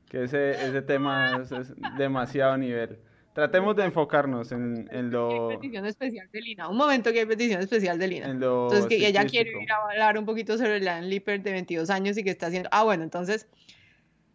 Que 0.10 0.26
ese, 0.26 0.52
ese 0.52 0.82
tema 0.82 1.40
es, 1.42 1.52
es 1.52 1.74
demasiado 1.98 2.58
nivel. 2.58 3.00
Tratemos 3.34 3.76
de 3.76 3.86
enfocarnos 3.86 4.52
en, 4.52 4.90
en 4.92 5.12
lo, 5.12 5.50
Hay 5.52 5.58
petición 5.58 5.86
especial 5.86 6.28
de 6.32 6.42
Lina. 6.42 6.68
Un 6.68 6.76
momento 6.78 7.12
que 7.14 7.20
hay 7.20 7.26
petición 7.26 7.62
especial 7.62 7.98
de 8.00 8.08
Lina. 8.08 8.28
en 8.30 8.40
lo 8.40 8.64
Entonces, 8.64 8.88
que 8.88 9.08
ella 9.08 9.26
quiere 9.26 9.52
ir 9.52 9.72
a 9.72 9.76
hablar 9.92 10.18
un 10.18 10.26
poquito 10.26 10.58
sobre 10.58 10.80
Leanne 10.82 11.08
Lippert 11.08 11.44
de 11.44 11.52
22 11.54 11.90
años 11.90 12.18
y 12.18 12.24
que 12.24 12.32
está 12.32 12.48
haciendo. 12.48 12.68
Ah, 12.72 12.84
bueno, 12.84 13.04
entonces, 13.04 13.48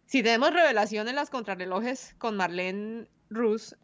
si 0.05 0.23
tenemos 0.23 0.53
revelación 0.53 1.07
en 1.07 1.15
las 1.15 1.29
contrarrelojes 1.29 2.15
con 2.17 2.37
Marlene 2.37 3.07
Rus, 3.29 3.75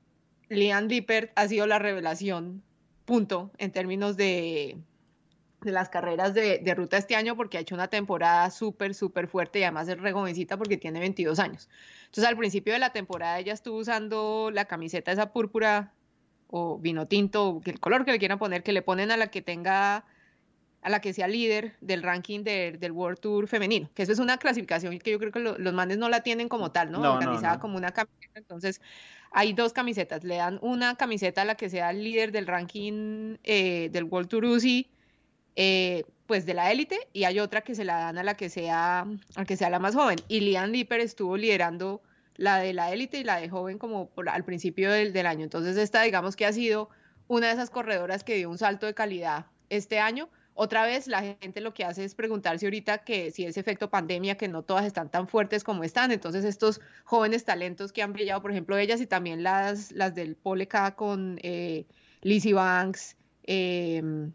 Leanne 0.49 0.88
Lippert 0.88 1.31
ha 1.35 1.47
sido 1.47 1.67
la 1.67 1.79
revelación, 1.79 2.63
punto, 3.05 3.51
en 3.57 3.71
términos 3.71 4.17
de, 4.17 4.77
de 5.62 5.71
las 5.71 5.89
carreras 5.89 6.33
de, 6.33 6.59
de 6.59 6.75
ruta 6.75 6.97
este 6.97 7.15
año, 7.15 7.35
porque 7.35 7.57
ha 7.57 7.62
hecho 7.62 7.75
una 7.75 7.88
temporada 7.88 8.49
súper, 8.49 8.93
súper 8.95 9.27
fuerte 9.27 9.59
y 9.59 9.63
además 9.63 9.88
es 9.88 9.99
re 9.99 10.12
jovencita 10.12 10.57
porque 10.57 10.77
tiene 10.77 10.99
22 10.99 11.39
años. 11.39 11.69
Entonces, 12.05 12.25
al 12.25 12.38
principio 12.38 12.73
de 12.73 12.79
la 12.79 12.91
temporada, 12.91 13.39
ella 13.39 13.53
estuvo 13.53 13.77
usando 13.77 14.49
la 14.51 14.65
camiseta 14.65 15.12
esa 15.12 15.31
púrpura 15.31 15.93
o 16.49 16.79
vino 16.79 17.07
tinto, 17.07 17.62
el 17.65 17.79
color 17.79 18.05
que 18.05 18.12
le 18.12 18.19
quieran 18.19 18.39
poner, 18.39 18.63
que 18.63 18.73
le 18.73 18.81
ponen 18.81 19.12
a 19.12 19.17
la 19.17 19.27
que 19.27 19.41
tenga, 19.41 20.05
a 20.82 20.89
la 20.89 21.02
que 21.02 21.12
sea 21.13 21.28
líder 21.28 21.76
del 21.82 22.04
ranking 22.04 22.44
de- 22.44 22.78
del 22.80 22.92
World 22.94 23.20
Tour 23.20 23.48
femenino, 23.48 23.89
que 23.94 24.04
eso 24.04 24.12
es 24.13 24.20
una 24.20 24.38
clasificación 24.38 24.98
que 25.00 25.12
yo 25.12 25.20
creo 25.20 25.32
que 25.32 25.39
lo- 25.39 25.58
los 25.58 25.74
mandes 25.74 25.98
no 25.98 26.08
la 26.10 26.22
tienen 26.22 26.48
como 26.48 26.72
tal, 26.72 26.92
¿no? 26.92 27.00
No, 27.00 27.04
no, 27.06 27.13
Organizada 27.15 27.56
no. 27.56 27.60
como 27.60 27.78
una 27.78 27.92
camiseta, 27.92 28.39
entonces 28.39 28.82
hay 29.32 29.54
dos 29.54 29.74
camisetas, 29.74 30.24
le 30.24 30.38
dan 30.38 30.58
una 30.62 30.96
camiseta 30.96 31.42
a 31.42 31.46
la 31.46 31.56
que 31.56 31.70
sea 31.70 31.92
líder 31.94 32.32
del 32.32 32.48
ranking 32.48 33.36
eh, 33.44 33.89
del 33.92 34.06
World 34.06 34.30
Tour 34.30 34.46
UCI, 34.46 34.89
eh, 35.56 36.04
pues 36.26 36.46
de 36.46 36.54
la 36.54 36.72
élite, 36.72 36.98
y 37.12 37.26
hay 37.26 37.39
otra 37.39 37.62
que 37.62 37.76
se 37.76 37.84
la 37.84 37.98
dan 37.98 38.18
a 38.18 38.24
la 38.24 38.36
que 38.36 38.50
sea, 38.50 39.06
a 39.36 39.46
que 39.46 39.58
sea 39.58 39.70
la 39.70 39.80
más 39.80 39.96
joven, 39.96 40.18
y 40.28 40.39
Lian 40.42 40.72
Lipper 40.72 41.02
estuvo 41.02 41.36
liderando 41.36 42.02
la 42.36 42.60
de 42.60 42.72
la 42.72 42.94
élite 42.94 43.18
y 43.20 43.24
la 43.26 43.38
de 43.42 43.50
joven 43.50 43.78
como 43.78 44.10
por- 44.12 44.30
al 44.30 44.46
principio 44.46 44.92
del, 44.92 45.12
del 45.12 45.26
año. 45.26 45.44
Entonces 45.44 45.76
esta 45.76 46.04
digamos 46.04 46.38
que 46.38 46.46
ha 46.46 46.54
sido 46.54 46.89
una 47.28 47.48
de 47.48 47.54
esas 47.54 47.70
corredoras 47.70 48.24
que 48.24 48.36
dio 48.36 48.50
un 48.50 48.58
salto 48.58 48.86
de 48.86 48.94
calidad 48.94 49.48
este 49.70 50.00
año. 50.00 50.30
Otra 50.62 50.86
vez 50.86 51.08
la 51.08 51.22
gente 51.22 51.62
lo 51.62 51.74
que 51.74 51.86
hace 51.86 52.04
es 52.04 52.15
preguntarse 52.15 52.65
ahorita 52.65 52.98
que 52.98 53.32
si 53.32 53.45
es 53.45 53.56
efecto 53.56 53.89
pandemia, 53.89 54.36
que 54.36 54.50
no 54.50 54.62
todas 54.62 54.86
están 54.86 55.10
tan 55.10 55.30
fuertes 55.30 55.63
como 55.63 55.86
están. 55.86 56.12
Entonces 56.12 56.43
estos 56.43 56.82
jóvenes 57.06 57.45
talentos 57.45 57.93
que 57.93 58.04
han 58.04 58.12
brillado, 58.12 58.41
por 58.41 58.52
ejemplo, 58.52 58.78
ellas 58.78 59.00
y 59.00 59.08
también 59.08 59.41
las, 59.41 59.93
las 59.93 60.13
del 60.15 60.36
Poleca 60.36 60.98
con 60.98 61.39
eh, 61.43 61.86
Lizzie 62.24 62.52
Banks, 62.52 63.15
em, 63.43 64.34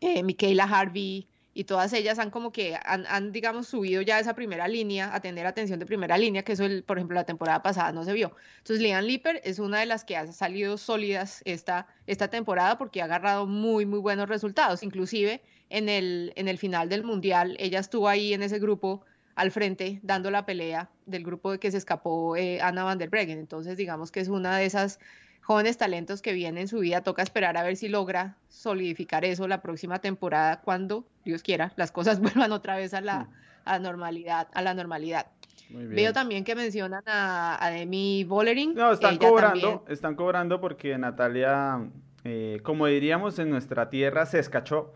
eh, 0.00 0.24
Michaela 0.24 0.64
Harvey, 0.64 1.28
y 1.54 1.64
todas 1.64 1.92
ellas 1.92 2.18
han 2.18 2.30
como 2.30 2.52
que 2.52 2.78
han, 2.84 3.32
digamos, 3.32 3.68
subido 3.68 4.00
ya 4.02 4.18
esa 4.18 4.34
primera 4.34 4.68
línea, 4.68 5.14
a 5.14 5.20
tener 5.20 5.46
atención 5.46 5.78
de 5.78 5.86
primera 5.86 6.16
línea, 6.16 6.42
que 6.42 6.52
eso, 6.52 6.64
el, 6.64 6.82
por 6.82 6.98
ejemplo, 6.98 7.14
la 7.14 7.24
temporada 7.24 7.62
pasada 7.62 7.92
no 7.92 8.04
se 8.04 8.12
vio. 8.12 8.34
Entonces, 8.58 8.80
Lian 8.80 9.06
Lipper 9.06 9.40
es 9.44 9.58
una 9.58 9.80
de 9.80 9.86
las 9.86 10.04
que 10.04 10.16
ha 10.16 10.32
salido 10.32 10.78
sólidas 10.78 11.42
esta, 11.44 11.86
esta 12.06 12.28
temporada 12.28 12.78
porque 12.78 13.02
ha 13.02 13.04
agarrado 13.04 13.46
muy, 13.46 13.84
muy 13.84 13.98
buenos 13.98 14.28
resultados. 14.28 14.82
Inclusive, 14.82 15.42
en 15.68 15.88
el, 15.88 16.32
en 16.36 16.48
el 16.48 16.58
final 16.58 16.88
del 16.88 17.04
Mundial, 17.04 17.56
ella 17.58 17.80
estuvo 17.80 18.08
ahí 18.08 18.32
en 18.32 18.42
ese 18.42 18.58
grupo 18.58 19.04
al 19.34 19.50
frente 19.50 20.00
dando 20.02 20.30
la 20.30 20.44
pelea 20.44 20.90
del 21.06 21.24
grupo 21.24 21.52
de 21.52 21.58
que 21.58 21.70
se 21.70 21.78
escapó 21.78 22.36
eh, 22.36 22.60
Anna 22.60 22.84
van 22.84 22.98
der 22.98 23.10
Breggen. 23.10 23.38
Entonces, 23.38 23.76
digamos 23.76 24.10
que 24.10 24.20
es 24.20 24.28
una 24.28 24.56
de 24.56 24.66
esas 24.66 24.98
jóvenes 25.42 25.76
talentos 25.76 26.22
que 26.22 26.32
vienen 26.32 26.62
en 26.62 26.68
su 26.68 26.78
vida. 26.80 27.02
Toca 27.02 27.22
esperar 27.22 27.56
a 27.56 27.62
ver 27.62 27.76
si 27.76 27.88
logra 27.88 28.36
solidificar 28.48 29.24
eso 29.24 29.46
la 29.48 29.60
próxima 29.60 29.98
temporada 30.00 30.60
cuando, 30.60 31.04
Dios 31.24 31.42
quiera, 31.42 31.72
las 31.76 31.92
cosas 31.92 32.20
vuelvan 32.20 32.52
otra 32.52 32.76
vez 32.76 32.94
a 32.94 33.00
la, 33.00 33.28
mm. 33.66 33.82
normalidad. 33.82 34.48
A 34.54 34.62
la 34.62 34.74
normalidad. 34.74 35.26
Veo 35.68 36.12
también 36.12 36.44
que 36.44 36.54
mencionan 36.54 37.02
a, 37.06 37.70
Demi 37.72 38.24
Bollering. 38.24 38.74
No, 38.74 38.92
están 38.92 39.16
cobrando, 39.16 39.84
están 39.88 40.16
cobrando 40.16 40.60
porque 40.60 40.98
Natalia, 40.98 41.80
eh, 42.24 42.60
como 42.62 42.86
diríamos 42.86 43.38
en 43.38 43.48
nuestra 43.48 43.88
tierra, 43.88 44.26
se 44.26 44.38
escachó 44.38 44.92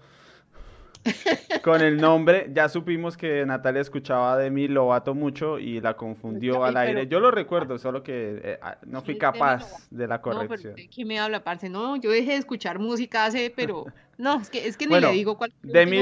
con 1.62 1.80
el 1.80 1.96
nombre. 1.96 2.50
Ya 2.52 2.68
supimos 2.68 3.16
que 3.16 3.44
Natalia 3.46 3.80
escuchaba 3.80 4.36
de 4.36 4.50
mí 4.50 4.68
Lobato 4.68 5.14
mucho 5.14 5.58
y 5.58 5.80
la 5.80 5.96
confundió 5.96 6.64
al 6.64 6.76
aire. 6.76 7.06
Yo 7.06 7.20
lo 7.20 7.30
recuerdo, 7.30 7.78
solo 7.78 8.02
que 8.02 8.40
eh, 8.42 8.58
ah, 8.62 8.78
no 8.86 9.02
fui 9.02 9.18
capaz 9.18 9.88
de 9.90 10.06
la 10.06 10.20
corrección. 10.20 10.74
No, 10.76 10.76
pero 10.76 11.06
me 11.06 11.18
habla, 11.18 11.42
parce? 11.42 11.68
No, 11.68 11.96
yo 11.96 12.10
dejé 12.10 12.32
de 12.32 12.38
escuchar 12.38 12.78
música 12.78 13.26
hace, 13.26 13.52
pero 13.54 13.86
no, 14.18 14.40
es 14.40 14.50
que, 14.50 14.66
es 14.66 14.76
que 14.76 14.86
ni 14.86 15.00
le 15.00 15.10
digo 15.12 15.36
cuál. 15.36 15.52
Demi 15.62 16.00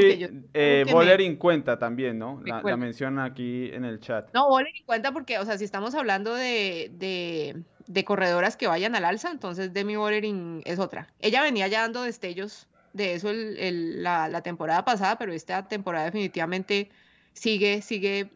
eh, 0.55 0.85
Bollering 0.91 1.37
cuenta 1.37 1.79
también, 1.79 2.19
¿no? 2.19 2.41
La, 2.45 2.77
menciona 2.77 3.25
aquí 3.25 3.71
en 3.73 3.85
el 3.85 4.01
chat. 4.01 4.33
No, 4.35 4.49
Bollering 4.49 4.85
cuenta 4.87 5.13
porque, 5.13 5.39
o 5.39 5.45
sea, 5.45 5.59
si 5.59 5.65
estamos 5.65 5.95
hablando 5.95 6.35
de, 6.35 6.91
de, 6.95 7.63
de 7.87 8.05
corredoras 8.05 8.57
que 8.57 8.67
vayan 8.67 8.95
al 8.95 9.05
alza, 9.05 9.31
entonces 9.31 9.73
Demi 9.73 9.97
Bollering 9.97 10.63
es 10.65 10.79
otra. 10.79 11.09
Ella 11.21 11.43
venía 11.43 11.69
ya 11.69 11.83
dando 11.83 12.03
destellos 12.03 12.69
de 12.95 13.15
eso 13.15 13.31
la, 13.33 14.41
temporada 14.43 14.85
pasada, 14.85 15.19
pero 15.19 15.33
esta 15.33 15.69
temporada 15.69 16.07
definitivamente 16.07 16.91
sigue, 17.35 17.83
sigue 17.83 18.31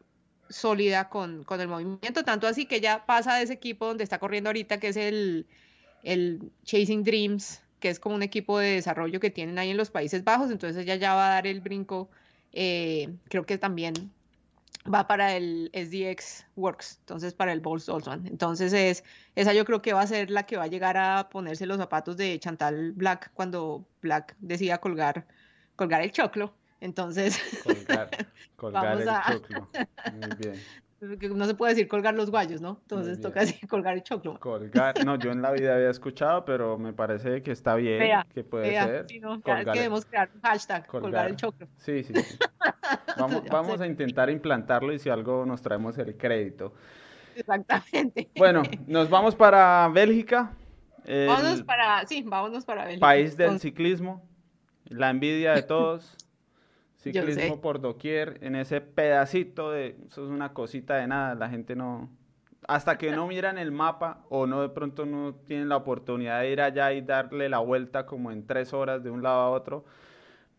sólida 0.51 1.09
con, 1.09 1.44
con, 1.44 1.61
el 1.61 1.68
movimiento, 1.68 2.25
tanto 2.25 2.47
así 2.47 2.66
que 2.66 2.81
ya 2.81 3.07
pasa 3.07 3.37
de 3.37 3.44
ese 3.44 3.55
equipo 3.55 3.87
donde 3.87 4.05
está 4.05 4.18
corriendo 4.18 4.51
ahorita, 4.51 4.81
que 4.81 4.88
es 4.88 4.97
el, 4.97 5.47
el 6.03 6.51
Chasing 6.64 7.05
Dreams, 7.05 7.62
que 7.79 7.88
es 7.88 8.01
como 8.01 8.16
un 8.16 8.23
equipo 8.23 8.59
de 8.59 8.71
desarrollo 8.71 9.21
que 9.21 9.31
tienen 9.31 9.59
ahí 9.59 9.71
en 9.71 9.77
los 9.77 9.90
Países 9.90 10.25
Bajos, 10.25 10.51
entonces 10.51 10.83
ella 10.83 10.97
ya 10.97 11.14
va 11.14 11.29
a 11.29 11.35
dar 11.35 11.47
el 11.47 11.61
brinco, 11.61 12.11
eh, 12.53 13.14
creo 13.29 13.47
que 13.47 13.59
también 13.59 14.12
va 14.92 15.06
para 15.06 15.34
el 15.36 15.70
SDX 15.74 16.46
Works, 16.56 16.98
entonces 17.00 17.34
para 17.34 17.52
el 17.52 17.60
Bols 17.60 17.86
Dolzman. 17.86 18.26
Entonces 18.26 18.72
es, 18.72 19.04
esa 19.34 19.52
yo 19.52 19.64
creo 19.64 19.82
que 19.82 19.92
va 19.92 20.02
a 20.02 20.06
ser 20.06 20.30
la 20.30 20.44
que 20.44 20.56
va 20.56 20.64
a 20.64 20.68
llegar 20.68 20.96
a 20.96 21.28
ponerse 21.28 21.66
los 21.66 21.78
zapatos 21.78 22.16
de 22.16 22.38
Chantal 22.38 22.92
Black 22.92 23.30
cuando 23.34 23.86
Black 24.00 24.36
decida 24.38 24.78
colgar, 24.78 25.26
colgar 25.76 26.02
el 26.02 26.12
choclo. 26.12 26.54
Entonces, 26.80 27.40
colgar, 27.64 28.10
colgar 28.56 29.00
el 29.00 29.08
choclo. 29.26 29.68
Muy 30.12 30.36
bien. 30.38 30.62
No 31.00 31.44
se 31.44 31.54
puede 31.54 31.74
decir 31.74 31.87
colgar 31.87 32.14
los 32.14 32.28
guayos, 32.30 32.61
¿no? 32.61 32.78
Entonces 32.82 33.20
toca 33.20 33.40
decir 33.40 33.68
colgar 33.68 33.94
el 33.94 34.02
choclo. 34.02 34.38
Colgar, 34.40 35.04
no, 35.04 35.16
yo 35.16 35.30
en 35.30 35.42
la 35.42 35.52
vida 35.52 35.76
había 35.76 35.90
escuchado, 35.90 36.44
pero 36.44 36.76
me 36.76 36.92
parece 36.92 37.42
que 37.42 37.52
está 37.52 37.76
bien, 37.76 38.02
que 38.34 38.42
puede 38.42 38.72
ser. 38.72 39.06
Sí, 39.08 39.20
no, 39.20 39.38
debemos 39.38 40.04
crear 40.04 40.28
un 40.34 40.40
hashtag, 40.40 40.87
colgar, 40.87 41.28
el 41.28 41.37
choclo. 41.37 41.68
Sí, 41.76 42.02
sí. 42.02 42.12
Vamos, 43.18 43.42
vamos 43.50 43.80
a 43.80 43.87
intentar 43.87 44.30
implantarlo 44.30 44.92
y 44.92 44.98
si 44.98 45.11
algo 45.11 45.44
nos 45.44 45.61
traemos 45.61 45.98
el 45.98 46.16
crédito. 46.16 46.72
Exactamente. 47.34 48.30
Bueno, 48.37 48.62
nos 48.87 49.11
vamos 49.11 49.34
para 49.34 49.88
Bélgica. 49.88 50.52
Vámonos 51.04 51.62
para, 51.62 52.06
sí, 52.06 52.22
vámonos 52.24 52.64
para 52.64 52.84
Bélgica. 52.84 53.06
País 53.06 53.37
del 53.37 53.58
ciclismo, 53.61 54.22
la 54.87 55.11
envidia 55.11 55.52
de 55.52 55.62
todos. 55.62 56.16
Ciclismo 57.12 57.61
por 57.61 57.81
doquier, 57.81 58.38
en 58.42 58.57
ese 58.57 58.81
pedacito 58.81 59.71
de, 59.71 59.97
eso 60.09 60.25
es 60.25 60.31
una 60.31 60.53
cosita 60.53 60.97
de 60.97 61.07
nada, 61.07 61.35
la 61.35 61.49
gente 61.49 61.77
no, 61.77 62.11
hasta 62.66 62.99
que 62.99 63.11
no 63.11 63.27
miran 63.27 63.59
el 63.59 63.73
mapa 63.73 64.25
o 64.29 64.47
no 64.47 64.62
de 64.62 64.68
pronto 64.68 65.07
no 65.07 65.35
tienen 65.47 65.68
la 65.68 65.77
oportunidad 65.77 66.40
de 66.40 66.51
ir 66.51 66.61
allá 66.61 66.92
y 66.92 67.01
darle 67.01 67.49
la 67.49 67.59
vuelta 67.59 68.07
como 68.07 68.31
en 68.31 68.47
tres 68.47 68.73
horas 68.73 69.03
de 69.03 69.11
un 69.11 69.23
lado 69.23 69.40
a 69.40 69.51
otro, 69.51 69.85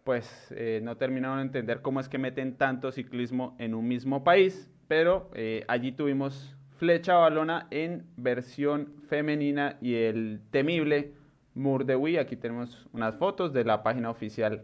pues 0.03 0.47
eh, 0.51 0.81
no 0.83 0.97
terminaron 0.97 1.37
de 1.37 1.43
entender 1.43 1.81
cómo 1.81 1.99
es 1.99 2.09
que 2.09 2.17
meten 2.17 2.55
tanto 2.55 2.91
ciclismo 2.91 3.55
en 3.59 3.73
un 3.75 3.87
mismo 3.87 4.23
país, 4.23 4.71
pero 4.87 5.29
eh, 5.33 5.65
allí 5.67 5.91
tuvimos 5.91 6.55
flecha 6.77 7.15
balona 7.15 7.67
en 7.71 8.05
versión 8.15 8.93
femenina 9.07 9.77
y 9.81 9.95
el 9.95 10.41
temible 10.49 11.13
Mur 11.53 11.85
de 11.85 11.95
Wii, 11.95 12.17
aquí 12.17 12.35
tenemos 12.35 12.87
unas 12.93 13.15
fotos 13.15 13.53
de 13.53 13.65
la 13.65 13.83
página 13.83 14.09
oficial 14.09 14.63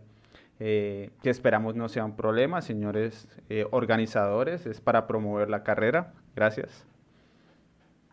eh, 0.59 1.09
que 1.21 1.29
esperamos 1.29 1.75
no 1.75 1.89
sea 1.89 2.05
un 2.05 2.15
problema, 2.15 2.61
señores 2.61 3.27
eh, 3.49 3.65
organizadores, 3.71 4.65
es 4.65 4.79
para 4.79 5.07
promover 5.07 5.49
la 5.49 5.63
carrera. 5.63 6.13
Gracias. 6.35 6.85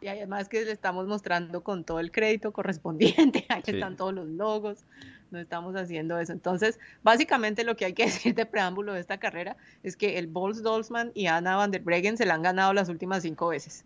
Y 0.00 0.08
además 0.08 0.48
que 0.48 0.64
le 0.64 0.72
estamos 0.72 1.06
mostrando 1.06 1.62
con 1.62 1.84
todo 1.84 2.00
el 2.00 2.10
crédito 2.10 2.52
correspondiente, 2.52 3.46
ahí 3.48 3.62
están 3.64 3.96
todos 3.96 4.12
los 4.12 4.26
logos, 4.26 4.84
no 5.30 5.38
estamos 5.38 5.76
haciendo 5.76 6.18
eso. 6.18 6.32
Entonces, 6.32 6.80
básicamente 7.04 7.62
lo 7.62 7.76
que 7.76 7.84
hay 7.84 7.92
que 7.92 8.04
decir 8.06 8.34
de 8.34 8.44
preámbulo 8.44 8.92
de 8.92 9.00
esta 9.00 9.18
carrera 9.18 9.56
es 9.84 9.96
que 9.96 10.18
el 10.18 10.26
Bols 10.26 10.64
Dolzman 10.64 11.12
y 11.14 11.26
Anna 11.26 11.54
van 11.54 11.70
der 11.70 11.82
Breggen 11.82 12.16
se 12.16 12.26
la 12.26 12.34
han 12.34 12.42
ganado 12.42 12.72
las 12.72 12.88
últimas 12.88 13.22
cinco 13.22 13.48
veces. 13.48 13.84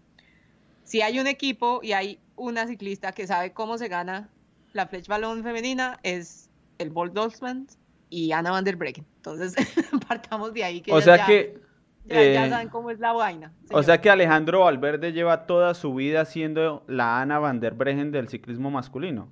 Si 0.85 1.03
hay 1.03 1.21
un 1.21 1.27
equipo 1.27 1.81
y 1.83 1.93
hay 1.93 2.19
una 2.37 2.67
ciclista 2.67 3.13
que 3.13 3.27
sabe 3.27 3.53
cómo 3.53 3.77
se 3.77 3.89
gana 3.89 4.31
la 4.73 4.87
Fletch 4.87 5.09
Balón 5.09 5.43
femenina, 5.43 5.99
es 6.03 6.49
el 6.79 6.89
Bols 6.89 7.13
Dolzman 7.13 7.67
y 8.11 8.33
Ana 8.33 8.51
van 8.51 8.65
der 8.65 8.77
Breggen. 8.77 9.05
Entonces, 9.17 9.55
partamos 10.09 10.53
de 10.53 10.65
ahí. 10.65 10.81
Que 10.81 10.93
o 10.93 11.01
sea 11.01 11.25
que... 11.27 11.59
Ya, 12.07 12.23
eh, 12.23 12.49
saben 12.49 12.69
cómo 12.69 12.91
es 12.91 13.01
la 13.01 13.13
vaina. 13.13 13.53
O 13.73 13.83
sea 13.83 14.01
que 14.01 14.09
Alejandro 14.09 14.61
Valverde 14.61 15.13
lleva 15.13 15.45
toda 15.45 15.75
su 15.75 15.93
vida 15.93 16.25
siendo 16.25 16.85
la 16.87 17.21
Ana 17.21 17.41
van 17.41 17.59
der 17.59 17.75
Breggen 17.75 18.13
del 18.13 18.29
ciclismo 18.29 18.71
masculino. 18.71 19.29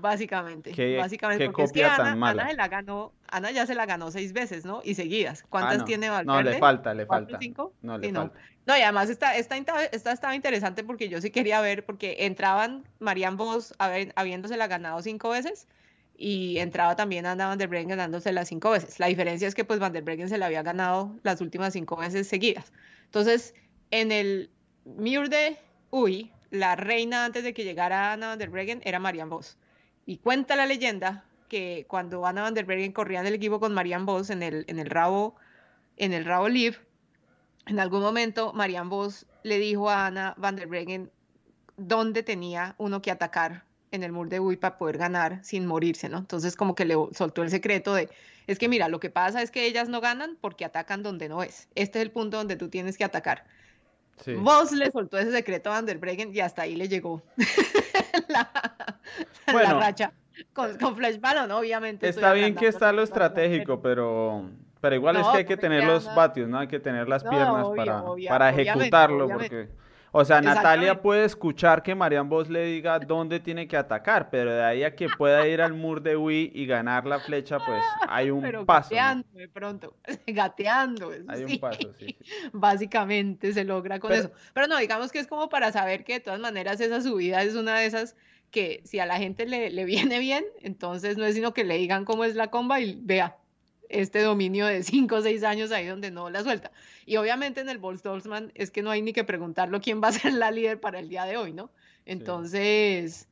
Básicamente, 0.00 0.96
básicamente, 0.96 1.46
porque 1.46 1.64
es 1.64 1.72
que 1.72 1.84
Ana, 1.84 2.12
Ana, 2.12 2.52
la 2.54 2.68
ganó, 2.68 3.12
Ana 3.28 3.50
ya 3.50 3.66
se 3.66 3.74
la 3.74 3.84
ganó 3.84 4.10
seis 4.10 4.32
veces, 4.32 4.64
¿no? 4.64 4.80
Y 4.82 4.94
seguidas. 4.94 5.44
¿Cuántas 5.48 5.82
ah, 5.82 5.84
tiene 5.84 6.08
Valverde? 6.08 6.42
No, 6.42 6.50
le 6.50 6.58
falta, 6.58 6.94
le 6.94 7.04
falta. 7.04 7.38
¿Cinco? 7.38 7.74
No, 7.82 7.98
le 7.98 8.10
falta. 8.12 8.38
No. 8.66 8.78
y 8.78 8.80
además 8.80 9.10
esta, 9.10 9.36
esta, 9.36 9.56
esta, 9.56 10.12
estaba 10.12 10.34
interesante 10.34 10.84
porque 10.84 11.10
yo 11.10 11.20
sí 11.20 11.30
quería 11.30 11.60
ver, 11.60 11.84
porque 11.84 12.16
entraban 12.20 12.84
Marian 12.98 13.36
Vos 13.36 13.74
habiéndose 13.78 14.56
la 14.56 14.68
ganado 14.68 15.02
cinco 15.02 15.30
veces, 15.30 15.68
y 16.22 16.58
entraba 16.58 16.96
también 16.96 17.24
Ana 17.24 17.46
Van 17.46 17.56
der 17.56 17.68
Breggen 17.68 17.88
ganándose 17.88 18.30
las 18.30 18.48
cinco 18.48 18.70
veces. 18.70 19.00
La 19.00 19.06
diferencia 19.06 19.48
es 19.48 19.54
que 19.54 19.64
pues 19.64 19.80
Van 19.80 19.94
der 19.94 20.02
Breggen 20.02 20.28
se 20.28 20.36
la 20.36 20.46
había 20.46 20.62
ganado 20.62 21.16
las 21.22 21.40
últimas 21.40 21.72
cinco 21.72 21.96
veces 21.96 22.28
seguidas. 22.28 22.74
Entonces, 23.06 23.54
en 23.90 24.12
el 24.12 24.50
Mur 24.84 25.30
de 25.30 25.56
Uy, 25.88 26.30
la 26.50 26.76
reina 26.76 27.24
antes 27.24 27.42
de 27.42 27.54
que 27.54 27.64
llegara 27.64 28.12
Ana 28.12 28.28
Van 28.28 28.38
der 28.38 28.50
Breggen 28.50 28.82
era 28.84 28.98
Marianne 28.98 29.30
Vos. 29.30 29.56
Y 30.04 30.18
cuenta 30.18 30.56
la 30.56 30.66
leyenda 30.66 31.24
que 31.48 31.86
cuando 31.88 32.26
Ana 32.26 32.42
Van 32.42 32.52
der 32.52 32.66
Breggen 32.66 32.92
corría 32.92 33.20
en 33.20 33.26
el 33.26 33.34
equipo 33.34 33.58
con 33.58 33.72
Marianne 33.72 34.04
Vos 34.04 34.28
en 34.28 34.42
el, 34.42 34.66
en 34.68 34.78
el 34.78 34.90
Rabo, 34.90 35.36
en 35.96 36.12
el 36.12 36.26
Rabo 36.26 36.50
Live, 36.50 36.76
en 37.64 37.80
algún 37.80 38.02
momento 38.02 38.52
Marianne 38.52 38.90
Vos 38.90 39.24
le 39.42 39.58
dijo 39.58 39.88
a 39.88 40.08
Ana 40.08 40.34
Van 40.36 40.56
der 40.56 40.66
Breggen 40.66 41.10
dónde 41.78 42.22
tenía 42.22 42.74
uno 42.76 43.00
que 43.00 43.10
atacar 43.10 43.69
en 43.92 44.02
el 44.02 44.12
mur 44.12 44.28
de 44.28 44.40
Uy 44.40 44.56
para 44.56 44.78
poder 44.78 44.98
ganar 44.98 45.40
sin 45.42 45.66
morirse, 45.66 46.08
¿no? 46.08 46.18
Entonces 46.18 46.56
como 46.56 46.74
que 46.74 46.84
le 46.84 46.94
soltó 47.12 47.42
el 47.42 47.50
secreto 47.50 47.94
de, 47.94 48.08
es 48.46 48.58
que 48.58 48.68
mira, 48.68 48.88
lo 48.88 49.00
que 49.00 49.10
pasa 49.10 49.42
es 49.42 49.50
que 49.50 49.66
ellas 49.66 49.88
no 49.88 50.00
ganan 50.00 50.36
porque 50.40 50.64
atacan 50.64 51.02
donde 51.02 51.28
no 51.28 51.42
es. 51.42 51.68
Este 51.74 51.98
es 51.98 52.04
el 52.04 52.10
punto 52.10 52.36
donde 52.36 52.56
tú 52.56 52.68
tienes 52.68 52.96
que 52.96 53.04
atacar. 53.04 53.44
Vos 54.38 54.72
le 54.72 54.90
soltó 54.90 55.18
ese 55.18 55.32
secreto 55.32 55.70
a 55.70 55.74
Van 55.74 55.86
der 55.86 55.98
Breggen 55.98 56.34
y 56.34 56.40
hasta 56.40 56.62
ahí 56.62 56.76
le 56.76 56.88
llegó 56.88 57.22
la, 58.28 58.50
racha. 59.46 60.12
Con, 60.52 60.76
con 60.78 60.96
Flash 60.96 61.18
Ballon, 61.20 61.50
obviamente. 61.50 62.08
Está 62.08 62.32
bien 62.32 62.54
que 62.54 62.66
está 62.66 62.92
lo 62.92 63.02
estratégico, 63.02 63.80
pero, 63.80 64.50
pero 64.80 64.94
igual 64.94 65.16
es 65.16 65.26
que 65.28 65.38
hay 65.38 65.44
que 65.44 65.56
tener 65.56 65.84
los 65.84 66.12
vatios, 66.14 66.48
¿no? 66.48 66.58
Hay 66.58 66.68
que 66.68 66.80
tener 66.80 67.08
las 67.08 67.24
piernas 67.24 67.66
para, 67.76 68.04
para 68.28 68.50
ejecutarlo, 68.50 69.28
porque 69.28 69.68
O 70.12 70.24
sea, 70.24 70.40
Natalia 70.40 71.00
puede 71.00 71.24
escuchar 71.24 71.82
que 71.82 71.94
Marian 71.94 72.28
Vos 72.28 72.48
le 72.48 72.64
diga 72.64 72.98
dónde 72.98 73.38
tiene 73.38 73.68
que 73.68 73.76
atacar, 73.76 74.28
pero 74.30 74.52
de 74.52 74.62
ahí 74.62 74.82
a 74.82 74.94
que 74.94 75.08
pueda 75.08 75.46
ir 75.46 75.62
al 75.62 75.74
mur 75.74 76.02
de 76.02 76.16
Wii 76.16 76.52
y 76.54 76.66
ganar 76.66 77.06
la 77.06 77.20
flecha, 77.20 77.58
pues 77.58 77.82
hay 78.08 78.30
un 78.30 78.40
pero 78.42 78.66
paso. 78.66 78.90
Gateando 78.90 79.28
de 79.32 79.48
pronto, 79.48 79.94
gateando. 80.26 81.12
Hay 81.28 81.44
un 81.44 81.58
paso, 81.58 81.92
sí, 81.98 82.16
Básicamente 82.52 83.52
se 83.52 83.64
logra 83.64 84.00
con 84.00 84.12
eso. 84.12 84.32
Pero 84.52 84.66
no, 84.66 84.78
digamos 84.78 85.12
que 85.12 85.20
es 85.20 85.28
como 85.28 85.48
para 85.48 85.70
saber 85.70 86.04
que 86.04 86.14
de 86.14 86.20
todas 86.20 86.40
maneras 86.40 86.80
esa 86.80 87.00
subida 87.00 87.42
es 87.42 87.54
una 87.54 87.78
de 87.78 87.86
esas 87.86 88.16
que 88.50 88.80
si 88.84 88.98
a 88.98 89.06
la 89.06 89.18
gente 89.18 89.46
le, 89.46 89.70
le 89.70 89.84
viene 89.84 90.18
bien, 90.18 90.44
entonces 90.60 91.16
no 91.16 91.24
es 91.24 91.36
sino 91.36 91.54
que 91.54 91.62
le 91.62 91.78
digan 91.78 92.04
cómo 92.04 92.24
es 92.24 92.34
la 92.34 92.48
comba 92.48 92.80
y 92.80 92.98
vea, 93.00 93.36
este 93.90 94.22
dominio 94.22 94.66
de 94.66 94.82
5 94.82 95.14
o 95.14 95.20
6 95.20 95.42
años 95.44 95.72
ahí 95.72 95.86
donde 95.86 96.10
no 96.10 96.30
la 96.30 96.42
suelta. 96.42 96.70
Y 97.06 97.16
obviamente 97.16 97.60
en 97.60 97.68
el 97.68 97.78
Bolstolzman 97.78 98.52
es 98.54 98.70
que 98.70 98.82
no 98.82 98.90
hay 98.90 99.02
ni 99.02 99.12
que 99.12 99.24
preguntarlo 99.24 99.80
quién 99.80 100.00
va 100.02 100.08
a 100.08 100.12
ser 100.12 100.32
la 100.32 100.50
líder 100.50 100.80
para 100.80 100.98
el 100.98 101.08
día 101.08 101.24
de 101.24 101.36
hoy, 101.36 101.52
¿no? 101.52 101.70
Entonces, 102.06 103.28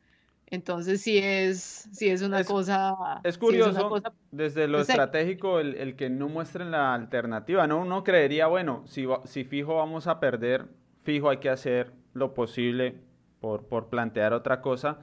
entonces 0.46 1.00
sí 1.00 1.18
es, 1.18 1.88
sí 1.92 2.08
es 2.08 2.22
una 2.22 2.44
cosa... 2.44 2.94
Es 3.24 3.38
curioso, 3.38 4.02
desde 4.30 4.68
lo 4.68 4.80
estratégico, 4.80 5.60
el, 5.60 5.74
el, 5.76 5.96
que 5.96 6.10
no 6.10 6.28
muestren 6.28 6.70
la 6.70 6.94
alternativa, 6.94 7.66
¿no? 7.66 7.80
Uno 7.80 8.04
creería, 8.04 8.46
bueno, 8.46 8.84
si, 8.86 9.06
si 9.24 9.44
fijo 9.44 9.76
vamos 9.76 10.06
a 10.06 10.20
perder, 10.20 10.66
fijo 11.02 11.30
hay 11.30 11.38
que 11.38 11.50
hacer 11.50 11.92
lo 12.12 12.34
posible 12.34 12.96
por, 13.40 13.66
por 13.66 13.88
plantear 13.88 14.32
otra 14.32 14.60
cosa 14.60 14.98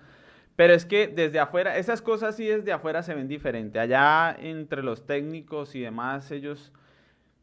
pero 0.56 0.74
es 0.74 0.86
que 0.86 1.08
desde 1.08 1.40
afuera, 1.40 1.78
esas 1.78 2.02
cosas 2.02 2.36
sí 2.36 2.46
desde 2.46 2.72
afuera 2.72 3.04
se 3.04 3.14
ven 3.14 3.28
diferente. 3.28 3.80
Allá 3.80 4.36
entre 4.40 4.84
los 4.84 5.06
técnicos 5.06 5.76
y 5.76 5.82
demás, 5.82 6.32
ellos, 6.32 6.72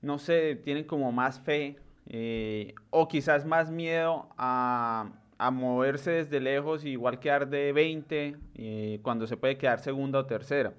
no 0.01 0.19
sé, 0.19 0.57
tienen 0.57 0.85
como 0.85 1.13
más 1.13 1.41
fe 1.41 1.77
eh, 2.09 2.75
o 2.91 3.09
quizás 3.09 3.45
más 3.45 3.71
miedo 3.71 4.29
a, 4.39 5.11
moverse 5.53 6.13
desde 6.13 6.39
lejos 6.39 6.85
y 6.85 6.91
igual 6.91 7.19
quedar 7.19 7.49
de 7.49 7.73
20 7.73 8.37
eh, 8.55 9.01
cuando 9.03 9.27
se 9.27 9.37
puede 9.37 9.59
quedar 9.59 9.81
segunda 9.81 10.21
o 10.21 10.27
tercera. 10.27 10.73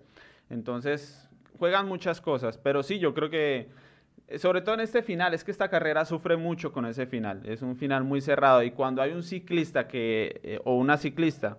Entonces, 0.50 1.28
juegan 1.60 1.86
muchas 1.86 2.22
cosas, 2.22 2.58
pero 2.58 2.82
sí, 2.82 2.98
yo 2.98 3.14
creo 3.14 3.30
que 3.30 3.68
sobre 4.38 4.62
todo 4.62 4.76
en 4.76 4.82
este 4.82 5.04
final, 5.04 5.34
es 5.34 5.44
que 5.44 5.52
esta 5.52 5.70
carrera 5.70 6.06
sufre 6.06 6.38
mucho 6.38 6.72
con 6.72 6.86
ese 6.86 7.06
final. 7.06 7.42
Es 7.46 7.62
un 7.62 7.76
final 7.76 8.06
muy 8.06 8.22
cerrado 8.22 8.64
y 8.64 8.72
cuando 8.72 9.02
hay 9.02 9.12
un 9.12 9.22
ciclista 9.22 9.88
que, 9.88 10.40
eh, 10.44 10.60
o 10.64 10.76
una 10.76 10.98
ciclista 10.98 11.58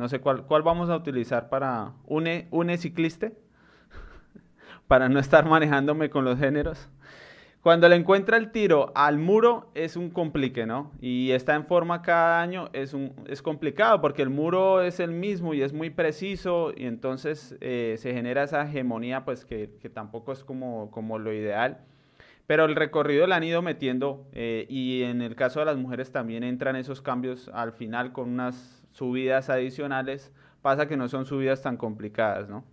no 0.00 0.08
sé 0.08 0.20
cuál, 0.20 0.44
cuál 0.46 0.62
vamos 0.62 0.88
a 0.88 0.96
utilizar 0.96 1.50
para 1.50 1.92
une, 2.06 2.48
une 2.50 2.78
cicliste, 2.78 3.36
para 4.88 5.10
no 5.10 5.20
estar 5.20 5.46
manejándome 5.46 6.08
con 6.08 6.24
los 6.24 6.38
géneros. 6.38 6.88
Cuando 7.60 7.86
le 7.90 7.96
encuentra 7.96 8.38
el 8.38 8.50
tiro 8.50 8.90
al 8.94 9.18
muro 9.18 9.70
es 9.74 9.94
un 9.94 10.08
complique, 10.08 10.64
¿no? 10.64 10.92
Y 11.02 11.32
está 11.32 11.54
en 11.54 11.66
forma 11.66 12.00
cada 12.00 12.40
año, 12.40 12.70
es, 12.72 12.94
un, 12.94 13.12
es 13.26 13.42
complicado 13.42 14.00
porque 14.00 14.22
el 14.22 14.30
muro 14.30 14.80
es 14.80 14.98
el 15.00 15.10
mismo 15.10 15.52
y 15.52 15.60
es 15.60 15.74
muy 15.74 15.90
preciso 15.90 16.72
y 16.74 16.86
entonces 16.86 17.58
eh, 17.60 17.96
se 17.98 18.14
genera 18.14 18.44
esa 18.44 18.62
hegemonía 18.62 19.26
pues 19.26 19.44
que, 19.44 19.76
que, 19.82 19.90
tampoco 19.90 20.32
es 20.32 20.42
como, 20.42 20.90
como 20.90 21.18
lo 21.18 21.34
ideal. 21.34 21.82
Pero 22.46 22.64
el 22.64 22.74
recorrido 22.74 23.26
lo 23.26 23.34
han 23.34 23.44
ido 23.44 23.60
metiendo 23.60 24.26
eh, 24.32 24.64
y 24.70 25.02
en 25.02 25.20
el 25.20 25.36
caso 25.36 25.60
de 25.60 25.66
las 25.66 25.76
mujeres 25.76 26.10
también 26.10 26.42
entran 26.42 26.76
esos 26.76 27.02
cambios 27.02 27.50
al 27.52 27.72
final 27.72 28.12
con 28.12 28.30
unas 28.30 28.79
subidas 28.92 29.50
adicionales, 29.50 30.32
pasa 30.62 30.86
que 30.88 30.96
no 30.96 31.08
son 31.08 31.26
subidas 31.26 31.62
tan 31.62 31.76
complicadas, 31.76 32.48
¿no? 32.48 32.64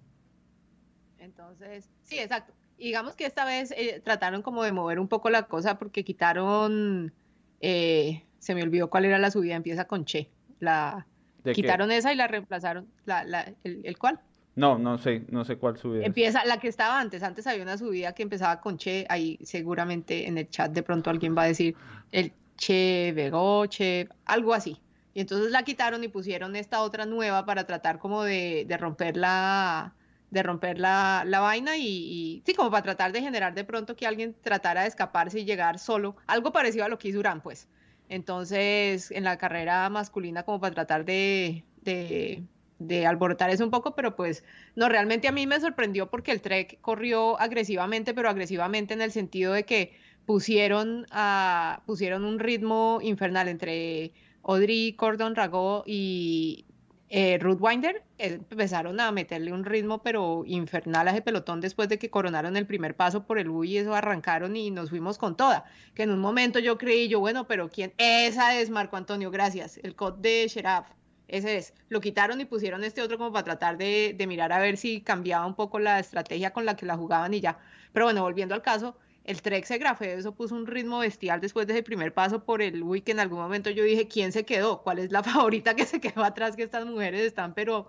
Entonces, 1.18 1.90
sí, 2.04 2.20
exacto. 2.20 2.54
Digamos 2.78 3.16
que 3.16 3.26
esta 3.26 3.44
vez 3.44 3.72
eh, 3.72 4.02
trataron 4.04 4.42
como 4.42 4.64
de 4.64 4.72
mover 4.72 5.00
un 5.00 5.08
poco 5.08 5.30
la 5.30 5.44
cosa 5.44 5.80
porque 5.80 6.04
quitaron, 6.04 7.14
eh, 7.60 8.24
se 8.40 8.56
me 8.56 8.64
olvidó 8.64 8.90
cuál 8.90 9.06
era 9.06 9.18
la 9.18 9.32
subida, 9.32 9.56
empieza 9.56 9.86
con 9.86 10.06
Che. 10.06 10.30
La, 10.60 11.08
quitaron 11.54 11.92
esa 11.92 12.14
y 12.14 12.16
la 12.16 12.28
reemplazaron, 12.28 12.88
la, 13.06 13.24
la, 13.24 13.54
el, 13.64 13.98
cuál? 13.98 14.20
No, 14.56 14.78
no 14.78 14.98
sé, 14.98 15.24
no 15.30 15.46
sé 15.46 15.58
cuál 15.58 15.78
subida. 15.78 16.06
Empieza 16.06 16.46
la 16.46 16.60
que 16.60 16.68
estaba 16.68 17.00
antes. 17.00 17.24
Antes 17.24 17.46
había 17.46 17.64
una 17.64 17.78
subida 17.78 18.14
que 18.14 18.24
empezaba 18.24 18.60
con 18.60 18.78
Che. 18.78 19.06
Ahí 19.10 19.38
seguramente 19.44 20.28
en 20.28 20.38
el 20.38 20.50
chat 20.50 20.72
de 20.72 20.82
pronto 20.82 21.10
alguien 21.10 21.36
va 21.38 21.44
a 21.44 21.48
decir 21.48 21.76
el 22.12 22.34
Che, 22.58 23.32
Che, 23.70 24.10
algo 24.26 24.54
así. 24.54 24.80
Y 25.18 25.22
entonces 25.22 25.50
la 25.50 25.64
quitaron 25.64 26.04
y 26.04 26.10
pusieron 26.10 26.56
esta 26.56 26.84
otra 26.84 27.08
nueva 27.08 27.44
para 27.44 27.66
tratar 27.66 27.98
como 27.98 28.22
de, 28.22 28.68
romper 28.80 29.18
la 29.18 29.96
de 30.30 30.44
romper 30.44 30.78
la, 30.78 31.26
vaina 31.28 31.76
y, 31.76 32.44
sí, 32.46 32.54
como 32.54 32.70
para 32.70 32.84
tratar 32.84 33.14
de 33.14 33.22
generar 33.22 33.56
de 33.56 33.64
pronto 33.64 33.96
que 33.96 34.06
alguien 34.06 34.36
tratara 34.44 34.84
de 34.84 34.90
escaparse 34.90 35.40
y 35.40 35.46
llegar 35.46 35.80
solo, 35.80 36.18
algo 36.28 36.52
parecido 36.52 36.86
a 36.86 36.88
lo 36.88 37.00
que 37.00 37.08
hizo 37.08 37.18
Urán, 37.18 37.42
pues. 37.42 37.68
Entonces, 38.10 39.10
en 39.10 39.24
la 39.24 39.40
carrera 39.40 39.90
masculina, 39.90 40.44
como 40.44 40.60
para 40.60 40.76
tratar 40.76 41.04
de, 41.04 41.64
de, 41.82 42.44
de, 42.78 43.08
alborotar 43.08 43.50
eso 43.50 43.64
un 43.64 43.72
poco, 43.72 43.96
pero 43.96 44.16
pues 44.16 44.44
no, 44.76 44.88
realmente 44.88 45.28
a 45.28 45.32
mí 45.32 45.48
me 45.48 45.60
sorprendió 45.60 46.12
porque 46.12 46.32
el 46.32 46.42
Trek 46.42 46.80
corrió 46.82 47.42
agresivamente, 47.42 48.14
pero 48.14 48.30
agresivamente 48.30 48.94
en 48.94 49.02
el 49.02 49.12
sentido 49.12 49.54
de 49.54 49.64
que 49.64 49.98
pusieron, 50.28 51.08
a, 51.10 51.82
pusieron 51.88 52.24
un 52.24 52.38
ritmo 52.38 53.00
infernal 53.02 53.48
entre 53.48 54.14
Audrey 54.48 54.94
Cordon 54.94 55.36
Rago 55.36 55.84
y 55.86 56.66
eh, 57.10 57.38
Ruth 57.40 57.60
Winder 57.62 58.04
empezaron 58.18 59.00
a 59.00 59.12
meterle 59.12 59.54
un 59.54 59.64
ritmo 59.64 60.02
pero 60.02 60.44
infernal 60.46 61.08
a 61.08 61.12
ese 61.12 61.22
pelotón 61.22 61.62
después 61.62 61.88
de 61.90 62.00
que 62.00 62.10
coronaron 62.10 62.58
el 62.58 62.66
primer 62.66 62.96
paso 62.96 63.26
por 63.26 63.40
el 63.40 63.50
U 63.50 63.64
y 63.64 63.78
eso 63.78 63.94
arrancaron 63.94 64.56
y 64.56 64.72
nos 64.72 64.90
fuimos 64.90 65.18
con 65.18 65.38
toda. 65.38 65.66
Que 65.94 66.04
en 66.04 66.12
un 66.12 66.20
momento 66.20 66.60
yo 66.60 66.78
creí, 66.78 67.08
yo, 67.08 67.20
bueno, 67.20 67.48
pero 67.48 67.70
¿quién? 67.70 67.94
Esa 67.98 68.60
es 68.60 68.70
Marco 68.70 68.98
Antonio, 68.98 69.32
gracias. 69.32 69.78
El 69.84 69.96
code 69.96 70.22
de 70.22 70.48
Sheraf. 70.48 70.88
Ese 71.28 71.58
es. 71.58 71.74
Lo 71.90 72.00
quitaron 72.00 72.40
y 72.40 72.46
pusieron 72.46 72.86
este 72.86 73.02
otro 73.02 73.18
como 73.18 73.34
para 73.34 73.44
tratar 73.44 73.78
de, 73.78 74.16
de 74.18 74.28
mirar 74.28 74.54
a 74.54 74.60
ver 74.60 74.78
si 74.78 75.02
cambiaba 75.02 75.46
un 75.46 75.56
poco 75.56 75.78
la 75.80 76.00
estrategia 76.00 76.52
con 76.52 76.66
la 76.66 76.78
que 76.78 76.86
la 76.86 76.96
jugaban 76.96 77.34
y 77.34 77.42
ya. 77.42 77.60
Pero 77.92 78.06
bueno, 78.06 78.22
volviendo 78.22 78.56
al 78.56 78.62
caso, 78.62 78.98
el 79.28 79.42
Trek 79.42 79.66
se 79.66 79.78
grafé, 79.78 80.14
eso 80.14 80.34
puso 80.34 80.56
un 80.56 80.66
ritmo 80.66 81.00
bestial 81.00 81.42
después 81.42 81.68
de 81.68 81.74
ese 81.74 81.84
primer 81.84 82.14
paso 82.14 82.44
por 82.46 82.62
el 82.62 82.82
Wii, 82.82 83.04
en 83.08 83.20
algún 83.20 83.40
momento 83.40 83.70
yo 83.70 83.84
dije, 83.84 84.08
¿quién 84.08 84.32
se 84.32 84.46
quedó? 84.46 84.82
¿Cuál 84.82 85.00
es 85.00 85.12
la 85.12 85.22
favorita 85.24 85.76
que 85.76 85.86
se 85.86 86.00
quedó 86.00 86.24
atrás? 86.24 86.56
Que 86.56 86.64
estas 86.64 86.86
mujeres 86.86 87.22
están, 87.22 87.54
pero 87.54 87.88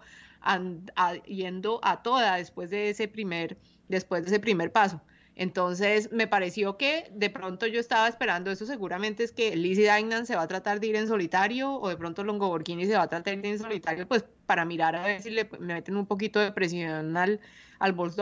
yendo 1.26 1.80
a 1.82 2.03
toda 2.03 2.36
después 2.36 2.70
de 2.70 2.91
ese 2.91 3.09
primer, 3.09 3.57
después 3.89 4.22
de 4.22 4.28
ese 4.28 4.41
primer 4.41 4.72
paso. 4.72 5.01
Entonces 5.36 6.11
me 6.11 6.26
pareció 6.26 6.76
que 6.76 7.09
de 7.14 7.30
pronto 7.30 7.68
yo 7.68 7.78
estaba 7.78 8.09
esperando 8.09 8.51
eso, 8.51 8.66
seguramente 8.66 9.22
es 9.22 9.30
que 9.30 9.55
Lizzie 9.55 9.86
Dainan 9.86 10.26
se 10.26 10.34
va 10.34 10.43
a 10.43 10.49
tratar 10.49 10.80
de 10.80 10.89
ir 10.89 10.97
en 10.97 11.07
solitario 11.07 11.72
o 11.72 11.89
de 11.89 11.97
pronto 11.97 12.24
Longo 12.24 12.49
Borghini 12.49 12.86
se 12.86 12.97
va 12.97 13.03
a 13.03 13.09
tratar 13.09 13.36
de 13.36 13.47
ir 13.49 13.55
en 13.55 13.59
solitario, 13.61 14.09
pues 14.09 14.24
para 14.47 14.64
mirar 14.64 14.97
a 14.97 15.05
ver 15.05 15.22
si 15.22 15.30
le 15.30 15.49
meten 15.61 15.97
un 15.97 16.07
poquito 16.07 16.41
de 16.41 16.51
presión 16.51 17.16
al, 17.16 17.39
al 17.78 17.93
Bols 17.93 18.16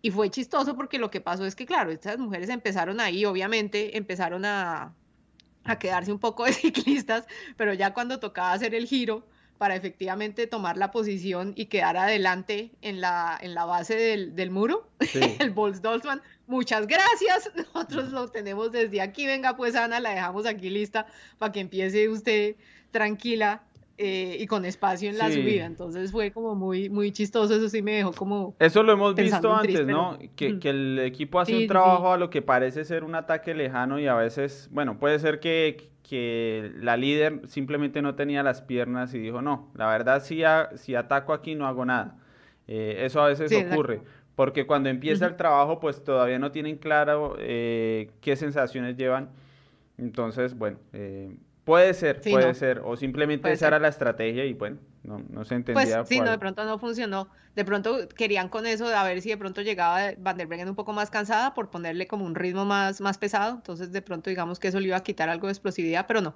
y 0.00 0.10
fue 0.10 0.30
chistoso 0.30 0.76
porque 0.76 0.98
lo 0.98 1.10
que 1.10 1.20
pasó 1.20 1.44
es 1.44 1.56
que, 1.56 1.66
claro, 1.66 1.90
estas 1.90 2.18
mujeres 2.18 2.48
empezaron 2.48 3.00
ahí, 3.00 3.24
obviamente, 3.24 3.96
empezaron 3.96 4.44
a, 4.44 4.94
a 5.64 5.78
quedarse 5.78 6.12
un 6.12 6.18
poco 6.18 6.44
de 6.46 6.52
ciclistas, 6.52 7.26
pero 7.56 7.74
ya 7.74 7.94
cuando 7.94 8.20
tocaba 8.20 8.52
hacer 8.52 8.74
el 8.74 8.86
giro 8.86 9.26
para 9.58 9.74
efectivamente 9.74 10.46
tomar 10.46 10.76
la 10.76 10.92
posición 10.92 11.52
y 11.56 11.66
quedar 11.66 11.96
adelante 11.96 12.70
en 12.80 13.00
la, 13.00 13.36
en 13.40 13.54
la 13.54 13.64
base 13.64 13.96
del, 13.96 14.36
del 14.36 14.52
muro, 14.52 14.88
el 15.40 15.50
Bols 15.50 15.82
Dolzman, 15.82 16.22
muchas 16.46 16.86
gracias, 16.86 17.50
nosotros 17.56 18.12
lo 18.12 18.28
tenemos 18.28 18.70
desde 18.70 19.00
aquí, 19.00 19.26
venga 19.26 19.56
pues 19.56 19.74
Ana, 19.74 19.98
la 19.98 20.10
dejamos 20.10 20.46
aquí 20.46 20.70
lista 20.70 21.06
para 21.38 21.50
que 21.50 21.60
empiece 21.60 22.08
usted 22.08 22.54
tranquila 22.92 23.64
eh, 23.98 24.36
y 24.38 24.46
con 24.46 24.64
espacio 24.64 25.10
en 25.10 25.18
la 25.18 25.30
subida. 25.30 25.66
Entonces 25.66 26.12
fue 26.12 26.30
como 26.30 26.54
muy, 26.54 26.88
muy 26.88 27.10
chistoso, 27.12 27.54
eso 27.54 27.68
sí 27.68 27.82
me 27.82 27.96
dejó 27.96 28.12
como... 28.12 28.54
Eso 28.58 28.82
lo 28.82 28.92
hemos 28.92 29.14
visto 29.14 29.52
antes, 29.54 29.86
¿no? 29.86 30.18
Que, 30.36 30.58
que, 30.58 30.70
el 30.70 31.00
equipo 31.00 31.40
hace 31.40 31.56
un 31.56 31.66
trabajo 31.66 32.12
a 32.12 32.16
lo 32.16 32.30
que 32.30 32.40
parece 32.40 32.84
ser 32.84 33.04
un 33.04 33.14
ataque 33.16 33.54
lejano 33.54 33.98
y 33.98 34.06
a 34.06 34.14
veces, 34.14 34.68
bueno, 34.72 34.98
puede 34.98 35.18
ser 35.18 35.40
que, 35.40 35.90
que 36.08 36.72
la 36.76 36.96
líder 36.96 37.42
simplemente 37.48 38.00
no 38.00 38.14
tenía 38.14 38.42
las 38.42 38.62
piernas 38.62 39.12
y 39.14 39.18
dijo, 39.18 39.42
no, 39.42 39.70
la 39.74 39.88
verdad 39.88 40.22
si, 40.22 40.42
si 40.76 40.94
ataco 40.94 41.32
aquí 41.32 41.54
no 41.54 41.66
hago 41.66 41.84
nada. 41.84 42.16
Eh, 42.68 43.04
eso 43.04 43.20
a 43.20 43.28
veces 43.28 43.52
ocurre. 43.70 44.02
Porque 44.36 44.66
cuando 44.66 44.88
empieza 44.88 45.26
el 45.26 45.34
trabajo, 45.34 45.80
pues 45.80 46.04
todavía 46.04 46.38
no 46.38 46.52
tienen 46.52 46.76
claro 46.76 47.34
eh, 47.40 48.12
qué 48.20 48.36
sensaciones 48.36 48.96
llevan. 48.96 49.30
Entonces, 49.96 50.56
bueno, 50.56 50.78
eh, 50.92 51.34
Puede 51.68 51.92
ser, 51.92 52.22
puede 52.22 52.54
ser. 52.54 52.80
O 52.82 52.96
simplemente 52.96 53.52
esa 53.52 53.66
era 53.66 53.78
la 53.78 53.88
estrategia 53.88 54.46
y 54.46 54.54
bueno, 54.54 54.78
no, 55.02 55.18
no 55.18 55.44
se 55.44 55.50
pues 55.50 55.52
entendía. 55.52 55.96
Pues 55.98 56.08
sí, 56.08 56.18
no, 56.18 56.30
de 56.30 56.38
pronto 56.38 56.64
no 56.64 56.78
funcionó. 56.78 57.28
De 57.54 57.62
pronto 57.62 58.08
querían 58.08 58.48
con 58.48 58.64
eso 58.64 58.86
a 58.86 59.04
ver 59.04 59.20
si 59.20 59.28
de 59.28 59.36
pronto 59.36 59.60
llegaba 59.60 60.12
Van 60.16 60.38
der 60.38 60.46
Breggen 60.46 60.70
un 60.70 60.74
poco 60.74 60.94
más 60.94 61.10
cansada 61.10 61.52
por 61.52 61.68
ponerle 61.68 62.06
como 62.06 62.24
un 62.24 62.34
ritmo 62.34 62.64
más, 62.64 63.02
más 63.02 63.18
pesado. 63.18 63.56
Entonces 63.56 63.92
de 63.92 64.00
pronto 64.00 64.30
digamos 64.30 64.58
que 64.58 64.68
eso 64.68 64.80
le 64.80 64.86
iba 64.86 64.96
a 64.96 65.02
quitar 65.02 65.28
algo 65.28 65.48
de 65.48 65.52
explosividad, 65.52 66.06
pero 66.08 66.22
no. 66.22 66.34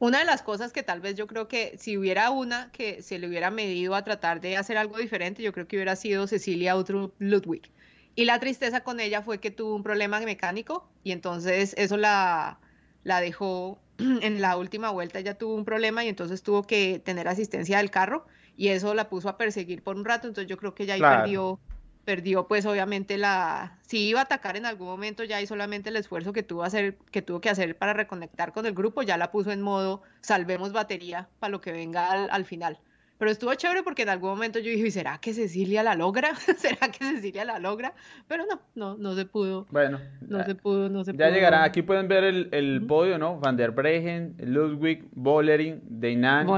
Una 0.00 0.18
de 0.18 0.24
las 0.24 0.42
cosas 0.42 0.72
que 0.72 0.82
tal 0.82 1.00
vez 1.00 1.14
yo 1.14 1.28
creo 1.28 1.46
que 1.46 1.76
si 1.78 1.96
hubiera 1.96 2.30
una 2.30 2.72
que 2.72 3.02
se 3.02 3.20
le 3.20 3.28
hubiera 3.28 3.52
medido 3.52 3.94
a 3.94 4.02
tratar 4.02 4.40
de 4.40 4.56
hacer 4.56 4.78
algo 4.78 4.98
diferente, 4.98 5.44
yo 5.44 5.52
creo 5.52 5.68
que 5.68 5.76
hubiera 5.76 5.94
sido 5.94 6.26
Cecilia 6.26 6.74
Outro 6.74 7.14
Ludwig. 7.20 7.70
Y 8.16 8.24
la 8.24 8.40
tristeza 8.40 8.80
con 8.82 8.98
ella 8.98 9.22
fue 9.22 9.38
que 9.38 9.52
tuvo 9.52 9.76
un 9.76 9.84
problema 9.84 10.18
mecánico 10.18 10.90
y 11.04 11.12
entonces 11.12 11.72
eso 11.78 11.96
la, 11.96 12.58
la 13.04 13.20
dejó 13.20 13.80
en 14.22 14.40
la 14.40 14.56
última 14.56 14.90
vuelta 14.90 15.18
ella 15.18 15.34
tuvo 15.34 15.54
un 15.54 15.64
problema 15.64 16.04
y 16.04 16.08
entonces 16.08 16.42
tuvo 16.42 16.62
que 16.62 17.00
tener 17.04 17.28
asistencia 17.28 17.78
del 17.78 17.90
carro 17.90 18.26
y 18.56 18.68
eso 18.68 18.94
la 18.94 19.08
puso 19.08 19.28
a 19.28 19.36
perseguir 19.36 19.82
por 19.82 19.96
un 19.96 20.04
rato, 20.04 20.28
entonces 20.28 20.48
yo 20.48 20.56
creo 20.56 20.74
que 20.74 20.86
ya 20.86 20.94
ahí 20.94 21.00
perdió, 21.00 21.58
perdió 22.04 22.46
pues 22.46 22.66
obviamente 22.66 23.16
la, 23.16 23.78
si 23.86 24.08
iba 24.08 24.20
a 24.20 24.24
atacar 24.24 24.56
en 24.56 24.66
algún 24.66 24.88
momento 24.88 25.24
ya 25.24 25.36
ahí 25.36 25.46
solamente 25.46 25.90
el 25.90 25.96
esfuerzo 25.96 26.32
que 26.32 26.42
tuvo, 26.42 26.62
hacer, 26.62 26.96
que 27.10 27.22
tuvo 27.22 27.40
que 27.40 27.50
hacer 27.50 27.76
para 27.76 27.92
reconectar 27.94 28.52
con 28.52 28.66
el 28.66 28.74
grupo, 28.74 29.02
ya 29.02 29.16
la 29.16 29.30
puso 29.30 29.52
en 29.52 29.62
modo 29.62 30.02
salvemos 30.20 30.72
batería 30.72 31.28
para 31.38 31.50
lo 31.50 31.60
que 31.60 31.72
venga 31.72 32.10
al 32.10 32.44
final. 32.44 32.78
Pero 33.22 33.30
estuvo 33.30 33.54
chévere 33.54 33.84
porque 33.84 34.02
en 34.02 34.08
algún 34.08 34.30
momento 34.30 34.58
yo 34.58 34.68
dije, 34.68 34.90
¿será 34.90 35.18
que 35.18 35.32
Cecilia 35.32 35.84
la 35.84 35.94
logra? 35.94 36.34
¿Será 36.56 36.90
que 36.90 37.04
Cecilia 37.04 37.44
la 37.44 37.60
logra? 37.60 37.94
Pero 38.26 38.46
no, 38.50 38.60
no, 38.74 38.96
no 38.96 39.14
se 39.14 39.26
pudo. 39.26 39.68
Bueno, 39.70 40.00
no 40.26 40.44
se 40.44 40.56
pudo, 40.56 40.88
no 40.88 41.04
se 41.04 41.16
ya 41.16 41.30
llegará. 41.30 41.62
Aquí 41.62 41.82
pueden 41.82 42.08
ver 42.08 42.24
el, 42.24 42.48
el 42.50 42.84
podio, 42.84 43.18
¿no? 43.18 43.38
Van 43.38 43.56
der 43.56 43.70
Bregen, 43.70 44.34
Ludwig, 44.40 45.04
Bollering, 45.12 45.82
Deinan, 45.84 46.48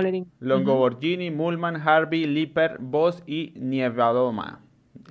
Longo 0.41 0.77
Borgini, 0.77 1.31
Mullman, 1.31 1.77
Harvey, 1.87 2.25
Lipper, 2.25 2.79
Voss 2.81 3.23
y 3.27 3.53
Nievadoma. 3.57 4.64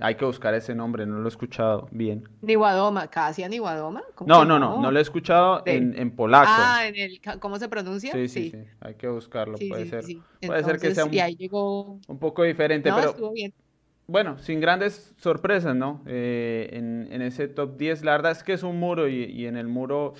Hay 0.03 0.15
que 0.15 0.25
buscar 0.25 0.53
ese 0.53 0.75
nombre, 0.75 1.05
no 1.05 1.19
lo 1.19 1.25
he 1.25 1.29
escuchado 1.29 1.87
bien. 1.89 2.27
Niwadoma, 2.41 3.07
casi 3.07 3.41
a 3.41 3.47
Niwadoma. 3.47 4.03
No, 4.25 4.43
no, 4.43 4.59
no, 4.59 4.81
no 4.81 4.91
lo 4.91 4.99
he 4.99 5.01
escuchado 5.01 5.63
en, 5.65 5.97
en, 5.97 6.11
polaco. 6.11 6.51
Ah, 6.53 6.85
en 6.85 6.95
el, 6.97 7.21
¿cómo 7.39 7.57
se 7.57 7.69
pronuncia? 7.69 8.11
Sí, 8.11 8.27
sí, 8.27 8.51
sí, 8.51 8.57
hay 8.81 8.95
que 8.95 9.07
buscarlo, 9.07 9.57
puede 9.57 9.85
ser. 9.85 10.03
puede 10.45 10.63
ser 10.65 10.79
que 10.79 10.93
sea 10.93 11.05
un, 11.05 11.17
ahí 11.19 11.37
llegó... 11.37 12.01
un 12.05 12.19
poco 12.19 12.43
diferente, 12.43 12.89
no, 12.89 12.97
pero... 12.97 13.09
Estuvo 13.11 13.31
bien. 13.31 13.53
Bueno, 14.05 14.37
sin 14.39 14.59
grandes 14.59 15.13
sorpresas, 15.15 15.73
¿no? 15.73 16.03
Eh, 16.05 16.67
en, 16.73 17.07
en, 17.09 17.21
ese 17.21 17.47
top 17.47 17.77
10, 17.77 18.03
la 18.03 18.11
verdad 18.11 18.33
es 18.33 18.43
que 18.43 18.51
es 18.51 18.63
un 18.63 18.77
muro 18.77 19.07
y, 19.07 19.23
y 19.23 19.45
en 19.45 19.55
el 19.55 19.69
muro 19.69 20.15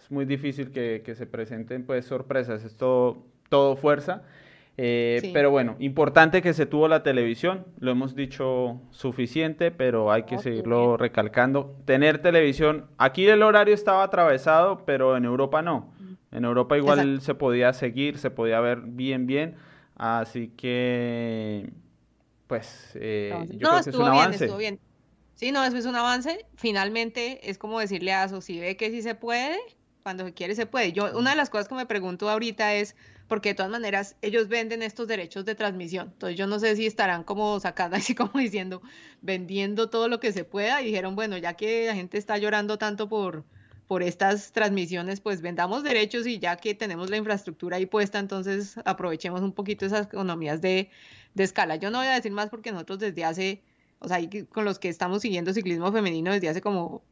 es 0.00 0.10
muy 0.10 0.24
difícil 0.24 0.72
que, 0.72 1.02
que 1.04 1.14
se 1.14 1.26
presenten 1.26 1.86
pues 1.86 2.06
sorpresas, 2.06 2.64
es 2.64 2.76
todo, 2.76 3.24
todo 3.48 3.76
fuerza. 3.76 4.24
Eh, 4.80 5.30
pero 5.32 5.50
bueno, 5.50 5.74
importante 5.80 6.40
que 6.40 6.54
se 6.54 6.64
tuvo 6.64 6.86
la 6.86 7.02
televisión, 7.02 7.66
lo 7.80 7.90
hemos 7.90 8.14
dicho 8.14 8.80
suficiente, 8.90 9.72
pero 9.72 10.12
hay 10.12 10.22
que 10.22 10.38
seguirlo 10.38 10.96
recalcando. 10.96 11.76
Tener 11.84 12.22
televisión, 12.22 12.86
aquí 12.96 13.26
el 13.26 13.42
horario 13.42 13.74
estaba 13.74 14.04
atravesado, 14.04 14.84
pero 14.86 15.16
en 15.16 15.24
Europa 15.24 15.62
no. 15.62 15.92
En 16.30 16.44
Europa 16.44 16.76
igual 16.78 17.20
se 17.20 17.34
podía 17.34 17.72
seguir, 17.72 18.18
se 18.18 18.30
podía 18.30 18.60
ver 18.60 18.82
bien, 18.82 19.26
bien. 19.26 19.56
Así 19.96 20.52
que, 20.56 21.72
pues, 22.46 22.92
eh, 22.94 23.34
yo 23.50 23.68
creo 23.68 23.82
que 23.82 23.90
es 23.90 23.96
un 23.96 24.04
avance. 24.04 24.44
Estuvo 24.44 24.58
bien. 24.58 24.78
Sí, 25.34 25.50
no, 25.50 25.64
eso 25.64 25.76
es 25.76 25.86
un 25.86 25.96
avance. 25.96 26.46
Finalmente 26.54 27.50
es 27.50 27.58
como 27.58 27.80
decirle 27.80 28.12
a 28.12 28.22
Aso, 28.22 28.40
si 28.40 28.60
ve 28.60 28.76
que 28.76 28.90
sí 28.90 29.02
se 29.02 29.16
puede, 29.16 29.58
cuando 30.08 30.24
se 30.24 30.32
quiere 30.32 30.54
se 30.54 30.64
puede. 30.64 30.92
Yo, 30.92 31.18
una 31.18 31.30
de 31.30 31.36
las 31.36 31.50
cosas 31.50 31.68
que 31.68 31.74
me 31.74 31.84
pregunto 31.84 32.30
ahorita 32.30 32.74
es, 32.74 32.96
porque 33.28 33.50
de 33.50 33.56
todas 33.56 33.70
maneras 33.70 34.16
ellos 34.22 34.48
venden 34.48 34.82
estos 34.82 35.06
derechos 35.06 35.44
de 35.44 35.54
transmisión. 35.54 36.08
Entonces 36.14 36.38
yo 36.38 36.46
no 36.46 36.58
sé 36.58 36.76
si 36.76 36.86
estarán 36.86 37.24
como 37.24 37.60
sacando 37.60 37.96
así 37.98 38.14
como 38.14 38.38
diciendo, 38.38 38.80
vendiendo 39.20 39.90
todo 39.90 40.08
lo 40.08 40.18
que 40.18 40.32
se 40.32 40.44
pueda 40.44 40.80
y 40.80 40.86
dijeron, 40.86 41.14
bueno, 41.14 41.36
ya 41.36 41.52
que 41.52 41.88
la 41.88 41.94
gente 41.94 42.16
está 42.16 42.38
llorando 42.38 42.78
tanto 42.78 43.06
por, 43.10 43.44
por 43.86 44.02
estas 44.02 44.50
transmisiones, 44.52 45.20
pues 45.20 45.42
vendamos 45.42 45.82
derechos 45.82 46.26
y 46.26 46.38
ya 46.38 46.56
que 46.56 46.74
tenemos 46.74 47.10
la 47.10 47.18
infraestructura 47.18 47.76
ahí 47.76 47.84
puesta, 47.84 48.18
entonces 48.18 48.76
aprovechemos 48.86 49.42
un 49.42 49.52
poquito 49.52 49.84
esas 49.84 50.06
economías 50.06 50.62
de, 50.62 50.88
de 51.34 51.44
escala. 51.44 51.76
Yo 51.76 51.90
no 51.90 51.98
voy 51.98 52.06
a 52.06 52.14
decir 52.14 52.32
más 52.32 52.48
porque 52.48 52.72
nosotros 52.72 52.98
desde 52.98 53.26
hace, 53.26 53.62
o 53.98 54.08
sea, 54.08 54.20
con 54.48 54.64
los 54.64 54.78
que 54.78 54.88
estamos 54.88 55.20
siguiendo 55.20 55.52
ciclismo 55.52 55.92
femenino 55.92 56.32
desde 56.32 56.48
hace 56.48 56.62
como 56.62 57.02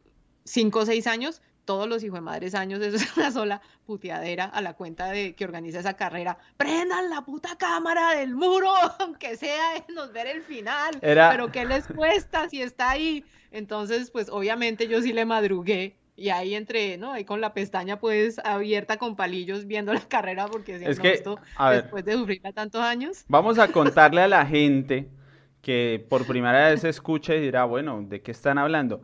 cinco 0.44 0.78
o 0.78 0.86
seis 0.86 1.06
años, 1.06 1.42
todos 1.66 1.86
los 1.86 2.02
hijos 2.02 2.18
de 2.18 2.22
madres 2.22 2.54
años, 2.54 2.80
eso 2.82 2.96
es 2.96 3.16
una 3.16 3.30
sola 3.30 3.60
puteadera 3.84 4.46
a 4.46 4.62
la 4.62 4.72
cuenta 4.72 5.10
de 5.10 5.34
que 5.34 5.44
organiza 5.44 5.80
esa 5.80 5.94
carrera. 5.94 6.38
Prendan 6.56 7.10
la 7.10 7.22
puta 7.22 7.58
cámara 7.58 8.14
del 8.14 8.34
muro, 8.34 8.70
aunque 9.00 9.36
sea 9.36 9.84
nos 9.94 10.12
ver 10.12 10.28
el 10.28 10.42
final. 10.42 10.96
Pero 11.00 11.52
¿qué 11.52 11.66
les 11.66 11.86
cuesta 11.86 12.48
si 12.48 12.62
está 12.62 12.90
ahí? 12.90 13.24
Entonces, 13.50 14.10
pues 14.10 14.28
obviamente 14.30 14.88
yo 14.88 15.02
sí 15.02 15.12
le 15.12 15.26
madrugué. 15.26 15.96
Y 16.18 16.30
ahí 16.30 16.54
entre, 16.54 16.96
¿no? 16.96 17.12
Ahí 17.12 17.26
con 17.26 17.42
la 17.42 17.52
pestaña 17.52 18.00
pues 18.00 18.38
abierta 18.38 18.96
con 18.96 19.16
palillos 19.16 19.66
viendo 19.66 19.92
la 19.92 20.00
carrera 20.00 20.46
porque 20.46 20.76
es 20.76 20.98
que, 20.98 21.12
esto, 21.12 21.38
después 21.70 22.06
de 22.06 22.14
sufrirla 22.14 22.52
tantos 22.52 22.80
años. 22.80 23.26
Vamos 23.28 23.58
a 23.58 23.68
contarle 23.68 24.22
a 24.22 24.28
la 24.28 24.46
gente 24.46 25.10
que 25.60 26.02
por 26.08 26.26
primera 26.26 26.70
vez 26.70 26.84
escucha 26.84 27.34
y 27.34 27.42
dirá, 27.42 27.64
bueno, 27.64 28.02
¿de 28.02 28.22
qué 28.22 28.30
están 28.30 28.56
hablando? 28.56 29.02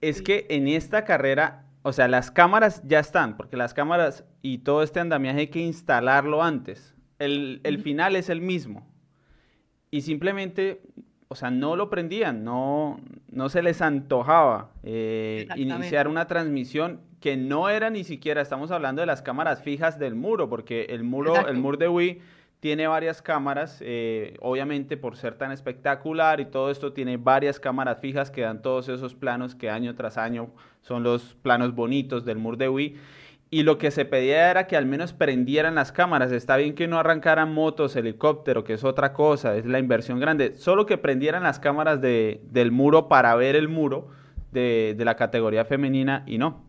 Es 0.00 0.22
que 0.22 0.46
en 0.48 0.66
esta 0.66 1.04
carrera 1.04 1.66
o 1.82 1.92
sea, 1.92 2.08
las 2.08 2.30
cámaras 2.30 2.82
ya 2.84 2.98
están, 2.98 3.36
porque 3.36 3.56
las 3.56 3.74
cámaras 3.74 4.24
y 4.42 4.58
todo 4.58 4.82
este 4.82 5.00
andamiaje 5.00 5.40
hay 5.40 5.46
que 5.48 5.60
instalarlo 5.60 6.42
antes. 6.42 6.94
El, 7.18 7.80
final 7.82 8.16
es 8.16 8.28
el 8.28 8.40
mismo. 8.40 8.86
Y 9.90 10.02
simplemente, 10.02 10.82
o 11.28 11.34
sea, 11.34 11.50
no 11.50 11.76
lo 11.76 11.90
prendían, 11.90 12.44
no, 12.44 13.00
no 13.28 13.48
se 13.48 13.62
les 13.62 13.82
antojaba 13.82 14.70
eh, 14.82 15.48
iniciar 15.56 16.08
una 16.08 16.26
transmisión 16.26 17.00
que 17.20 17.36
no 17.36 17.68
era 17.68 17.90
ni 17.90 18.04
siquiera, 18.04 18.40
estamos 18.40 18.70
hablando 18.70 19.00
de 19.00 19.06
las 19.06 19.20
cámaras 19.20 19.62
fijas 19.62 19.98
del 19.98 20.14
muro, 20.14 20.48
porque 20.48 20.86
el 20.90 21.04
muro, 21.04 21.46
el 21.46 21.58
muro 21.58 21.76
de 21.76 21.88
Wii 21.88 22.20
tiene 22.60 22.86
varias 22.86 23.22
cámaras, 23.22 23.78
eh, 23.80 24.36
obviamente 24.40 24.98
por 24.98 25.16
ser 25.16 25.34
tan 25.34 25.50
espectacular 25.50 26.40
y 26.40 26.44
todo 26.44 26.70
esto 26.70 26.92
tiene 26.92 27.16
varias 27.16 27.58
cámaras 27.58 27.98
fijas 28.00 28.30
que 28.30 28.42
dan 28.42 28.60
todos 28.60 28.88
esos 28.90 29.14
planos 29.14 29.54
que 29.54 29.70
año 29.70 29.94
tras 29.94 30.18
año 30.18 30.50
son 30.82 31.02
los 31.02 31.34
planos 31.42 31.74
bonitos 31.74 32.26
del 32.26 32.36
Mur 32.36 32.58
de 32.58 32.68
Wii. 32.68 32.96
Y 33.52 33.64
lo 33.64 33.78
que 33.78 33.90
se 33.90 34.04
pedía 34.04 34.50
era 34.50 34.68
que 34.68 34.76
al 34.76 34.86
menos 34.86 35.12
prendieran 35.12 35.74
las 35.74 35.90
cámaras. 35.90 36.30
Está 36.30 36.56
bien 36.56 36.74
que 36.76 36.86
no 36.86 37.00
arrancaran 37.00 37.52
motos, 37.52 37.96
helicóptero, 37.96 38.62
que 38.62 38.74
es 38.74 38.84
otra 38.84 39.12
cosa, 39.12 39.56
es 39.56 39.66
la 39.66 39.80
inversión 39.80 40.20
grande. 40.20 40.54
Solo 40.54 40.86
que 40.86 40.98
prendieran 40.98 41.42
las 41.42 41.58
cámaras 41.58 42.00
de, 42.00 42.42
del 42.44 42.70
muro 42.70 43.08
para 43.08 43.34
ver 43.34 43.56
el 43.56 43.68
muro 43.68 44.08
de 44.52 44.94
la 44.98 45.16
categoría 45.16 45.64
femenina 45.64 46.22
y 46.26 46.38
no. 46.38 46.64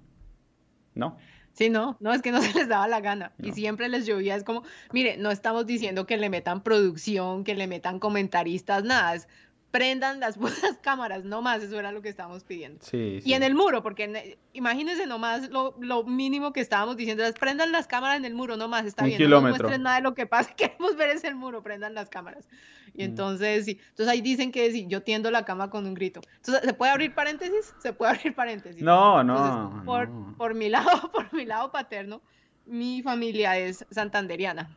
No. 0.95 1.17
Sí, 1.53 1.69
no, 1.69 1.97
no, 1.99 2.13
es 2.13 2.21
que 2.21 2.31
no 2.31 2.41
se 2.41 2.53
les 2.53 2.67
daba 2.67 2.87
la 2.87 3.01
gana. 3.01 3.33
Y 3.41 3.51
siempre 3.51 3.89
les 3.89 4.05
llovía, 4.05 4.35
es 4.35 4.43
como, 4.43 4.63
mire, 4.91 5.17
no 5.17 5.31
estamos 5.31 5.65
diciendo 5.65 6.05
que 6.05 6.17
le 6.17 6.29
metan 6.29 6.63
producción, 6.63 7.43
que 7.43 7.55
le 7.55 7.67
metan 7.67 7.99
comentaristas, 7.99 8.83
nada, 8.83 9.15
es 9.15 9.27
prendan 9.71 10.19
las 10.19 10.37
buenas 10.37 10.77
cámaras, 10.81 11.23
no 11.23 11.41
más, 11.41 11.63
eso 11.63 11.79
era 11.79 11.91
lo 11.91 12.01
que 12.01 12.09
estábamos 12.09 12.43
pidiendo. 12.43 12.85
Sí, 12.85 13.19
y 13.23 13.33
en 13.33 13.43
el 13.43 13.55
muro, 13.55 13.81
porque 13.81 14.37
imagínense 14.53 15.07
nomás 15.07 15.49
lo, 15.49 15.75
lo 15.79 16.03
mínimo 16.03 16.53
que 16.53 16.59
estábamos 16.59 16.97
diciendo, 16.97 17.23
es 17.23 17.33
prendan 17.33 17.71
las 17.71 17.87
cámaras 17.87 18.17
en 18.17 18.25
el 18.25 18.35
muro, 18.35 18.57
no 18.57 18.67
más, 18.67 18.85
está 18.85 19.05
bien, 19.05 19.29
no 19.29 19.41
muestren 19.41 19.83
nada 19.83 19.95
de 19.95 20.03
lo 20.03 20.13
que 20.13 20.27
pasa, 20.27 20.53
queremos 20.55 20.95
ver 20.95 21.09
ese 21.09 21.33
muro, 21.33 21.63
prendan 21.63 21.95
las 21.95 22.09
cámaras. 22.09 22.47
Y 22.93 23.03
mm. 23.03 23.05
entonces, 23.05 23.65
sí, 23.65 23.79
entonces 23.89 24.07
ahí 24.09 24.21
dicen 24.21 24.51
que 24.51 24.69
sí, 24.71 24.85
yo 24.87 25.01
tiendo 25.01 25.31
la 25.31 25.45
cama 25.45 25.69
con 25.69 25.87
un 25.87 25.93
grito. 25.93 26.19
Entonces, 26.35 26.63
¿se 26.65 26.73
puede 26.73 26.91
abrir 26.91 27.15
paréntesis? 27.15 27.73
Se 27.79 27.93
puede 27.93 28.11
abrir 28.11 28.35
paréntesis. 28.35 28.81
No, 28.81 29.23
no. 29.23 29.81
por, 29.85 30.09
por 30.35 30.53
mi 30.53 30.69
lado, 30.69 31.09
por 31.13 31.33
mi 31.33 31.45
lado 31.45 31.71
paterno, 31.71 32.21
mi 32.65 33.01
familia 33.01 33.57
es 33.57 33.85
santanderiana. 33.89 34.75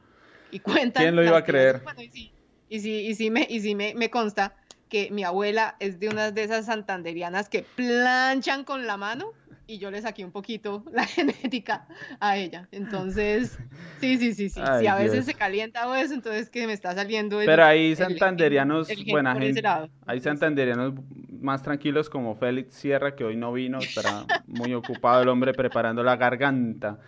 Y 0.53 0.61
cuentan. 0.61 1.03
¿Quién 1.03 1.17
lo 1.17 1.25
iba 1.25 1.39
a 1.39 1.43
creer? 1.43 1.83
y 1.99 2.09
sí, 2.09 2.33
y 2.69 2.81
sí, 2.81 3.07
y 3.09 3.15
sí, 3.17 3.31
me, 3.31 3.45
y 3.51 3.61
sí 3.61 3.75
me, 3.75 3.95
me 3.97 4.09
consta 4.09 4.55
que 4.89 5.11
mi 5.11 5.25
abuela 5.25 5.77
es 5.81 5.99
de 5.99 6.09
unas 6.09 6.35
de 6.35 6.45
esas 6.45 6.67
santanderianas 6.67 7.49
que 7.49 7.65
planchan 7.77 8.65
con 8.65 8.87
la 8.87 8.97
mano 8.97 9.33
y 9.67 9.79
yo 9.79 9.91
le 9.91 10.01
saqué 10.03 10.25
un 10.25 10.31
poquito 10.31 10.85
la 10.93 11.07
genética 11.07 11.87
a 12.21 12.37
ella. 12.37 12.69
Entonces, 12.71 13.59
sí, 14.01 14.19
sí, 14.19 14.35
sí, 14.35 14.49
sí. 14.49 14.61
si 14.81 14.87
a 14.87 14.95
veces 14.97 15.25
se 15.25 15.35
calienta 15.35 15.89
o 15.89 15.95
eso, 15.95 16.15
entonces 16.15 16.51
que 16.51 16.67
me 16.67 16.73
está 16.73 16.95
saliendo 16.95 17.41
el, 17.41 17.47
Pero 17.47 17.65
hay 17.65 17.97
santanderianos, 17.97 18.89
buena 19.11 19.35
gente. 19.35 19.63
Hay 20.07 20.21
santanderianos 20.21 20.95
más 21.41 21.63
tranquilos 21.63 22.09
como 22.09 22.35
Félix 22.35 22.75
Sierra, 22.75 23.15
que 23.15 23.25
hoy 23.25 23.37
no 23.37 23.53
vino, 23.53 23.79
estará 23.79 24.25
muy 24.47 24.75
ocupado 24.75 25.23
el 25.23 25.29
hombre 25.29 25.53
preparando 25.53 26.03
la 26.03 26.17
garganta 26.17 26.99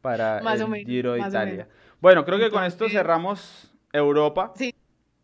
para 0.00 0.38
el 0.38 0.86
Giro 0.86 1.14
de 1.14 1.20
Italia. 1.20 1.68
Bueno, 2.00 2.24
creo 2.24 2.38
que 2.38 2.50
con 2.50 2.64
esto 2.64 2.88
cerramos 2.88 3.72
Europa. 3.92 4.52
Sí. 4.56 4.74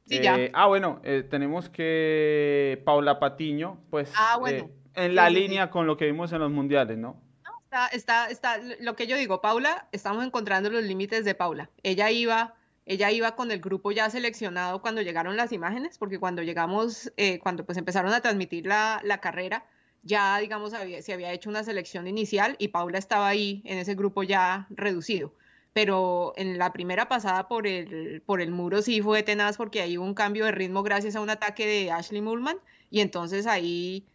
Eh, 0.08 0.50
ah, 0.54 0.66
bueno, 0.66 1.00
eh, 1.04 1.24
tenemos 1.28 1.68
que 1.68 2.82
Paula 2.84 3.18
Patiño, 3.18 3.78
pues 3.90 4.12
ah, 4.16 4.38
eh, 4.48 4.68
en 4.94 5.14
la 5.14 5.30
línea 5.30 5.70
con 5.70 5.86
lo 5.86 5.96
que 5.96 6.06
vimos 6.06 6.32
en 6.32 6.40
los 6.40 6.50
mundiales, 6.50 6.98
¿no? 6.98 7.20
está, 7.64 7.86
está, 7.88 8.26
está, 8.28 8.58
lo 8.80 8.96
que 8.96 9.06
yo 9.06 9.16
digo, 9.16 9.40
Paula, 9.40 9.88
estamos 9.92 10.24
encontrando 10.24 10.68
los 10.70 10.82
límites 10.82 11.24
de 11.24 11.34
Paula. 11.34 11.70
Ella 11.82 12.10
iba, 12.10 12.54
ella 12.84 13.10
iba 13.10 13.34
con 13.34 13.50
el 13.50 13.60
grupo 13.60 13.92
ya 13.92 14.10
seleccionado 14.10 14.82
cuando 14.82 15.00
llegaron 15.00 15.36
las 15.36 15.52
imágenes, 15.52 15.96
porque 15.96 16.18
cuando 16.18 16.42
llegamos, 16.42 17.12
cuando 17.40 17.64
pues 17.64 17.78
empezaron 17.78 18.12
a 18.12 18.20
transmitir 18.20 18.66
la, 18.66 19.00
la 19.04 19.18
carrera, 19.18 19.64
ya 20.02 20.36
digamos 20.38 20.72
se 21.00 21.12
había 21.12 21.32
hecho 21.32 21.48
una 21.48 21.64
selección 21.64 22.08
inicial 22.08 22.56
y 22.58 22.68
Paula 22.68 22.98
estaba 22.98 23.28
ahí 23.28 23.62
en 23.64 23.78
ese 23.78 23.94
grupo 23.94 24.24
ya 24.24 24.66
reducido 24.68 25.32
pero 25.72 26.32
en 26.36 26.58
la 26.58 26.72
primera 26.72 27.08
pasada 27.08 27.48
por 27.48 27.66
el, 27.66 28.22
por 28.26 28.40
el 28.40 28.50
muro 28.50 28.82
sí 28.82 29.00
fue 29.00 29.22
tenaz 29.22 29.56
porque 29.56 29.80
ahí 29.80 29.98
hubo 29.98 30.04
un 30.04 30.14
cambio 30.14 30.44
de 30.44 30.52
ritmo 30.52 30.82
gracias 30.82 31.16
a 31.16 31.20
un 31.20 31.30
ataque 31.30 31.66
de 31.66 31.90
Ashley 31.90 32.20
Mullman 32.20 32.58
y 32.90 33.00
entonces 33.00 33.46
ahí, 33.46 34.06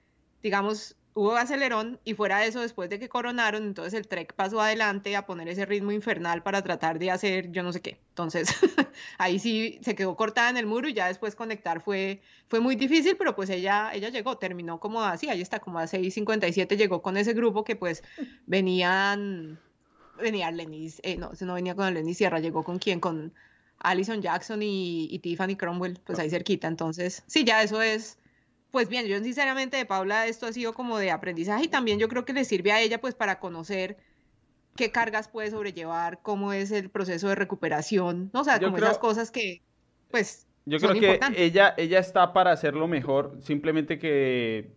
digamos, 0.44 0.96
hubo 1.18 1.36
acelerón 1.36 2.00
y 2.06 2.14
fuera 2.14 2.38
de 2.38 2.48
eso, 2.48 2.62
después 2.62 2.92
de 2.92 3.00
que 3.00 3.10
coronaron, 3.10 3.64
entonces 3.64 3.96
el 3.96 4.08
Trek 4.08 4.34
pasó 4.36 4.62
adelante 4.62 5.16
a 5.16 5.26
poner 5.26 5.50
ese 5.50 5.66
ritmo 5.66 5.92
infernal 5.92 6.44
para 6.44 6.62
tratar 6.62 7.00
de 7.00 7.10
hacer 7.10 7.52
yo 7.52 7.64
no 7.64 7.74
sé 7.74 7.82
qué. 7.82 8.00
Entonces 8.10 8.50
ahí 9.18 9.40
sí 9.40 9.80
se 9.82 9.96
quedó 9.96 10.16
cortada 10.16 10.52
en 10.52 10.58
el 10.58 10.68
muro 10.68 10.88
y 10.88 10.94
ya 10.94 11.08
después 11.08 11.36
conectar 11.36 11.82
fue, 11.82 12.22
fue 12.48 12.60
muy 12.60 12.76
difícil, 12.76 13.18
pero 13.18 13.36
pues 13.36 13.50
ella, 13.50 13.90
ella 13.96 14.10
llegó, 14.10 14.38
terminó 14.38 14.80
como 14.80 15.02
así, 15.02 15.28
ahí 15.28 15.42
está, 15.42 15.60
como 15.60 15.80
a 15.80 15.88
6.57 15.88 16.78
llegó 16.78 17.02
con 17.02 17.18
ese 17.18 17.34
grupo 17.34 17.64
que 17.64 17.76
pues 17.76 18.04
venían, 18.46 19.60
venía 20.18 20.52
Lenny, 20.52 20.92
eh, 21.04 21.18
no, 21.18 21.32
no 21.40 21.54
venía 21.54 21.76
con 21.76 21.94
Lenny 21.94 22.14
Sierra, 22.14 22.40
llegó 22.40 22.64
con 22.64 22.80
quién, 22.80 23.00
con 23.00 23.34
Alison 23.80 24.22
Jackson 24.22 24.62
y, 24.62 25.08
y 25.12 25.20
Tiffany 25.20 25.56
Cromwell, 25.56 26.00
pues 26.06 26.20
ahí 26.20 26.30
cerquita, 26.30 26.68
entonces 26.68 27.24
sí, 27.28 27.44
ya 27.44 27.64
eso 27.64 27.82
es 27.82 28.18
pues 28.72 28.90
bien, 28.90 29.08
yo 29.08 29.18
sinceramente 29.24 29.78
de 29.78 29.86
Paula 29.86 30.28
esto 30.28 30.46
ha 30.46 30.54
sido 30.54 30.74
como 30.74 30.98
de 30.98 31.12
aprendizaje 31.12 31.66
y 31.66 31.68
también 31.68 32.00
yo 32.00 32.08
creo 32.10 32.26
que 32.26 32.34
le 32.34 32.44
sirve 32.44 32.72
a 32.72 32.82
ella 32.82 33.00
pues 33.00 33.16
para 33.16 33.40
conocer 33.40 33.98
qué 34.76 34.92
cargas 34.92 35.28
puede 35.28 35.52
sobrellevar, 35.52 36.20
cómo 36.22 36.54
es 36.54 36.72
el 36.72 36.90
proceso 36.90 37.28
de 37.28 37.36
recuperación, 37.36 38.30
¿no? 38.34 38.42
O 38.42 38.44
sea, 38.44 38.60
como 38.60 38.78
esas 38.78 39.00
cosas 39.00 39.32
que 39.32 39.62
pues 40.12 40.46
yo 40.66 40.80
creo 40.80 40.94
que 40.94 41.20
ella 41.36 41.74
ella 41.78 42.00
está 42.00 42.34
para 42.34 42.52
hacerlo 42.52 42.88
mejor, 42.88 43.38
simplemente 43.42 43.98
que 43.98 44.70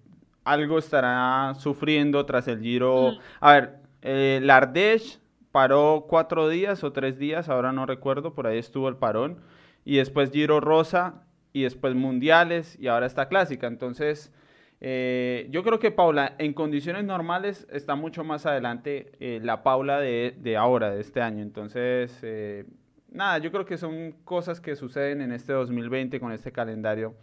algo 0.45 0.79
estará 0.79 1.55
sufriendo 1.59 2.25
tras 2.27 2.49
el 2.49 2.61
Giro. 2.61 3.13
Mm. 3.13 3.19
A 3.41 3.53
ver, 3.53 3.77
eh, 4.03 4.41
Lardèche 4.43 5.20
paró 5.53 6.07
cuatro 6.09 6.49
días 6.49 6.85
o 6.85 6.93
tres 6.93 7.19
días, 7.19 7.49
ahora 7.49 7.73
no 7.73 7.87
recuerdo, 7.87 8.35
por 8.35 8.47
ahí 8.47 8.59
estuvo 8.59 8.89
el 8.89 8.97
parón. 8.97 9.39
Y 9.85 9.97
después 9.97 10.31
Giro 10.31 10.61
Rosa, 10.61 11.25
y 11.53 11.63
después 11.63 11.95
mundiales 11.95 12.77
y 12.79 12.89
ahora 12.89 13.07
está 13.07 13.29
clásica. 13.29 13.67
Entonces, 13.67 14.33
eh, 14.81 15.47
yo 15.51 15.63
creo 15.63 15.79
que 15.79 15.91
Paula, 15.91 16.35
en 16.39 16.53
condiciones 16.53 17.05
normales, 17.05 17.67
está 17.71 17.95
mucho 17.95 18.25
más 18.25 18.47
adelante 18.47 19.13
eh, 19.21 19.41
la 19.43 19.63
Paula 19.63 19.99
de, 20.01 20.35
de, 20.39 20.57
ahora, 20.57 20.91
de 20.91 21.01
este 21.01 21.21
año. 21.21 21.43
Entonces, 21.43 22.19
eh, 22.23 22.65
nada, 23.11 23.39
yo 23.39 23.51
creo 23.51 23.65
que 23.65 23.79
son 23.79 24.13
cosas 24.25 24.61
que 24.61 24.77
suceden 24.77 25.21
en 25.21 25.33
este 25.33 25.53
2020 25.53 26.21
con 26.21 26.33
este 26.33 26.53
calendario 26.53 27.15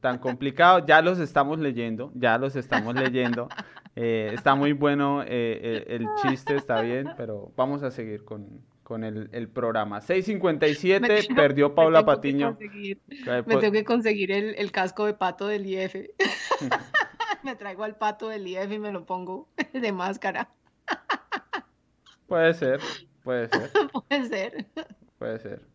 tan 0.00 0.18
complicado. 0.20 0.86
Ya 0.86 1.02
los 1.02 1.18
estamos 1.18 1.58
leyendo, 1.58 2.10
ya 2.14 2.38
los 2.38 2.56
estamos 2.56 2.94
leyendo. 2.94 3.48
está 3.94 4.54
muy 4.54 4.72
bueno 4.72 5.22
el 5.22 6.06
chiste, 6.22 6.56
está 6.56 6.80
bien, 6.82 7.08
pero 7.16 7.52
vamos 7.56 7.82
a 7.82 7.90
seguir 7.90 8.24
con, 8.24 8.62
con 8.84 9.02
el, 9.02 9.28
el 9.32 9.48
programa. 9.48 10.00
6.57, 10.00 11.34
perdió 11.34 11.74
Paula 11.74 12.04
Patiño. 12.04 12.56
me 12.58 13.56
tengo 13.56 13.72
que 13.72 13.84
conseguir 13.84 14.30
el, 14.30 14.54
el, 14.56 14.70
casco 14.70 15.06
de 15.06 15.14
pato 15.14 15.48
del 15.48 15.66
IF. 15.66 15.94
me 17.42 17.56
traigo 17.56 17.82
al 17.82 17.96
pato 17.96 18.28
del 18.28 18.46
IF 18.46 18.70
y 18.70 18.78
me 18.78 18.92
lo 18.92 19.04
pongo 19.04 19.48
de 19.72 19.90
máscara. 19.90 20.48
puede 22.28 22.54
ser, 22.54 22.80
puede 23.24 23.48
ser. 23.48 23.70
puede 24.08 24.28
ser. 24.28 24.66
Puede 25.18 25.38
ser. 25.38 25.73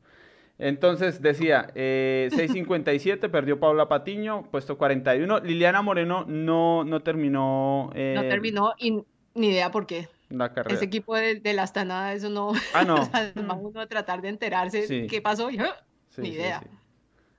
Entonces 0.59 1.21
decía, 1.21 1.71
eh, 1.73 2.29
6.57 2.33 3.31
perdió 3.31 3.59
Paula 3.59 3.87
Patiño, 3.87 4.43
puesto 4.51 4.77
41. 4.77 5.39
Liliana 5.39 5.81
Moreno 5.81 6.25
no, 6.27 6.83
no 6.83 7.01
terminó. 7.01 7.89
Eh... 7.95 8.13
No 8.15 8.21
terminó 8.23 8.73
y 8.77 9.01
ni 9.33 9.47
idea 9.47 9.71
por 9.71 9.87
qué. 9.87 10.09
Ese 10.67 10.85
equipo 10.85 11.15
de, 11.15 11.39
de 11.39 11.53
la 11.53 11.63
Astana, 11.63 12.13
eso 12.13 12.29
no. 12.29 12.51
Ah, 12.73 12.83
no. 12.83 13.09
vamos 13.47 13.75
a 13.75 13.87
tratar 13.87 14.21
de 14.21 14.29
enterarse 14.29 15.07
qué 15.07 15.21
pasó. 15.21 15.49
Ni 16.17 16.29
idea. 16.29 16.61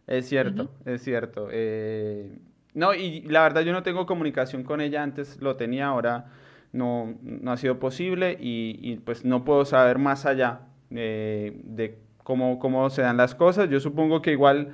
Es 0.08 0.28
cierto, 0.28 0.72
es 0.84 1.02
cierto. 1.02 1.48
Eh, 1.52 2.36
no, 2.74 2.94
y 2.94 3.20
la 3.22 3.42
verdad 3.42 3.60
yo 3.60 3.72
no 3.72 3.84
tengo 3.84 4.06
comunicación 4.06 4.64
con 4.64 4.80
ella, 4.80 5.04
antes 5.04 5.40
lo 5.40 5.54
tenía, 5.54 5.86
ahora 5.86 6.32
no, 6.72 7.16
no 7.22 7.52
ha 7.52 7.56
sido 7.56 7.78
posible 7.78 8.36
y, 8.40 8.96
pues 9.04 9.24
no 9.24 9.44
puedo 9.44 9.64
saber 9.64 9.98
más 9.98 10.26
allá 10.26 10.62
eh, 10.90 11.60
de 11.62 11.98
cómo, 12.30 12.60
cómo 12.60 12.88
se 12.90 13.02
dan 13.02 13.16
las 13.16 13.34
cosas. 13.34 13.68
Yo 13.68 13.80
supongo 13.80 14.22
que 14.22 14.30
igual 14.30 14.72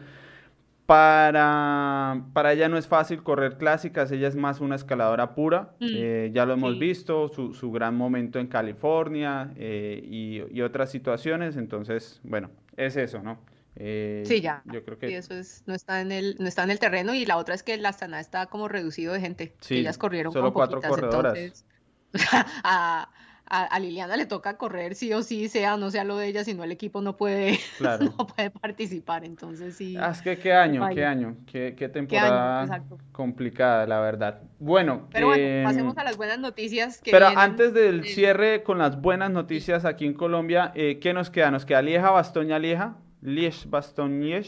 para, 0.84 2.22
para 2.34 2.52
ella 2.52 2.68
no 2.68 2.76
es 2.76 2.86
fácil 2.86 3.22
correr 3.22 3.56
clásicas, 3.56 4.12
ella 4.12 4.28
es 4.28 4.36
más 4.36 4.60
una 4.60 4.76
escaladora 4.76 5.34
pura, 5.34 5.74
mm, 5.80 5.86
eh, 5.88 6.30
ya 6.34 6.44
lo 6.44 6.52
hemos 6.52 6.78
visto, 6.78 7.28
su, 7.28 7.54
su, 7.54 7.72
gran 7.72 7.96
momento 7.96 8.38
en 8.38 8.46
California 8.48 9.54
eh, 9.56 10.02
y, 10.04 10.42
y, 10.50 10.60
otras 10.60 10.90
situaciones, 10.90 11.56
entonces, 11.56 12.20
bueno, 12.24 12.50
es 12.76 12.94
eso, 12.96 13.22
¿no? 13.22 13.38
Eh, 13.76 14.22
sí, 14.26 14.42
ya. 14.42 14.62
Yo 14.66 14.84
creo 14.84 14.98
que... 14.98 15.16
eso 15.16 15.32
es, 15.32 15.64
no, 15.66 15.74
está 15.74 16.02
en 16.02 16.12
el, 16.12 16.36
no 16.38 16.46
está 16.46 16.62
en 16.62 16.70
el 16.70 16.78
terreno 16.78 17.14
y 17.14 17.24
la 17.24 17.38
otra 17.38 17.54
es 17.54 17.62
que 17.62 17.74
la 17.78 17.88
Astana 17.88 18.20
está 18.20 18.46
como 18.46 18.68
reducido 18.68 19.14
de 19.14 19.20
gente, 19.20 19.54
sí, 19.60 19.78
ellas 19.78 19.96
corrieron 19.96 20.30
solo 20.30 20.52
cuatro 20.52 20.82
corredoras. 20.82 21.38
Entonces, 21.38 21.64
a, 22.64 23.08
a, 23.48 23.78
Liliana 23.78 24.16
le 24.16 24.26
toca 24.26 24.56
correr 24.56 24.94
sí 24.94 25.12
o 25.12 25.22
sí, 25.22 25.48
sea 25.48 25.74
o 25.74 25.78
no 25.78 25.90
sea 25.90 26.04
lo 26.04 26.16
de 26.16 26.28
ella, 26.28 26.44
si 26.44 26.54
no 26.54 26.64
el 26.64 26.72
equipo 26.72 27.00
no 27.00 27.16
puede, 27.16 27.58
no 28.00 28.26
puede 28.26 28.50
participar. 28.50 29.24
Entonces 29.24 29.76
sí. 29.76 29.96
Ah, 29.98 30.10
es 30.10 30.22
que 30.22 30.38
qué 30.38 30.52
año, 30.52 30.86
qué 30.92 31.04
año, 31.04 31.36
qué, 31.46 31.74
qué 31.76 31.88
temporada 31.88 32.82
complicada, 33.12 33.86
la 33.86 34.00
verdad. 34.00 34.42
Bueno, 34.58 35.08
pero 35.12 35.28
bueno, 35.28 35.42
em, 35.42 35.64
pasemos 35.64 35.96
a 35.98 36.04
las 36.04 36.16
buenas 36.16 36.38
noticias. 36.38 37.00
pero 37.04 37.26
antes 37.28 37.72
del 37.72 38.04
cierre 38.04 38.62
con 38.62 38.78
las 38.78 39.00
buenas 39.00 39.30
noticias 39.30 39.84
aquí 39.84 40.06
en 40.06 40.14
Colombia, 40.14 40.72
eh, 40.74 40.98
¿qué 41.00 41.12
nos 41.12 41.30
queda? 41.30 41.50
Nos 41.50 41.64
queda 41.64 41.82
Lieja, 41.82 42.10
Bastoña, 42.10 42.58
Lieja, 42.58 42.96
Liege, 43.22 43.68
Bastogne. 43.68 44.42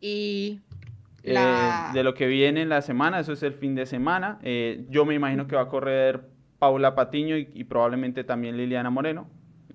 Y 0.00 0.60
eh, 1.22 1.34
de 1.92 2.02
lo 2.02 2.14
que 2.14 2.26
viene 2.26 2.62
en 2.62 2.68
la 2.68 2.82
semana, 2.82 3.20
eso 3.20 3.32
es 3.32 3.42
el 3.42 3.54
fin 3.54 3.74
de 3.74 3.86
semana. 3.86 4.38
Eh, 4.42 4.84
yo 4.88 5.04
me 5.04 5.14
imagino 5.14 5.46
que 5.46 5.56
va 5.56 5.62
a 5.62 5.68
correr 5.68 6.37
Paula 6.58 6.94
Patiño 6.94 7.36
y, 7.36 7.64
probablemente 7.64 8.24
también 8.24 8.56
Liliana 8.56 8.90
Moreno. 8.90 9.28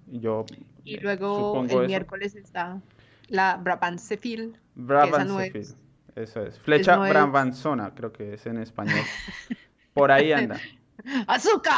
Yo 0.08 0.46
y 0.84 0.98
luego 0.98 1.66
el 1.70 1.88
miércoles 1.88 2.36
está 2.36 2.82
la 3.30 3.58
Brabantsefil. 3.58 4.58
Brabantsefil, 4.76 5.76
eso 6.16 6.46
es. 6.46 6.60
Flecha 6.60 6.98
Brabanzona, 6.98 7.94
creo 7.96 8.12
que 8.12 8.34
es 8.34 8.46
en 8.46 8.58
español. 8.58 9.06
Por 9.94 10.12
ahí 10.12 10.32
anda. 10.32 10.60
¡Azúcar! 11.28 11.74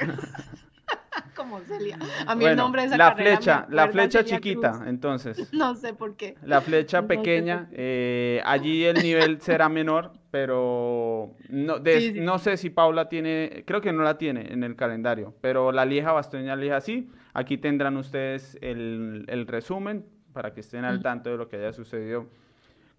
Como 1.36 1.60
Celia. 1.60 1.98
A 2.26 2.34
mí 2.34 2.44
el 2.44 2.56
nombre 2.56 2.82
de 2.82 2.88
esa 2.88 2.96
la 2.96 3.14
flecha, 3.14 3.66
la 3.70 3.88
flecha 3.88 4.24
chiquita, 4.24 4.82
entonces. 4.86 5.48
No 5.52 5.74
sé 5.74 5.94
por 5.94 6.16
qué. 6.16 6.36
La 6.42 6.60
flecha 6.60 7.06
pequeña, 7.06 7.68
eh, 7.72 8.40
allí 8.44 8.84
el 8.84 9.02
nivel 9.02 9.40
será 9.40 9.68
menor, 9.68 10.12
pero 10.30 11.34
no, 11.48 11.76
no 11.78 12.38
sé 12.38 12.56
si 12.56 12.70
Paula 12.70 13.08
tiene, 13.08 13.64
creo 13.66 13.80
que 13.80 13.92
no 13.92 14.02
la 14.02 14.18
tiene 14.18 14.52
en 14.52 14.64
el 14.64 14.76
calendario, 14.76 15.34
pero 15.40 15.72
la 15.72 15.84
Lieja 15.84 16.12
Bastoña 16.12 16.56
Lieja 16.56 16.80
sí. 16.80 17.10
Aquí 17.32 17.58
tendrán 17.58 17.96
ustedes 17.96 18.56
el, 18.60 19.24
el 19.26 19.46
resumen 19.48 20.06
para 20.32 20.52
que 20.52 20.60
estén 20.60 20.84
al 20.84 21.02
tanto 21.02 21.30
de 21.30 21.36
lo 21.36 21.48
que 21.48 21.56
haya 21.56 21.72
sucedido 21.72 22.28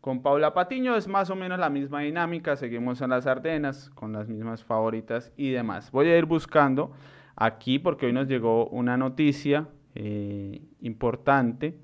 con 0.02 0.22
Paula 0.22 0.54
Patiño. 0.54 0.96
Es 0.96 1.08
más 1.08 1.30
o 1.30 1.36
menos 1.36 1.58
la 1.58 1.70
misma 1.70 2.02
dinámica, 2.02 2.56
seguimos 2.56 3.02
en 3.02 3.10
las 3.10 3.28
Ardenas 3.28 3.90
con 3.96 4.14
las 4.14 4.28
mismas 4.28 4.64
favoritas 4.64 5.32
y 5.36 5.52
demás. 5.52 5.90
Voy 5.92 6.08
a 6.10 6.18
ir 6.18 6.26
buscando 6.26 6.92
aquí 7.36 7.80
porque 7.80 8.08
hoy 8.08 8.14
nos 8.14 8.28
llegó 8.28 8.68
una 8.68 8.98
noticia 8.98 9.68
eh, 9.96 10.62
importante 10.82 11.78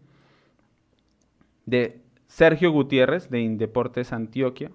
de 1.66 2.02
Sergio 2.28 2.72
Gutiérrez 2.72 3.30
de 3.30 3.42
Indeportes 3.42 4.14
Antioquia. 4.14 4.72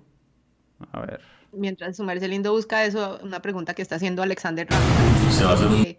A 0.92 1.00
ver. 1.00 1.20
Mientras 1.52 1.96
su 1.96 2.04
Lindo 2.04 2.52
busca 2.52 2.84
eso, 2.84 3.18
una 3.22 3.40
pregunta 3.40 3.74
que 3.74 3.82
está 3.82 3.96
haciendo 3.96 4.22
Alexander 4.22 4.66
Ramos. 4.68 5.96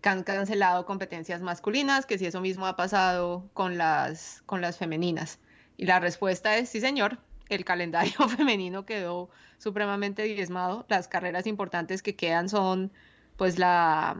Que 0.00 0.08
han 0.08 0.22
cancelado 0.22 0.86
competencias 0.86 1.42
masculinas, 1.42 2.06
que 2.06 2.16
si 2.16 2.26
eso 2.26 2.40
mismo 2.40 2.66
ha 2.66 2.76
pasado 2.76 3.50
con 3.52 3.76
las, 3.76 4.42
con 4.46 4.60
las 4.60 4.78
femeninas. 4.78 5.40
Y 5.76 5.86
la 5.86 6.00
respuesta 6.00 6.56
es 6.56 6.68
sí, 6.68 6.80
señor. 6.80 7.18
El 7.48 7.64
calendario 7.64 8.28
femenino 8.36 8.86
quedó 8.86 9.30
supremamente 9.58 10.22
diezmado. 10.22 10.86
Las 10.88 11.08
carreras 11.08 11.46
importantes 11.46 12.02
que 12.02 12.16
quedan 12.16 12.48
son 12.48 12.92
pues 13.40 13.58
la, 13.58 14.18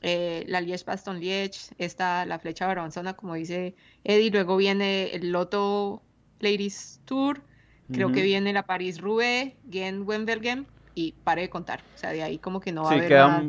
eh, 0.00 0.42
la 0.48 0.62
Liège 0.62 0.86
Baston 0.86 1.20
Liège, 1.20 1.74
está 1.76 2.24
la 2.24 2.38
flecha 2.38 2.66
Barbanzona, 2.66 3.12
como 3.12 3.34
dice 3.34 3.74
Eddie. 4.04 4.30
Luego 4.30 4.56
viene 4.56 5.10
el 5.12 5.32
Loto 5.32 6.00
Ladies 6.40 7.02
Tour 7.04 7.42
Creo 7.92 8.10
que 8.10 8.22
viene 8.22 8.54
la 8.54 8.62
París-Roubaix, 8.62 9.52
Gen 9.70 10.08
Wenbergen 10.08 10.66
y 10.94 11.12
pare 11.12 11.42
de 11.42 11.50
contar. 11.50 11.80
O 11.94 11.98
sea, 11.98 12.12
de 12.12 12.22
ahí 12.22 12.38
como 12.38 12.58
que 12.58 12.72
no 12.72 12.84
va 12.84 12.92
a 12.92 12.94
haber 12.94 13.08
queda, 13.08 13.42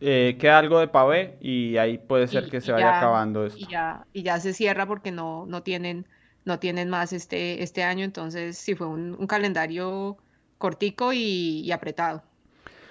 eh, 0.00 0.36
queda 0.38 0.58
algo 0.60 0.78
de 0.78 0.86
pavé 0.86 1.36
y 1.40 1.76
ahí 1.78 1.98
puede 1.98 2.28
ser 2.28 2.48
que 2.48 2.60
se 2.60 2.70
vaya 2.70 2.98
acabando 2.98 3.44
esto. 3.44 3.58
Y 3.58 3.66
ya, 3.66 4.06
y 4.12 4.22
ya 4.22 4.38
se 4.38 4.52
cierra 4.52 4.86
porque 4.86 5.10
no, 5.10 5.46
no 5.46 5.64
tienen 5.64 6.06
no 6.44 6.60
tienen 6.60 6.88
más 6.88 7.12
este, 7.12 7.64
este 7.64 7.82
año, 7.82 8.04
entonces 8.04 8.56
sí 8.56 8.76
fue 8.76 8.86
un, 8.86 9.26
calendario 9.26 10.16
cortico 10.58 11.12
y, 11.12 11.72
apretado. 11.72 12.22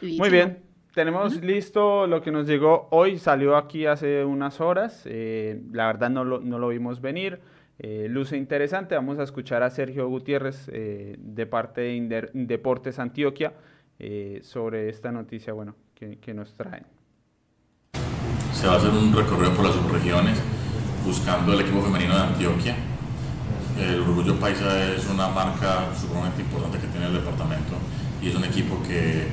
Muy 0.01 0.29
bien, 0.29 0.59
tenemos 0.99 1.41
listo 1.41 2.07
lo 2.07 2.21
que 2.21 2.29
nos 2.29 2.45
llegó 2.45 2.89
hoy, 2.91 3.19
salió 3.19 3.55
aquí 3.55 3.85
hace 3.85 4.25
unas 4.25 4.59
horas, 4.59 5.03
eh, 5.05 5.61
la 5.71 5.87
verdad 5.87 6.09
no 6.09 6.25
lo, 6.25 6.41
no 6.41 6.59
lo 6.59 6.67
vimos 6.67 6.99
venir. 6.99 7.39
Eh, 7.77 8.07
luce 8.09 8.35
interesante. 8.35 8.95
Vamos 8.95 9.17
a 9.17 9.23
escuchar 9.23 9.63
a 9.63 9.69
Sergio 9.69 10.09
Gutiérrez 10.09 10.69
eh, 10.73 11.15
de 11.17 11.45
parte 11.45 11.79
de 11.79 12.29
Deportes 12.33 12.99
Antioquia 12.99 13.53
eh, 13.97 14.41
sobre 14.43 14.89
esta 14.89 15.09
noticia, 15.13 15.53
bueno, 15.53 15.73
que, 15.95 16.17
que 16.17 16.33
nos 16.33 16.53
traen. 16.53 16.83
Se 18.51 18.67
va 18.67 18.73
a 18.73 18.75
hacer 18.75 18.89
un 18.89 19.15
recorrido 19.15 19.53
por 19.53 19.67
las 19.67 19.75
subregiones 19.75 20.37
buscando 21.05 21.53
el 21.53 21.61
equipo 21.61 21.81
femenino 21.81 22.13
de 22.13 22.23
Antioquia. 22.23 22.75
El 23.79 24.01
Orgullo 24.01 24.37
Paisa 24.37 24.93
es 24.93 25.09
una 25.09 25.29
marca 25.29 25.95
sumamente 25.95 26.41
importante 26.41 26.77
que 26.77 26.87
tiene 26.87 27.07
el 27.07 27.13
departamento 27.13 27.75
y 28.21 28.27
es 28.27 28.35
un 28.35 28.43
equipo 28.43 28.83
que 28.83 29.29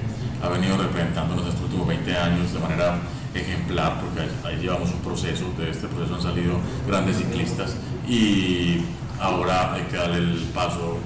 ha 0.46 0.50
venido 0.50 0.76
representando 0.76 1.34
en 1.34 1.44
los 1.44 1.60
últimos 1.60 1.86
20 1.88 2.16
años 2.16 2.52
de 2.52 2.58
manera 2.58 2.98
ejemplar, 3.34 4.00
porque 4.00 4.28
ahí 4.46 4.62
llevamos 4.62 4.90
un 4.90 5.00
proceso, 5.00 5.44
de 5.58 5.70
este 5.70 5.88
proceso 5.88 6.14
han 6.14 6.22
salido 6.22 6.54
grandes 6.86 7.16
ciclistas 7.16 7.76
y 8.08 8.82
ahora 9.20 9.74
hay 9.74 9.82
que 9.82 9.96
darle 9.96 10.18
el 10.18 10.38
paso 10.54 10.98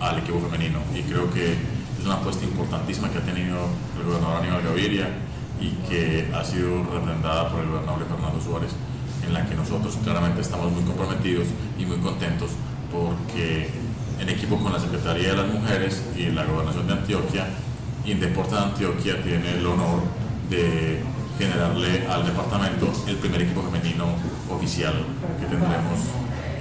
al 0.00 0.18
equipo 0.18 0.40
femenino. 0.40 0.80
Y 0.94 1.02
creo 1.02 1.30
que 1.30 1.52
es 1.52 2.04
una 2.04 2.14
apuesta 2.14 2.44
importantísima 2.44 3.10
que 3.10 3.18
ha 3.18 3.22
tenido 3.22 3.58
el 3.98 4.06
gobernador 4.06 4.42
Aníbal 4.42 4.62
Gaviria 4.62 5.08
y 5.60 5.70
que 5.88 6.30
ha 6.34 6.44
sido 6.44 6.82
representada 6.84 7.50
por 7.50 7.60
el 7.60 7.68
gobernador 7.68 8.06
Fernando 8.08 8.40
Suárez, 8.40 8.70
en 9.26 9.34
la 9.34 9.44
que 9.44 9.54
nosotros 9.54 9.98
claramente 10.02 10.40
estamos 10.40 10.72
muy 10.72 10.82
comprometidos 10.82 11.48
y 11.78 11.84
muy 11.84 11.98
contentos 11.98 12.52
porque 12.90 13.68
en 14.18 14.28
equipo 14.28 14.56
con 14.58 14.72
la 14.72 14.80
Secretaría 14.80 15.30
de 15.30 15.36
las 15.36 15.46
Mujeres 15.46 16.02
y 16.16 16.30
la 16.30 16.44
Gobernación 16.44 16.86
de 16.86 16.92
Antioquia, 16.94 17.46
Indeporte 18.10 18.54
de 18.54 18.60
Antioquia 18.60 19.22
tiene 19.22 19.58
el 19.58 19.66
honor 19.66 20.02
de 20.50 21.00
generarle 21.38 22.06
al 22.08 22.24
departamento 22.24 22.92
el 23.06 23.16
primer 23.16 23.42
equipo 23.42 23.62
femenino 23.62 24.06
oficial 24.50 24.94
que 25.38 25.46
tendremos 25.46 26.00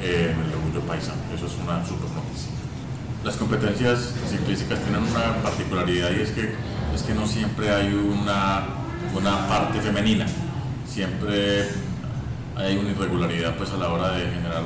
en 0.01 0.39
el 0.39 0.53
Orgullo 0.53 0.81
Paisa. 0.81 1.13
Eso 1.33 1.47
es 1.47 1.53
una 1.63 1.83
super 1.83 2.09
noticia. 2.11 2.51
Las 3.23 3.35
competencias 3.35 4.13
ciclísticas 4.29 4.79
tienen 4.79 5.01
una 5.01 5.41
particularidad 5.41 6.11
y 6.11 6.21
es 6.21 6.29
que, 6.31 6.53
es 6.93 7.01
que 7.01 7.13
no 7.13 7.25
siempre 7.25 7.71
hay 7.71 7.93
una, 7.93 8.65
una 9.15 9.47
parte 9.47 9.81
femenina. 9.81 10.25
Siempre 10.87 11.67
hay 12.55 12.77
una 12.77 12.91
irregularidad 12.91 13.55
pues, 13.57 13.71
a 13.71 13.77
la 13.77 13.89
hora 13.89 14.11
de 14.11 14.29
generar 14.29 14.63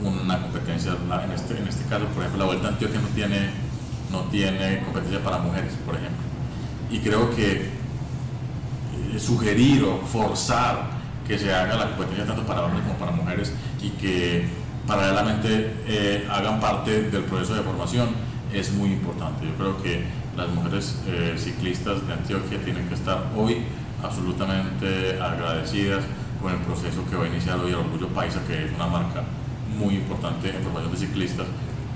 una 0.00 0.42
competencia. 0.42 0.92
En 1.24 1.30
este, 1.30 1.58
en 1.58 1.68
este 1.68 1.84
caso, 1.84 2.06
por 2.06 2.22
ejemplo, 2.22 2.38
la 2.38 2.44
Vuelta 2.46 2.68
a 2.68 2.70
Antioquia 2.70 3.00
no 3.00 3.08
tiene, 3.08 3.50
no 4.12 4.20
tiene 4.24 4.80
competencia 4.84 5.24
para 5.24 5.38
mujeres, 5.38 5.72
por 5.84 5.96
ejemplo. 5.96 6.22
Y 6.90 6.98
creo 6.98 7.34
que 7.34 7.70
eh, 9.12 9.18
sugerir 9.18 9.82
o 9.84 9.98
forzar 10.06 10.90
que 11.26 11.38
se 11.38 11.52
haga 11.52 11.76
la 11.76 11.88
competencia 11.88 12.26
tanto 12.26 12.44
para 12.44 12.62
hombres 12.62 12.82
como 12.82 12.98
para 12.98 13.12
mujeres 13.12 13.52
y 13.80 13.90
que 13.90 14.46
paralelamente 14.86 15.74
eh, 15.86 16.28
hagan 16.30 16.60
parte 16.60 17.04
del 17.04 17.24
proceso 17.24 17.54
de 17.54 17.62
formación 17.62 18.10
es 18.52 18.72
muy 18.72 18.90
importante. 18.90 19.46
Yo 19.46 19.54
creo 19.54 19.82
que 19.82 20.04
las 20.36 20.48
mujeres 20.48 20.98
eh, 21.06 21.34
ciclistas 21.38 22.06
de 22.06 22.12
Antioquia 22.12 22.58
tienen 22.62 22.86
que 22.88 22.94
estar 22.94 23.30
hoy 23.36 23.62
absolutamente 24.02 25.18
agradecidas 25.20 26.04
con 26.40 26.52
el 26.52 26.58
proceso 26.58 27.04
que 27.08 27.16
va 27.16 27.24
a 27.24 27.28
iniciar 27.28 27.58
hoy 27.60 27.70
el 27.70 27.76
Orgullo 27.76 28.08
Paisa, 28.08 28.40
que 28.46 28.66
es 28.66 28.72
una 28.74 28.86
marca 28.86 29.22
muy 29.78 29.94
importante 29.94 30.50
en 30.50 30.62
formación 30.62 30.92
de 30.92 30.98
ciclistas 30.98 31.46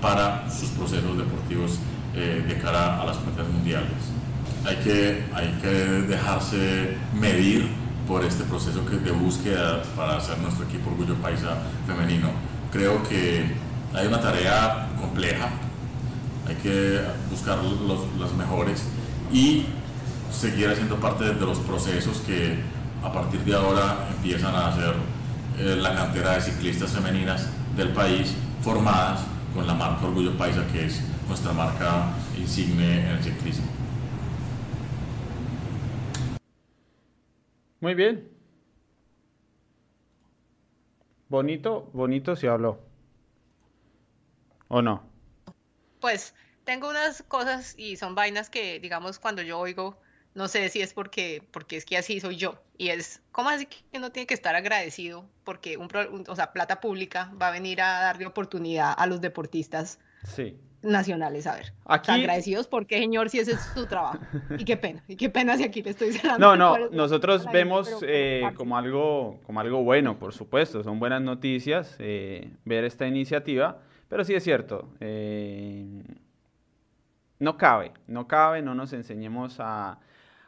para 0.01 0.49
sus 0.51 0.71
procesos 0.71 1.19
deportivos 1.19 1.81
eh, 2.17 2.45
de 2.47 2.59
cara 2.59 3.01
a 3.01 3.05
las 3.05 3.17
competencias 3.19 3.55
mundiales. 3.55 3.93
Hay 4.67 4.77
que, 4.77 5.25
hay 5.35 5.59
que 5.63 5.69
dejarse 5.69 6.97
medir 7.15 7.69
por 8.09 8.25
este 8.25 8.45
proceso 8.45 8.81
de 8.81 9.11
búsqueda 9.13 9.83
para 9.95 10.17
hacer 10.17 10.39
nuestro 10.39 10.65
equipo 10.65 10.91
Orgullo 10.91 11.15
Paisa 11.17 11.59
femenino. 11.87 12.31
Creo 12.73 13.03
que 13.03 13.45
hay 13.95 14.07
una 14.07 14.21
tarea 14.21 14.89
compleja, 15.01 15.51
hay 16.49 16.55
que 16.57 17.01
buscar 17.31 17.59
los, 17.63 18.01
los 18.19 18.35
mejores 18.35 18.85
y 19.33 19.67
seguir 20.33 20.69
haciendo 20.69 20.97
parte 20.97 21.25
de 21.25 21.35
los 21.35 21.59
procesos 21.61 22.19
que 22.19 22.59
a 23.03 23.13
partir 23.13 23.41
de 23.45 23.55
ahora 23.55 24.09
empiezan 24.17 24.55
a 24.55 24.69
hacer 24.69 24.95
eh, 25.59 25.77
la 25.81 25.95
cantera 25.95 26.35
de 26.35 26.41
ciclistas 26.41 26.91
femeninas 26.91 27.49
del 27.77 27.91
país 27.91 28.35
formadas 28.63 29.21
con 29.55 29.67
la 29.67 29.75
marca 29.75 30.07
Orgullo 30.07 30.37
Paisa, 30.37 30.67
que 30.73 30.87
es 30.87 31.01
nuestra 31.29 31.53
marca 31.53 32.15
insigne 32.37 33.01
en 33.01 33.07
el 33.07 33.23
ciclismo. 33.23 33.67
Muy 37.81 37.95
bien. 37.95 38.29
Bonito, 41.29 41.91
bonito 41.93 42.37
se 42.37 42.49
habló. 42.49 42.81
¿O 44.69 44.83
no? 44.83 45.03
Pues 46.01 46.35
tengo 46.65 46.89
unas 46.89 47.23
cosas 47.23 47.75
y 47.77 47.97
son 47.97 48.15
vainas 48.15 48.51
que, 48.51 48.81
digamos, 48.81 49.19
cuando 49.19 49.43
yo 49.43 49.59
oigo, 49.59 50.01
no 50.35 50.49
sé 50.49 50.69
si 50.69 50.81
es 50.81 50.95
porque, 50.95 51.43
porque 51.51 51.77
es 51.77 51.85
que 51.85 51.97
así 51.97 52.21
soy 52.21 52.37
yo. 52.37 52.63
Y 52.79 52.89
es, 52.89 53.23
¿cómo 53.33 53.51
así 53.51 53.67
que 53.67 53.79
uno 53.95 54.11
tiene 54.11 54.27
que 54.27 54.35
estar 54.35 54.55
agradecido? 54.55 55.29
Porque 55.45 55.77
un, 55.77 55.89
o 56.29 56.37
sea, 56.37 56.53
plata 56.53 56.81
pública 56.81 57.33
va 57.41 57.49
a 57.49 57.53
venir 57.53 57.81
a 57.81 58.01
darle 58.01 58.27
oportunidad 58.27 58.95
a 58.97 59.07
los 59.07 59.21
deportistas 59.21 59.99
sí 60.25 60.59
nacionales. 60.87 61.47
A 61.47 61.57
ver, 61.57 61.73
aquí... 61.85 62.11
agradecidos 62.11 62.67
porque, 62.67 62.99
señor, 62.99 63.29
si 63.29 63.39
ese 63.39 63.53
es 63.53 63.61
su 63.75 63.87
trabajo. 63.87 64.19
Y 64.59 64.65
qué 64.65 64.77
pena, 64.77 65.03
y 65.09 65.17
qué 65.17 65.29
pena 65.29 65.57
si 65.57 65.65
aquí 65.65 65.83
le 65.83 65.91
estoy 65.91 66.13
cerrando. 66.13 66.57
No, 66.57 66.79
no, 66.79 66.89
nosotros 66.91 67.47
vemos 67.53 67.91
eh, 68.03 68.43
como, 68.55 68.77
algo, 68.77 69.41
como 69.45 69.61
algo 69.61 69.83
bueno, 69.83 70.19
por 70.19 70.33
supuesto, 70.33 70.83
son 70.83 70.99
buenas 70.99 71.21
noticias 71.23 71.97
eh, 71.99 72.51
ver 72.65 72.85
esta 72.85 73.07
iniciativa, 73.07 73.79
pero 74.09 74.25
sí 74.25 74.35
es 74.35 74.45
cierto, 74.45 74.89
eh, 75.01 76.03
no 77.39 77.57
cabe, 77.57 77.93
no 78.07 78.27
cabe, 78.27 78.63
no 78.63 78.75
nos 78.75 78.93
enseñemos 78.93 79.57
a... 79.61 79.99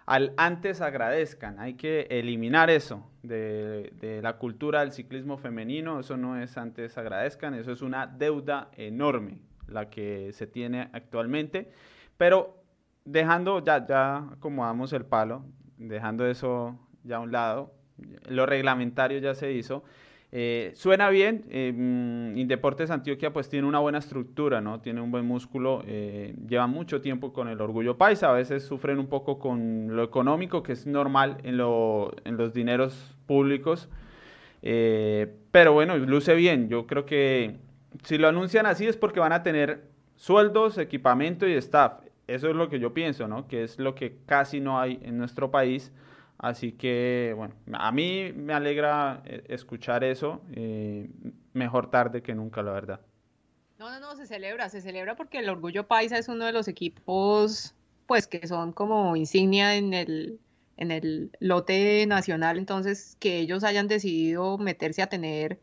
Al 0.06 0.32
antes 0.38 0.80
agradezcan, 0.80 1.60
hay 1.60 1.74
que 1.74 2.06
eliminar 2.08 2.70
eso 2.70 3.06
de, 3.22 3.92
de 4.00 4.22
la 4.22 4.38
cultura 4.38 4.80
del 4.80 4.92
ciclismo 4.92 5.36
femenino, 5.36 6.00
eso 6.00 6.16
no 6.16 6.40
es 6.40 6.56
antes 6.56 6.96
agradezcan, 6.96 7.52
eso 7.52 7.72
es 7.72 7.82
una 7.82 8.06
deuda 8.06 8.70
enorme 8.78 9.36
la 9.68 9.90
que 9.90 10.32
se 10.32 10.46
tiene 10.46 10.88
actualmente. 10.92 11.70
Pero 12.16 12.62
dejando, 13.04 13.64
ya, 13.64 13.86
ya 13.86 14.18
acomodamos 14.32 14.92
el 14.92 15.04
palo, 15.04 15.44
dejando 15.76 16.26
eso 16.26 16.78
ya 17.04 17.16
a 17.16 17.20
un 17.20 17.32
lado, 17.32 17.72
lo 18.28 18.46
reglamentario 18.46 19.18
ya 19.18 19.34
se 19.34 19.52
hizo. 19.52 19.84
Eh, 20.30 20.72
suena 20.74 21.08
bien, 21.08 21.46
eh, 21.48 21.72
Indeportes 22.36 22.90
Antioquia 22.90 23.32
pues 23.32 23.48
tiene 23.48 23.66
una 23.66 23.78
buena 23.78 23.98
estructura, 23.98 24.60
¿no? 24.60 24.80
Tiene 24.80 25.00
un 25.00 25.10
buen 25.10 25.24
músculo, 25.24 25.82
eh, 25.86 26.34
lleva 26.46 26.66
mucho 26.66 27.00
tiempo 27.00 27.32
con 27.32 27.48
el 27.48 27.58
orgullo 27.62 27.96
paisa, 27.96 28.28
a 28.28 28.34
veces 28.34 28.62
sufren 28.62 28.98
un 28.98 29.06
poco 29.06 29.38
con 29.38 29.96
lo 29.96 30.02
económico, 30.02 30.62
que 30.62 30.72
es 30.72 30.86
normal 30.86 31.38
en, 31.44 31.56
lo, 31.56 32.12
en 32.24 32.36
los 32.36 32.52
dineros 32.52 33.16
públicos, 33.26 33.88
pero 34.60 35.72
bueno, 35.72 35.96
luce 35.96 36.34
bien, 36.34 36.68
yo 36.68 36.86
creo 36.86 37.06
que 37.06 37.56
si 38.04 38.18
lo 38.18 38.28
anuncian 38.28 38.66
así 38.66 38.86
es 38.86 38.96
porque 38.96 39.20
van 39.20 39.32
a 39.32 39.42
tener 39.42 39.88
sueldos, 40.16 40.78
equipamiento 40.78 41.46
y 41.46 41.54
staff. 41.54 42.00
Eso 42.26 42.50
es 42.50 42.56
lo 42.56 42.68
que 42.68 42.78
yo 42.78 42.92
pienso, 42.92 43.26
¿no? 43.26 43.48
Que 43.48 43.64
es 43.64 43.78
lo 43.78 43.94
que 43.94 44.18
casi 44.26 44.60
no 44.60 44.78
hay 44.78 45.00
en 45.02 45.16
nuestro 45.16 45.50
país. 45.50 45.92
Así 46.36 46.72
que, 46.72 47.32
bueno, 47.36 47.54
a 47.72 47.90
mí 47.90 48.32
me 48.34 48.52
alegra 48.52 49.22
eh, 49.24 49.44
escuchar 49.48 50.04
eso. 50.04 50.42
Eh, 50.52 51.08
mejor 51.52 51.90
tarde 51.90 52.22
que 52.22 52.34
nunca, 52.34 52.62
la 52.62 52.72
verdad. 52.72 53.00
No, 53.78 53.90
no, 53.90 53.98
no, 53.98 54.14
se 54.16 54.26
celebra, 54.26 54.68
se 54.68 54.80
celebra 54.80 55.16
porque 55.16 55.38
el 55.38 55.48
Orgullo 55.48 55.86
Paisa 55.86 56.18
es 56.18 56.28
uno 56.28 56.44
de 56.44 56.52
los 56.52 56.68
equipos, 56.68 57.74
pues, 58.06 58.26
que 58.26 58.46
son 58.46 58.72
como 58.72 59.16
insignia 59.16 59.76
en 59.76 59.94
el, 59.94 60.38
en 60.76 60.90
el 60.90 61.30
lote 61.40 62.06
nacional. 62.06 62.58
Entonces, 62.58 63.16
que 63.18 63.38
ellos 63.38 63.64
hayan 63.64 63.88
decidido 63.88 64.58
meterse 64.58 65.02
a 65.02 65.08
tener 65.08 65.58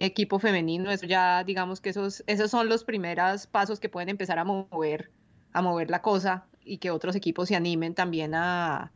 equipo 0.00 0.38
femenino, 0.38 0.90
eso 0.90 1.06
ya 1.06 1.44
digamos 1.44 1.80
que 1.80 1.90
esos, 1.90 2.24
esos 2.26 2.50
son 2.50 2.68
los 2.68 2.84
primeros 2.84 3.46
pasos 3.46 3.80
que 3.80 3.88
pueden 3.88 4.08
empezar 4.08 4.38
a 4.38 4.44
mover, 4.44 5.10
a 5.52 5.62
mover 5.62 5.90
la 5.90 6.02
cosa 6.02 6.46
y 6.64 6.78
que 6.78 6.90
otros 6.90 7.16
equipos 7.16 7.48
se 7.48 7.56
animen 7.56 7.94
también 7.94 8.34
a, 8.34 8.92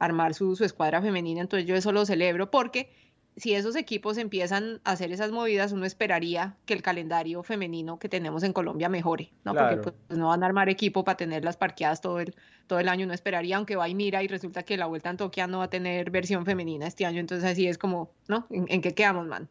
armar 0.00 0.34
su, 0.34 0.56
escuadra 0.64 1.00
femenina, 1.02 1.42
entonces 1.42 1.68
yo 1.68 1.76
eso 1.76 1.92
lo 1.92 2.06
celebro 2.06 2.50
porque 2.50 2.90
si 3.36 3.54
esos 3.54 3.76
equipos 3.76 4.18
empiezan 4.18 4.80
a 4.82 4.92
hacer 4.92 5.12
esas 5.12 5.30
movidas, 5.30 5.72
uno 5.72 5.84
esperaría 5.84 6.56
que 6.64 6.74
el 6.74 6.82
calendario 6.82 7.42
femenino 7.42 7.98
que 7.98 8.08
tenemos 8.08 8.42
en 8.42 8.52
Colombia 8.52 8.88
mejore, 8.88 9.30
¿no? 9.44 9.54
Porque 9.54 9.76
pues, 9.76 9.94
no 10.08 10.28
van 10.28 10.42
a 10.42 10.46
armar 10.46 10.68
equipo 10.68 11.04
para 11.04 11.16
tenerlas 11.16 11.56
parqueadas 11.56 12.00
todo 12.00 12.18
el, 12.18 12.34
todo 12.66 12.80
el 12.80 12.88
año, 12.88 13.04
uno 13.04 13.14
esperaría, 13.14 13.56
aunque 13.56 13.76
va 13.76 13.88
y 13.88 13.94
mira 13.94 14.22
y 14.22 14.28
resulta 14.28 14.62
que 14.62 14.76
la 14.76 14.86
Vuelta 14.86 15.10
a 15.10 15.12
Antioquia 15.12 15.46
no 15.46 15.58
va 15.58 15.64
a 15.64 15.70
tener 15.70 16.10
versión 16.10 16.44
femenina 16.44 16.86
este 16.86 17.06
año, 17.06 17.20
entonces 17.20 17.48
así 17.48 17.68
es 17.68 17.78
como, 17.78 18.10
¿no? 18.26 18.46
¿En, 18.50 18.66
en 18.68 18.80
qué 18.80 18.94
quedamos, 18.94 19.26
man? 19.26 19.48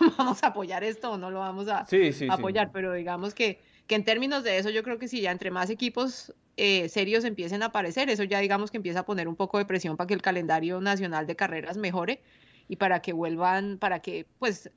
vamos 0.18 0.42
a 0.42 0.48
apoyar 0.48 0.84
esto 0.84 1.12
o 1.12 1.18
no 1.18 1.30
lo 1.30 1.40
vamos 1.40 1.68
a 1.68 1.86
apoyar, 2.30 2.70
pero 2.72 2.92
digamos 2.92 3.34
que, 3.34 3.60
que 3.86 3.94
en 3.94 4.04
términos 4.04 4.44
de 4.44 4.58
eso 4.58 4.70
yo 4.70 4.82
creo 4.82 4.98
que 4.98 5.08
si 5.08 5.20
ya 5.20 5.30
entre 5.30 5.50
más 5.50 5.70
equipos 5.70 6.34
eh, 6.56 6.88
serios 6.88 7.24
empiecen 7.24 7.62
a 7.62 7.66
aparecer, 7.66 8.10
eso 8.10 8.24
ya 8.24 8.38
digamos 8.40 8.70
que 8.70 8.76
empieza 8.76 9.00
a 9.00 9.04
poner 9.04 9.28
un 9.28 9.36
poco 9.36 9.58
de 9.58 9.64
presión 9.64 9.96
para 9.96 10.06
que 10.06 10.14
el 10.14 10.22
calendario 10.22 10.80
nacional 10.80 11.26
de 11.26 11.36
carreras 11.36 11.76
mejore 11.76 12.22
y 12.68 12.76
para 12.76 13.02
que 13.02 13.12
vuelvan, 13.12 13.78
para 13.78 14.00
que 14.00 14.26
pues 14.38 14.70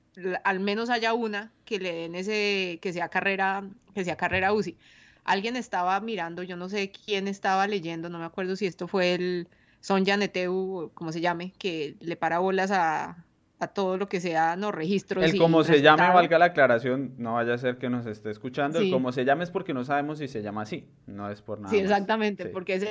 al 0.44 0.60
menos 0.60 0.90
haya 0.90 1.14
una 1.14 1.52
que 1.66 1.80
le 1.80 1.94
den 1.94 2.16
ese, 2.16 2.80
que 2.82 2.94
sea 2.94 3.10
carrera, 3.10 3.70
que 3.94 4.04
sea 4.04 4.16
carrera 4.16 4.54
UCI. 4.54 4.78
alguien 5.24 5.56
estaba 5.56 6.00
mirando, 6.00 6.44
yo 6.44 6.56
no 6.58 6.70
sé 6.70 6.92
quién 6.92 7.28
estaba 7.28 7.68
leyendo, 7.68 8.10
no 8.10 8.20
me 8.20 8.26
acuerdo 8.26 8.56
si 8.56 8.66
esto 8.66 8.88
fue 8.88 9.14
el 9.14 9.48
Sonja 9.82 10.18
Neteu, 10.18 10.92
como 10.94 11.12
se 11.12 11.22
llame, 11.22 11.54
que 11.58 11.96
le 12.00 12.16
para 12.16 12.40
bolas 12.40 12.72
a, 12.72 13.24
a 13.60 13.68
todo 13.68 13.98
lo 13.98 14.10
que 14.10 14.20
sea 14.20 14.56
no 14.56 14.72
registros. 14.72 15.24
El 15.24 15.38
como 15.38 15.64
se 15.64 15.82
llame, 15.82 16.10
valga 16.10 16.38
la 16.38 16.46
aclaración, 16.46 17.14
no 17.18 17.36
vaya 17.36 17.54
a 17.54 17.58
ser 17.58 17.78
que 17.78 17.90
nos 17.90 18.06
esté 18.06 18.30
escuchando. 18.30 18.80
El 18.80 18.92
como 18.92 19.12
se 19.12 19.24
llame 19.24 19.44
es 19.44 19.52
porque 19.52 19.74
no 19.74 19.86
sabemos 19.86 20.20
si 20.20 20.28
se 20.28 20.42
llama 20.42 20.64
así, 20.64 20.88
no 21.08 21.30
es 21.30 21.42
por 21.42 21.60
nada. 21.60 21.70
Sí, 21.70 21.80
exactamente, 21.80 22.48
porque 22.48 22.76
es 22.76 22.86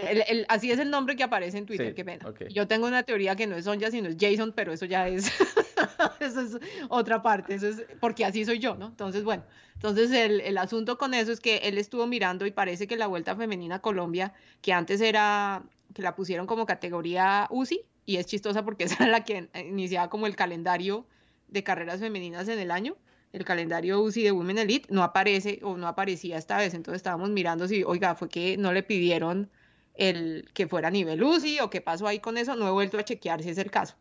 así 0.49 0.71
es 0.71 0.79
el 0.79 0.91
nombre 0.91 1.17
que 1.17 1.23
aparece 1.23 1.59
en 1.59 1.67
Twitter, 1.67 1.95
qué 1.95 2.05
pena. 2.05 2.27
Yo 2.51 2.67
tengo 2.67 2.87
una 2.87 3.03
teoría 3.03 3.37
que 3.37 3.47
no 3.47 3.57
es 3.57 3.65
Sonja, 3.65 3.91
sino 3.91 4.09
es 4.09 4.17
Jason, 4.19 4.53
pero 4.55 4.73
eso 4.73 4.87
ya 4.87 5.07
es, 5.07 5.27
eso 6.21 6.41
es 6.41 6.59
otra 6.89 7.23
parte, 7.23 7.55
eso 7.55 7.69
es 7.69 7.85
porque 8.01 8.25
así 8.25 8.45
soy 8.45 8.59
yo, 8.59 8.75
¿no? 8.75 8.87
Entonces, 8.87 9.23
bueno, 9.23 9.45
entonces 9.75 10.11
el, 10.12 10.41
el 10.41 10.57
asunto 10.57 10.97
con 10.97 11.12
eso 11.12 11.31
es 11.31 11.41
que 11.41 11.59
él 11.59 11.77
estuvo 11.77 12.07
mirando 12.07 12.47
y 12.47 12.51
parece 12.51 12.87
que 12.87 12.97
la 12.97 13.07
Vuelta 13.07 13.37
Femenina 13.37 13.77
a 13.77 13.81
Colombia, 13.81 14.33
que 14.62 14.73
antes 14.73 15.03
era, 15.03 15.62
que 15.93 16.01
la 16.01 16.17
pusieron 16.17 16.47
como 16.47 16.65
categoría 16.65 17.49
UCI, 17.51 17.85
y 18.07 18.17
es 18.17 18.27
chistosa 18.27 18.65
porque 18.65 18.85
era 19.01 19.09
la 19.09 19.25
que 19.25 19.49
iniciaba 19.67 20.11
como 20.11 20.27
el 20.27 20.37
calendario 20.37 21.07
de 21.49 21.63
carreras 21.63 22.01
femeninas 22.01 22.49
en 22.49 22.59
el 22.59 22.71
año. 22.71 22.97
El 23.33 23.45
calendario 23.45 24.01
UCI 24.01 24.23
de 24.23 24.33
Women 24.33 24.59
Elite 24.59 24.89
no 24.93 25.03
aparece 25.03 25.59
o 25.63 25.77
no 25.77 25.89
aparecía 25.89 26.39
esta 26.39 26.57
vez, 26.57 26.73
entonces 26.73 26.99
estábamos 26.99 27.31
mirando 27.31 27.67
si, 27.67 27.83
oiga, 27.83 28.15
fue 28.15 28.29
que 28.29 28.57
no 28.57 28.73
le 28.73 28.85
pidieron 28.85 29.51
el 29.95 30.49
que 30.55 30.69
fuera 30.69 30.89
a 30.89 30.91
nivel 30.91 31.23
UCI 31.23 31.61
o 31.61 31.71
qué 31.71 31.81
pasó 31.81 32.07
ahí 32.07 32.21
con 32.21 32.37
eso, 32.37 32.55
no 32.55 32.69
he 32.69 32.71
vuelto 32.71 32.97
a 32.99 33.05
chequear 33.05 33.43
si 33.43 33.51
es 33.51 33.59
el 33.59 33.73
caso. 33.73 33.97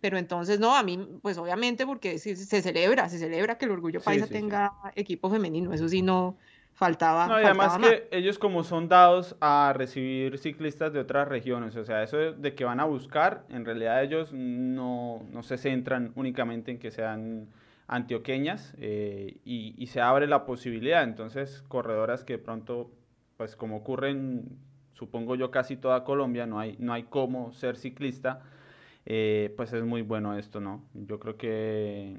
Pero 0.00 0.16
entonces, 0.16 0.58
no, 0.60 0.74
a 0.76 0.82
mí, 0.82 1.18
pues 1.22 1.36
obviamente 1.38 1.84
porque 1.84 2.18
se, 2.18 2.34
celebra, 2.36 3.08
se 3.08 3.18
celebra 3.18 3.58
que 3.58 3.64
el 3.64 3.72
Orgullo 3.72 4.00
Paisa 4.00 4.26
tenga 4.26 4.72
equipo 4.94 5.28
femenino, 5.28 5.74
eso 5.74 5.88
sí 5.88 6.02
no, 6.02 6.38
faltaba. 6.78 7.26
No, 7.26 7.40
y 7.40 7.44
además 7.44 7.76
que 7.78 8.08
ellos 8.12 8.38
como 8.38 8.62
son 8.62 8.88
dados 8.88 9.34
a 9.40 9.72
recibir 9.74 10.38
ciclistas 10.38 10.92
de 10.92 11.00
otras 11.00 11.26
regiones, 11.26 11.74
o 11.74 11.84
sea, 11.84 12.04
eso 12.04 12.16
de 12.16 12.54
que 12.54 12.64
van 12.64 12.78
a 12.78 12.84
buscar, 12.84 13.42
en 13.48 13.64
realidad 13.64 14.00
ellos 14.04 14.32
no, 14.32 15.24
no 15.32 15.42
se 15.42 15.58
centran 15.58 16.12
únicamente 16.14 16.70
en 16.70 16.78
que 16.78 16.92
sean 16.92 17.48
antioqueñas 17.88 18.74
eh, 18.78 19.40
y, 19.44 19.74
y, 19.76 19.86
se 19.88 20.00
abre 20.00 20.28
la 20.28 20.44
posibilidad, 20.44 21.02
entonces 21.02 21.64
corredoras 21.66 22.22
que 22.22 22.38
pronto, 22.38 22.92
pues 23.36 23.56
como 23.56 23.78
ocurre 23.78 24.10
en, 24.10 24.58
supongo 24.92 25.34
yo, 25.34 25.50
casi 25.50 25.76
toda 25.76 26.04
Colombia, 26.04 26.46
no 26.46 26.60
hay, 26.60 26.76
no 26.78 26.92
hay 26.92 27.04
cómo 27.04 27.52
ser 27.52 27.76
ciclista, 27.76 28.42
eh, 29.04 29.52
pues 29.56 29.72
es 29.72 29.82
muy 29.82 30.02
bueno 30.02 30.38
esto, 30.38 30.60
¿no? 30.60 30.84
Yo 30.94 31.18
creo 31.18 31.36
que 31.36 32.16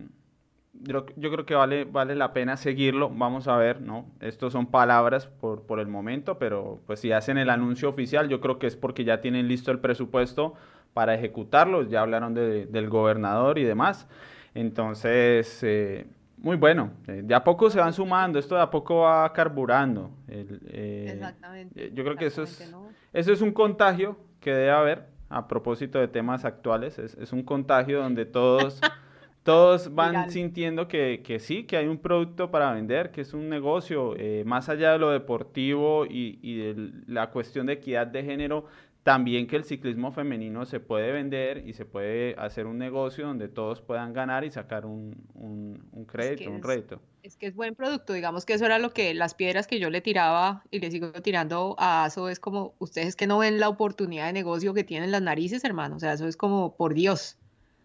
yo, 0.74 1.06
creo 1.06 1.46
que 1.46 1.56
vale, 1.56 1.86
vale 1.86 2.16
la 2.16 2.32
pena 2.34 2.56
seguirlo. 2.56 3.10
Vamos 3.10 3.48
a 3.48 3.58
ver, 3.58 3.82
¿no? 3.82 4.06
Estos 4.22 4.54
son 4.54 4.68
palabras 4.68 5.28
por, 5.28 5.64
por 5.64 5.80
el 5.80 5.88
momento, 5.88 6.38
pero 6.38 6.80
pues 6.86 7.00
si 7.00 7.12
hacen 7.12 7.38
el 7.38 7.50
anuncio 7.50 7.90
oficial, 7.90 8.30
yo 8.30 8.40
creo 8.40 8.60
que 8.60 8.68
es 8.68 8.76
porque 8.76 9.04
ya 9.04 9.22
tienen 9.22 9.48
listo 9.48 9.72
el 9.72 9.80
presupuesto 9.80 10.54
para 10.94 11.16
ejecutarlo. 11.16 11.84
Ya 11.84 12.02
hablaron 12.02 12.34
del 12.34 12.90
gobernador 12.90 13.58
y 13.58 13.64
demás. 13.64 14.08
Entonces, 14.54 15.60
eh, 15.64 16.08
muy 16.38 16.56
bueno. 16.56 16.92
Eh, 17.08 17.22
de 17.24 17.36
a 17.36 17.44
poco 17.44 17.70
se 17.70 17.80
van 17.80 17.94
sumando, 17.94 18.40
esto 18.40 18.56
de 18.56 18.62
a 18.62 18.70
poco 18.70 19.02
va 19.02 19.32
carburando. 19.34 20.12
Eh, 20.28 21.12
exactamente. 21.14 21.92
Yo 21.94 22.04
creo 22.04 22.16
que 22.16 22.28
eso 22.28 22.44
es, 22.44 22.74
eso 23.12 23.34
es 23.34 23.42
un 23.42 23.52
contagio 23.52 24.18
que 24.40 24.52
debe 24.52 24.72
haber 24.72 25.08
a 25.30 25.48
propósito 25.48 26.00
de 26.00 26.08
temas 26.08 26.46
actuales. 26.46 27.00
Es, 27.00 27.16
es 27.16 27.34
un 27.34 27.44
contagio 27.44 28.02
donde 28.02 28.26
todos... 28.26 28.80
todos 29.44 29.94
van 29.94 30.30
sintiendo 30.30 30.88
que, 30.88 31.22
que, 31.24 31.40
sí, 31.40 31.64
que 31.64 31.78
hay 31.78 31.88
un 31.88 31.98
producto 31.98 32.52
para 32.52 32.74
vender, 32.74 33.12
que 33.12 33.22
es 33.22 33.34
un 33.34 33.50
negocio, 33.50 34.16
eh, 34.18 34.44
más 34.46 34.70
allá 34.70 34.92
de 34.92 35.00
lo 35.00 35.10
deportivo 35.10 36.06
y, 36.06 36.40
y, 36.42 36.58
de 36.58 36.92
la 37.08 37.32
cuestión 37.32 37.68
de 37.68 37.74
equidad 37.74 38.08
de 38.08 38.24
género, 38.24 38.66
también 39.04 39.48
que 39.48 39.56
el 39.56 39.64
ciclismo 39.64 40.12
femenino 40.12 40.66
se 40.66 40.80
puede 40.80 41.12
vender 41.12 41.64
y 41.66 41.74
se 41.74 41.86
puede 41.86 42.36
hacer 42.38 42.68
un 42.68 42.78
negocio 42.78 43.26
donde 43.26 43.48
todos 43.48 43.82
puedan 43.82 44.14
ganar 44.14 44.44
y 44.44 44.52
sacar 44.52 44.86
un, 44.86 45.16
un, 45.34 46.06
crédito, 46.06 46.52
un 46.52 46.62
rédito. 46.62 47.02
Es 47.24 47.38
que 47.38 47.48
es 47.48 47.56
buen 47.56 47.76
producto, 47.76 48.14
digamos 48.14 48.46
que 48.46 48.54
eso 48.54 48.66
era 48.66 48.78
lo 48.78 48.92
que 48.92 49.14
las 49.14 49.34
piedras 49.34 49.68
que 49.68 49.80
yo 49.80 49.90
le 49.90 50.02
tiraba 50.02 50.64
y 50.70 50.80
le 50.80 50.92
sigo 50.92 51.12
tirando 51.12 51.76
a 51.80 52.06
eso 52.08 52.30
es 52.30 52.40
como, 52.40 52.76
ustedes 52.80 53.16
que 53.16 53.26
no 53.26 53.40
ven 53.40 53.60
la 53.60 53.70
oportunidad 53.70 54.28
de 54.28 54.34
negocio 54.34 54.74
que 54.74 54.84
tienen 54.84 55.12
las 55.12 55.22
narices, 55.22 55.64
hermano, 55.64 55.96
o 55.96 56.00
sea, 56.00 56.14
eso 56.14 56.28
es 56.28 56.38
como, 56.38 56.76
por 56.76 56.94
Dios. 56.94 57.38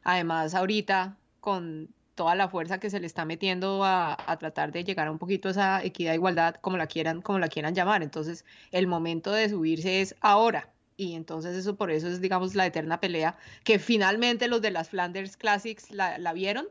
Además, 0.02 0.54
ahorita 0.54 1.16
con 1.44 1.90
toda 2.14 2.34
la 2.34 2.48
fuerza 2.48 2.80
que 2.80 2.88
se 2.88 3.00
le 3.00 3.06
está 3.06 3.26
metiendo 3.26 3.84
a, 3.84 4.16
tratar 4.40 4.72
de 4.72 4.82
llegar 4.82 5.08
a 5.08 5.10
un 5.10 5.18
poquito 5.18 5.48
a 5.48 5.50
esa 5.50 5.84
equidad, 5.84 6.14
igualdad, 6.14 6.54
como 6.54 6.78
la 6.78 6.86
quieran, 6.86 7.20
como 7.20 7.38
la 7.38 7.48
quieran 7.48 7.74
llamar. 7.74 8.02
Entonces, 8.02 8.46
el 8.70 8.86
momento 8.86 9.30
de 9.30 9.50
subirse 9.50 10.00
es 10.00 10.16
ahora. 10.22 10.70
Y 10.96 11.16
entonces 11.16 11.54
eso 11.54 11.76
por 11.76 11.90
eso 11.90 12.08
es, 12.08 12.22
digamos, 12.22 12.54
la 12.54 12.64
eterna 12.64 12.98
pelea, 12.98 13.36
que 13.62 13.78
finalmente 13.78 14.48
los 14.48 14.62
de 14.62 14.70
las 14.70 14.88
Flanders 14.88 15.36
Classics 15.36 15.90
la, 15.90 16.32
vieron 16.32 16.66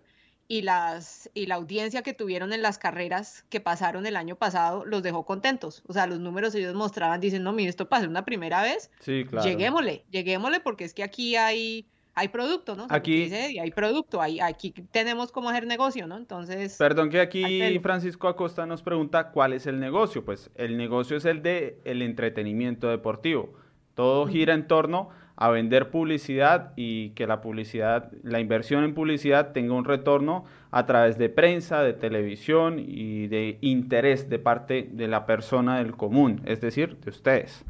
y, 0.47 0.63
las, 0.63 1.29
y 1.35 1.45
la 1.45 1.55
audiencia 1.55 2.01
que 2.01 2.15
tuvieron 2.15 2.51
en 2.51 2.63
las 2.63 2.79
carreras 2.79 3.45
que 3.49 3.59
pasaron 3.59 4.07
el 4.07 4.15
año 4.15 4.37
pasado 4.37 4.85
los 4.85 5.03
dejó 5.03 5.23
contentos. 5.23 5.83
O 5.85 5.93
sea, 5.93 6.07
los 6.07 6.19
números 6.19 6.55
ellos 6.55 6.73
mostraban, 6.73 7.21
dicen, 7.21 7.43
no, 7.43 7.53
mire, 7.53 7.69
esto 7.69 7.89
pasa 7.89 8.07
una 8.07 8.25
primera 8.25 8.63
vez. 8.63 8.89
Sí, 9.01 9.23
claro. 9.29 9.47
Lleguémosle, 9.47 10.03
lleguémosle 10.09 10.61
porque 10.61 10.85
es 10.85 10.95
que 10.95 11.03
aquí 11.03 11.35
hay 11.35 11.85
hay 12.15 12.27
producto, 12.27 12.75
¿no? 12.75 12.87
aquí 12.89 13.33
hay 13.33 13.71
producto, 13.71 14.21
hay, 14.21 14.39
aquí 14.39 14.71
tenemos 14.91 15.31
cómo 15.31 15.49
hacer 15.49 15.65
negocio, 15.65 16.05
¿no? 16.05 16.17
Entonces... 16.17 16.77
Perdón 16.77 17.09
que 17.09 17.19
aquí 17.19 17.79
Francisco 17.79 18.27
Acosta 18.27 18.65
nos 18.65 18.83
pregunta 18.83 19.31
cuál 19.31 19.53
es 19.53 19.65
el 19.65 19.79
negocio. 19.79 20.23
Pues 20.23 20.51
el 20.55 20.77
negocio 20.77 21.17
es 21.17 21.25
el 21.25 21.41
de 21.41 21.79
el 21.85 22.01
entretenimiento 22.01 22.89
deportivo. 22.89 23.53
Todo 23.95 24.27
gira 24.27 24.53
en 24.53 24.67
torno 24.67 25.09
a 25.35 25.49
vender 25.49 25.89
publicidad 25.89 26.73
y 26.75 27.09
que 27.11 27.25
la 27.25 27.41
publicidad, 27.41 28.11
la 28.21 28.39
inversión 28.39 28.83
en 28.83 28.93
publicidad 28.93 29.51
tenga 29.51 29.73
un 29.73 29.85
retorno 29.85 30.45
a 30.69 30.85
través 30.85 31.17
de 31.17 31.29
prensa, 31.29 31.81
de 31.81 31.93
televisión 31.93 32.77
y 32.79 33.27
de 33.27 33.57
interés 33.61 34.29
de 34.29 34.39
parte 34.39 34.89
de 34.91 35.07
la 35.07 35.25
persona 35.25 35.79
del 35.79 35.95
común, 35.95 36.41
es 36.45 36.61
decir, 36.61 36.97
de 36.97 37.09
ustedes. 37.09 37.65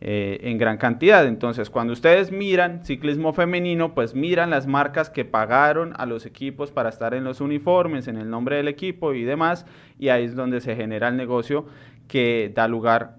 Eh, 0.00 0.38
en 0.42 0.58
gran 0.58 0.78
cantidad. 0.78 1.26
Entonces, 1.26 1.70
cuando 1.70 1.92
ustedes 1.92 2.30
miran 2.30 2.84
ciclismo 2.84 3.32
femenino, 3.32 3.96
pues 3.96 4.14
miran 4.14 4.48
las 4.48 4.68
marcas 4.68 5.10
que 5.10 5.24
pagaron 5.24 5.92
a 5.96 6.06
los 6.06 6.24
equipos 6.24 6.70
para 6.70 6.88
estar 6.88 7.14
en 7.14 7.24
los 7.24 7.40
uniformes, 7.40 8.06
en 8.06 8.16
el 8.16 8.30
nombre 8.30 8.54
del 8.54 8.68
equipo 8.68 9.12
y 9.12 9.24
demás, 9.24 9.66
y 9.98 10.10
ahí 10.10 10.22
es 10.22 10.36
donde 10.36 10.60
se 10.60 10.76
genera 10.76 11.08
el 11.08 11.16
negocio 11.16 11.66
que 12.06 12.52
da 12.54 12.68
lugar 12.68 13.16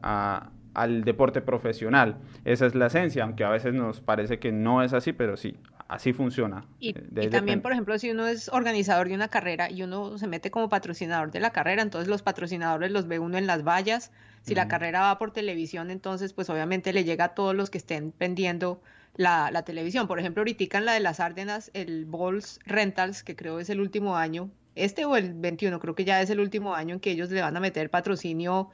al 0.73 1.03
deporte 1.03 1.41
profesional. 1.41 2.15
Esa 2.45 2.65
es 2.65 2.75
la 2.75 2.85
esencia, 2.85 3.25
aunque 3.25 3.43
a 3.43 3.49
veces 3.49 3.73
nos 3.73 3.99
parece 3.99 4.39
que 4.39 4.53
no 4.53 4.81
es 4.81 4.93
así, 4.93 5.11
pero 5.11 5.35
sí, 5.35 5.57
así 5.89 6.13
funciona. 6.13 6.63
Y, 6.79 6.91
eh, 6.91 7.27
también, 7.29 7.61
por 7.61 7.73
ejemplo, 7.73 7.99
si 7.99 8.09
uno 8.09 8.25
es 8.25 8.47
organizador 8.47 9.09
de 9.09 9.15
una 9.15 9.27
carrera 9.27 9.69
y 9.69 9.83
uno 9.83 10.17
se 10.17 10.27
mete 10.27 10.49
como 10.49 10.69
patrocinador 10.69 11.29
de 11.31 11.41
la 11.41 11.49
carrera, 11.49 11.81
entonces 11.81 12.07
los 12.07 12.21
patrocinadores 12.21 12.89
los 12.91 13.05
ve 13.05 13.19
uno 13.19 13.37
en 13.37 13.47
las 13.47 13.65
vallas. 13.65 14.13
Si 14.41 14.55
la 14.55 14.67
carrera 14.67 15.01
va 15.01 15.17
por 15.17 15.31
televisión, 15.31 15.91
entonces 15.91 16.33
pues 16.33 16.49
obviamente 16.49 16.93
le 16.93 17.03
llega 17.03 17.25
a 17.25 17.33
todos 17.35 17.55
los 17.55 17.69
que 17.69 17.77
estén 17.77 18.13
vendiendo 18.17 18.81
la, 19.15 19.51
la 19.51 19.63
televisión. 19.63 20.07
Por 20.07 20.19
ejemplo, 20.19 20.41
ahorita 20.41 20.77
en 20.77 20.85
la 20.85 20.93
de 20.93 20.99
las 21.01 21.19
Árdenas, 21.19 21.71
el 21.73 22.05
Balls 22.05 22.59
Rentals, 22.65 23.23
que 23.23 23.35
creo 23.35 23.59
es 23.59 23.69
el 23.69 23.79
último 23.79 24.15
año, 24.15 24.49
este 24.75 25.05
o 25.05 25.15
el 25.15 25.33
21, 25.33 25.79
creo 25.79 25.95
que 25.95 26.05
ya 26.05 26.21
es 26.21 26.29
el 26.29 26.39
último 26.39 26.73
año 26.73 26.95
en 26.95 26.99
que 26.99 27.11
ellos 27.11 27.29
le 27.29 27.41
van 27.41 27.57
a 27.57 27.59
meter 27.59 27.89
patrocinio 27.89 28.69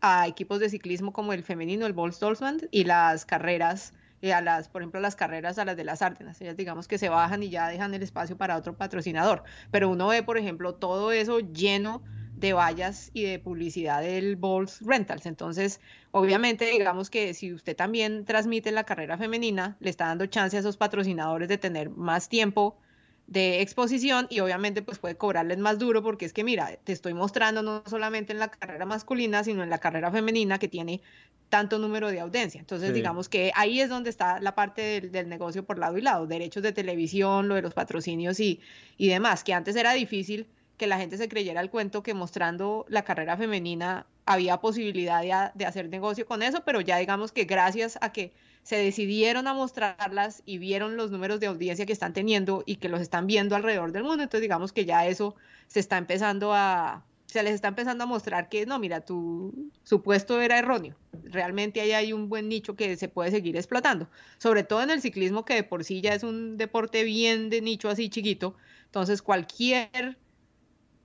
a 0.00 0.28
equipos 0.28 0.60
de 0.60 0.68
ciclismo 0.68 1.12
como 1.12 1.32
el 1.32 1.42
femenino, 1.42 1.86
el 1.86 1.92
Balls 1.92 2.20
Dolphins, 2.20 2.66
y 2.70 2.84
las 2.84 3.24
carreras 3.24 3.92
y 4.20 4.30
a 4.30 4.40
las, 4.40 4.68
por 4.68 4.82
ejemplo, 4.82 5.00
las 5.00 5.16
carreras 5.16 5.58
a 5.58 5.64
las 5.64 5.76
de 5.76 5.84
las 5.84 6.02
Árdenas. 6.02 6.40
Ellas 6.40 6.56
digamos 6.56 6.88
que 6.88 6.98
se 6.98 7.08
bajan 7.08 7.42
y 7.42 7.50
ya 7.50 7.68
dejan 7.68 7.94
el 7.94 8.02
espacio 8.02 8.36
para 8.36 8.56
otro 8.56 8.76
patrocinador. 8.76 9.44
Pero 9.70 9.88
uno 9.88 10.08
ve, 10.08 10.22
por 10.22 10.38
ejemplo, 10.38 10.74
todo 10.74 11.12
eso 11.12 11.40
lleno 11.40 12.02
de 12.38 12.52
vallas 12.52 13.10
y 13.12 13.24
de 13.24 13.38
publicidad 13.40 14.00
del 14.00 14.36
Balls 14.36 14.80
Rentals. 14.82 15.26
Entonces, 15.26 15.80
obviamente, 16.12 16.66
digamos 16.66 17.10
que 17.10 17.34
si 17.34 17.52
usted 17.52 17.76
también 17.76 18.24
transmite 18.24 18.70
la 18.70 18.84
carrera 18.84 19.18
femenina, 19.18 19.76
le 19.80 19.90
está 19.90 20.06
dando 20.06 20.26
chance 20.26 20.56
a 20.56 20.60
esos 20.60 20.76
patrocinadores 20.76 21.48
de 21.48 21.58
tener 21.58 21.90
más 21.90 22.28
tiempo 22.28 22.78
de 23.26 23.60
exposición 23.60 24.26
y 24.30 24.40
obviamente 24.40 24.80
pues 24.80 24.98
puede 24.98 25.16
cobrarles 25.16 25.58
más 25.58 25.78
duro 25.78 26.02
porque 26.02 26.24
es 26.24 26.32
que 26.32 26.44
mira, 26.44 26.78
te 26.82 26.92
estoy 26.92 27.12
mostrando 27.12 27.62
no 27.62 27.82
solamente 27.84 28.32
en 28.32 28.38
la 28.38 28.48
carrera 28.48 28.86
masculina, 28.86 29.44
sino 29.44 29.62
en 29.62 29.68
la 29.68 29.78
carrera 29.78 30.10
femenina 30.10 30.58
que 30.58 30.68
tiene 30.68 31.02
tanto 31.50 31.78
número 31.78 32.10
de 32.10 32.20
audiencia. 32.20 32.60
Entonces, 32.60 32.94
digamos 32.94 33.28
que 33.28 33.52
ahí 33.54 33.80
es 33.80 33.88
donde 33.88 34.10
está 34.10 34.38
la 34.38 34.54
parte 34.54 35.00
del, 35.00 35.28
negocio 35.28 35.64
por 35.64 35.78
lado 35.78 35.98
y 35.98 36.02
lado, 36.02 36.26
derechos 36.26 36.62
de 36.62 36.72
televisión, 36.72 37.48
lo 37.48 37.54
de 37.54 37.62
los 37.62 37.74
patrocinios 37.74 38.38
y, 38.38 38.60
y 38.96 39.08
demás, 39.08 39.44
que 39.44 39.52
antes 39.54 39.74
era 39.76 39.92
difícil 39.92 40.46
que 40.78 40.86
la 40.86 40.98
gente 40.98 41.18
se 41.18 41.28
creyera 41.28 41.60
el 41.60 41.70
cuento 41.70 42.02
que 42.02 42.14
mostrando 42.14 42.86
la 42.88 43.02
carrera 43.02 43.36
femenina 43.36 44.06
había 44.24 44.58
posibilidad 44.58 45.20
de, 45.20 45.50
de 45.54 45.66
hacer 45.66 45.88
negocio 45.88 46.24
con 46.24 46.42
eso, 46.42 46.62
pero 46.64 46.80
ya 46.80 46.96
digamos 46.96 47.32
que 47.32 47.44
gracias 47.44 47.98
a 48.00 48.12
que 48.12 48.32
se 48.62 48.76
decidieron 48.76 49.48
a 49.48 49.54
mostrarlas 49.54 50.42
y 50.46 50.58
vieron 50.58 50.96
los 50.96 51.10
números 51.10 51.40
de 51.40 51.46
audiencia 51.46 51.86
que 51.86 51.92
están 51.92 52.12
teniendo 52.12 52.62
y 52.66 52.76
que 52.76 52.88
los 52.88 53.00
están 53.00 53.26
viendo 53.26 53.56
alrededor 53.56 53.92
del 53.92 54.04
mundo. 54.04 54.22
Entonces 54.22 54.42
digamos 54.42 54.72
que 54.72 54.84
ya 54.84 55.06
eso 55.06 55.34
se 55.66 55.80
está 55.80 55.96
empezando 55.96 56.52
a, 56.54 57.02
se 57.28 57.42
les 57.42 57.54
está 57.54 57.68
empezando 57.68 58.04
a 58.04 58.06
mostrar 58.06 58.48
que 58.48 58.66
no, 58.66 58.78
mira, 58.78 59.00
tu 59.00 59.70
supuesto 59.84 60.40
era 60.40 60.58
erróneo. 60.58 60.96
Realmente 61.24 61.80
ahí 61.80 61.92
hay 61.92 62.12
un 62.12 62.28
buen 62.28 62.48
nicho 62.48 62.76
que 62.76 62.96
se 62.96 63.08
puede 63.08 63.30
seguir 63.30 63.56
explotando, 63.56 64.08
sobre 64.38 64.64
todo 64.64 64.82
en 64.82 64.90
el 64.90 65.02
ciclismo 65.02 65.44
que 65.44 65.54
de 65.54 65.62
por 65.62 65.84
sí 65.84 66.00
ya 66.00 66.14
es 66.14 66.22
un 66.22 66.56
deporte 66.56 67.04
bien 67.04 67.50
de 67.50 67.60
nicho 67.60 67.88
así 67.88 68.08
chiquito, 68.08 68.54
entonces 68.86 69.20
cualquier 69.20 70.16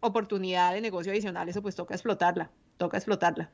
oportunidad 0.03 0.73
de 0.73 0.81
negocio 0.81 1.11
adicional, 1.11 1.49
eso 1.49 1.61
pues 1.61 1.75
toca 1.75 1.93
explotarla, 1.95 2.51
toca 2.77 2.97
explotarla. 2.97 3.49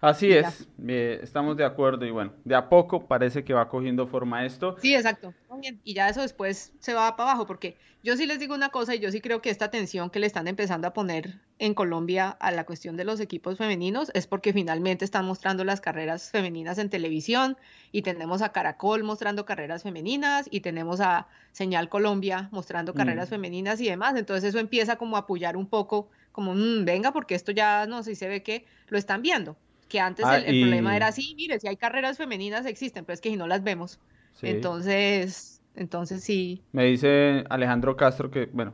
Así 0.00 0.30
es, 0.32 0.68
eh, 0.86 1.18
estamos 1.22 1.56
de 1.56 1.64
acuerdo 1.64 2.06
y 2.06 2.12
bueno, 2.12 2.32
de 2.44 2.54
a 2.54 2.68
poco 2.68 3.06
parece 3.06 3.42
que 3.42 3.52
va 3.52 3.68
cogiendo 3.68 4.06
forma 4.06 4.46
esto. 4.46 4.76
Sí, 4.80 4.94
exacto. 4.94 5.34
Y 5.82 5.94
ya 5.94 6.08
eso 6.08 6.22
después 6.22 6.72
se 6.78 6.94
va 6.94 7.16
para 7.16 7.30
abajo, 7.30 7.46
porque 7.46 7.76
yo 8.04 8.16
sí 8.16 8.26
les 8.26 8.38
digo 8.38 8.54
una 8.54 8.68
cosa 8.68 8.94
y 8.94 9.00
yo 9.00 9.10
sí 9.10 9.20
creo 9.20 9.42
que 9.42 9.50
esta 9.50 9.64
atención 9.64 10.08
que 10.08 10.20
le 10.20 10.28
están 10.28 10.46
empezando 10.46 10.86
a 10.86 10.92
poner 10.92 11.40
en 11.58 11.74
Colombia 11.74 12.28
a 12.28 12.52
la 12.52 12.64
cuestión 12.64 12.96
de 12.96 13.02
los 13.02 13.18
equipos 13.18 13.58
femeninos 13.58 14.12
es 14.14 14.28
porque 14.28 14.52
finalmente 14.52 15.04
están 15.04 15.24
mostrando 15.24 15.64
las 15.64 15.80
carreras 15.80 16.30
femeninas 16.30 16.78
en 16.78 16.90
televisión 16.90 17.56
y 17.90 18.02
tenemos 18.02 18.40
a 18.40 18.52
Caracol 18.52 19.02
mostrando 19.02 19.44
carreras 19.44 19.82
femeninas 19.82 20.46
y 20.48 20.60
tenemos 20.60 21.00
a 21.00 21.26
Señal 21.50 21.88
Colombia 21.88 22.48
mostrando 22.52 22.94
carreras 22.94 23.28
mm. 23.28 23.30
femeninas 23.30 23.80
y 23.80 23.88
demás. 23.88 24.14
Entonces 24.14 24.50
eso 24.50 24.60
empieza 24.60 24.94
como 24.94 25.16
a 25.16 25.20
apoyar 25.20 25.56
un 25.56 25.66
poco, 25.66 26.08
como, 26.30 26.54
mm, 26.54 26.84
venga, 26.84 27.12
porque 27.12 27.34
esto 27.34 27.50
ya 27.50 27.86
no 27.88 28.04
sé 28.04 28.10
si 28.10 28.16
se 28.16 28.28
ve 28.28 28.44
que 28.44 28.64
lo 28.86 28.96
están 28.96 29.22
viendo 29.22 29.56
que 29.88 30.00
antes 30.00 30.24
ah, 30.24 30.38
el, 30.38 30.60
problema 30.60 30.94
era 30.96 31.08
así, 31.08 31.34
mire, 31.36 31.58
si 31.58 31.66
hay 31.66 31.76
carreras 31.76 32.18
femeninas 32.18 32.66
existen, 32.66 33.04
pero 33.04 33.14
es 33.14 33.20
que 33.20 33.30
si 33.30 33.36
no 33.36 33.46
las 33.46 33.62
vemos. 33.62 33.98
Entonces, 34.42 35.60
entonces 35.74 36.22
sí. 36.22 36.62
Me 36.72 36.84
dice 36.84 37.44
Alejandro 37.48 37.96
Castro 37.96 38.30
que, 38.30 38.46
bueno, 38.52 38.72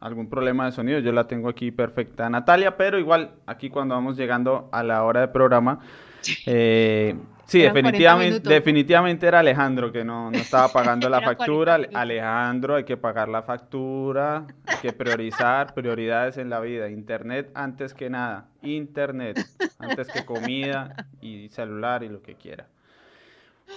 algún 0.00 0.28
problema 0.28 0.66
de 0.66 0.72
sonido, 0.72 0.98
yo 0.98 1.12
la 1.12 1.26
tengo 1.26 1.48
aquí 1.48 1.70
perfecta, 1.70 2.28
Natalia, 2.28 2.76
pero 2.76 2.98
igual 2.98 3.36
aquí 3.46 3.70
cuando 3.70 3.94
vamos 3.94 4.16
llegando 4.16 4.68
a 4.72 4.82
la 4.82 5.04
hora 5.04 5.20
de 5.20 5.28
programa, 5.28 5.80
eh, 6.46 7.16
Sí, 7.46 7.60
definitivamente, 7.60 8.48
definitivamente 8.48 9.26
era 9.26 9.40
Alejandro 9.40 9.92
que 9.92 10.04
no, 10.04 10.30
no 10.30 10.38
estaba 10.38 10.68
pagando 10.68 11.08
la 11.08 11.20
factura. 11.22 11.78
Alejandro, 11.92 12.76
hay 12.76 12.84
que 12.84 12.96
pagar 12.96 13.28
la 13.28 13.42
factura, 13.42 14.46
hay 14.66 14.76
que 14.78 14.92
priorizar 14.92 15.74
prioridades 15.74 16.38
en 16.38 16.50
la 16.50 16.60
vida. 16.60 16.88
Internet 16.88 17.50
antes 17.54 17.94
que 17.94 18.08
nada. 18.08 18.48
Internet 18.62 19.46
antes 19.78 20.08
que 20.08 20.24
comida 20.24 20.94
y 21.20 21.48
celular 21.50 22.02
y 22.02 22.08
lo 22.08 22.22
que 22.22 22.34
quiera. 22.34 22.66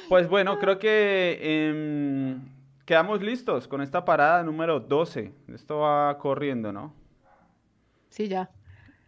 Pues 0.09 0.27
bueno, 0.29 0.59
creo 0.59 0.79
que 0.79 1.39
em, 1.41 2.39
quedamos 2.85 3.21
listos 3.21 3.67
con 3.67 3.81
esta 3.81 4.05
parada 4.05 4.43
número 4.43 4.79
12. 4.79 5.33
Esto 5.53 5.79
va 5.79 6.17
corriendo, 6.17 6.71
¿no? 6.71 6.93
Sí, 8.09 8.27
ya. 8.27 8.49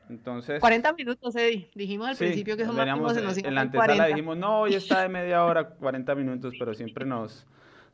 Entonces, 0.09 0.59
40 0.59 0.93
minutos, 0.93 1.35
Eddie. 1.35 1.69
Dijimos 1.75 2.07
al 2.07 2.15
principio 2.15 2.57
que 2.57 2.65
son 2.65 2.75
máximos 2.75 3.15
en 3.15 3.23
los 3.23 3.37
En 3.37 3.55
la 3.55 3.61
antesala 3.61 4.07
dijimos, 4.07 4.37
no, 4.37 4.61
hoy 4.61 4.73
está 4.73 5.03
de 5.03 5.09
media 5.09 5.45
hora, 5.45 5.69
40 5.69 6.15
minutos, 6.15 6.55
pero 6.57 6.73
siempre 6.73 7.05
nos, 7.05 7.45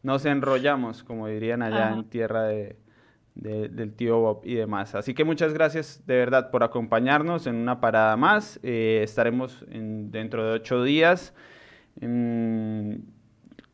nos 0.01 0.25
enrollamos, 0.25 1.03
como 1.03 1.27
dirían 1.27 1.61
allá 1.61 1.91
en 1.91 2.05
tierra 2.05 2.43
de, 2.43 2.77
del 3.35 3.93
tío 3.93 4.19
Bob 4.19 4.41
y 4.45 4.55
demás. 4.55 4.95
Así 4.95 5.13
que 5.13 5.25
muchas 5.25 5.53
gracias 5.53 6.03
de 6.05 6.15
verdad 6.15 6.51
por 6.51 6.63
acompañarnos 6.63 7.47
en 7.47 7.55
una 7.55 7.81
parada 7.81 8.15
más. 8.15 8.59
Eh, 8.63 9.01
estaremos 9.03 9.65
en, 9.69 10.09
dentro 10.11 10.45
de 10.45 10.53
ocho 10.53 10.83
días. 10.83 11.33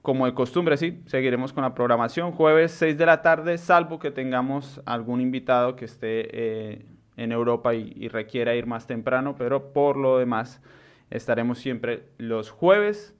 como 0.02 0.26
de 0.26 0.34
costumbre, 0.34 0.78
sí, 0.78 1.04
seguiremos 1.06 1.54
con 1.54 1.64
la 1.64 1.76
programación. 1.76 2.32
Jueves 2.32 2.72
6 2.72 2.98
de 2.98 3.06
la 3.06 3.22
tarde, 3.22 3.60
salvo 3.60 4.00
que 4.00 4.10
tengamos 4.10 4.82
algún 4.86 5.22
invitado 5.22 5.76
que 5.76 5.86
esté... 5.86 6.28
Eh, 6.34 6.86
en 7.18 7.32
Europa 7.32 7.74
y, 7.74 8.08
requiera 8.08 8.56
ir 8.56 8.66
más 8.66 8.88
temprano, 8.88 9.36
pero 9.38 9.74
por 9.74 9.98
lo 9.98 10.18
demás 10.18 10.62
estaremos 11.10 11.60
siempre 11.60 12.04
los 12.18 12.50
jueves 12.50 13.14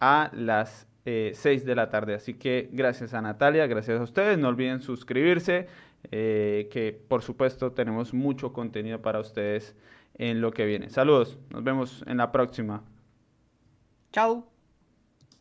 a 0.00 0.30
las 0.32 0.86
6 1.04 1.44
eh, 1.44 1.64
de 1.64 1.74
la 1.74 1.90
tarde. 1.90 2.14
Así 2.14 2.34
que 2.34 2.68
gracias 2.72 3.14
a 3.14 3.22
Natalia, 3.22 3.66
gracias 3.66 4.00
a 4.00 4.02
ustedes. 4.02 4.38
No 4.38 4.48
olviden 4.48 4.80
suscribirse, 4.80 5.66
eh, 6.10 6.68
que 6.70 6.92
por 6.92 7.22
supuesto 7.22 7.72
tenemos 7.72 8.14
mucho 8.14 8.52
contenido 8.52 9.00
para 9.02 9.20
ustedes 9.20 9.74
en 10.14 10.40
lo 10.40 10.52
que 10.52 10.64
viene. 10.66 10.90
Saludos, 10.90 11.38
nos 11.50 11.62
vemos 11.62 12.04
en 12.06 12.16
la 12.16 12.32
próxima. 12.32 12.82
Chao. 14.12 14.57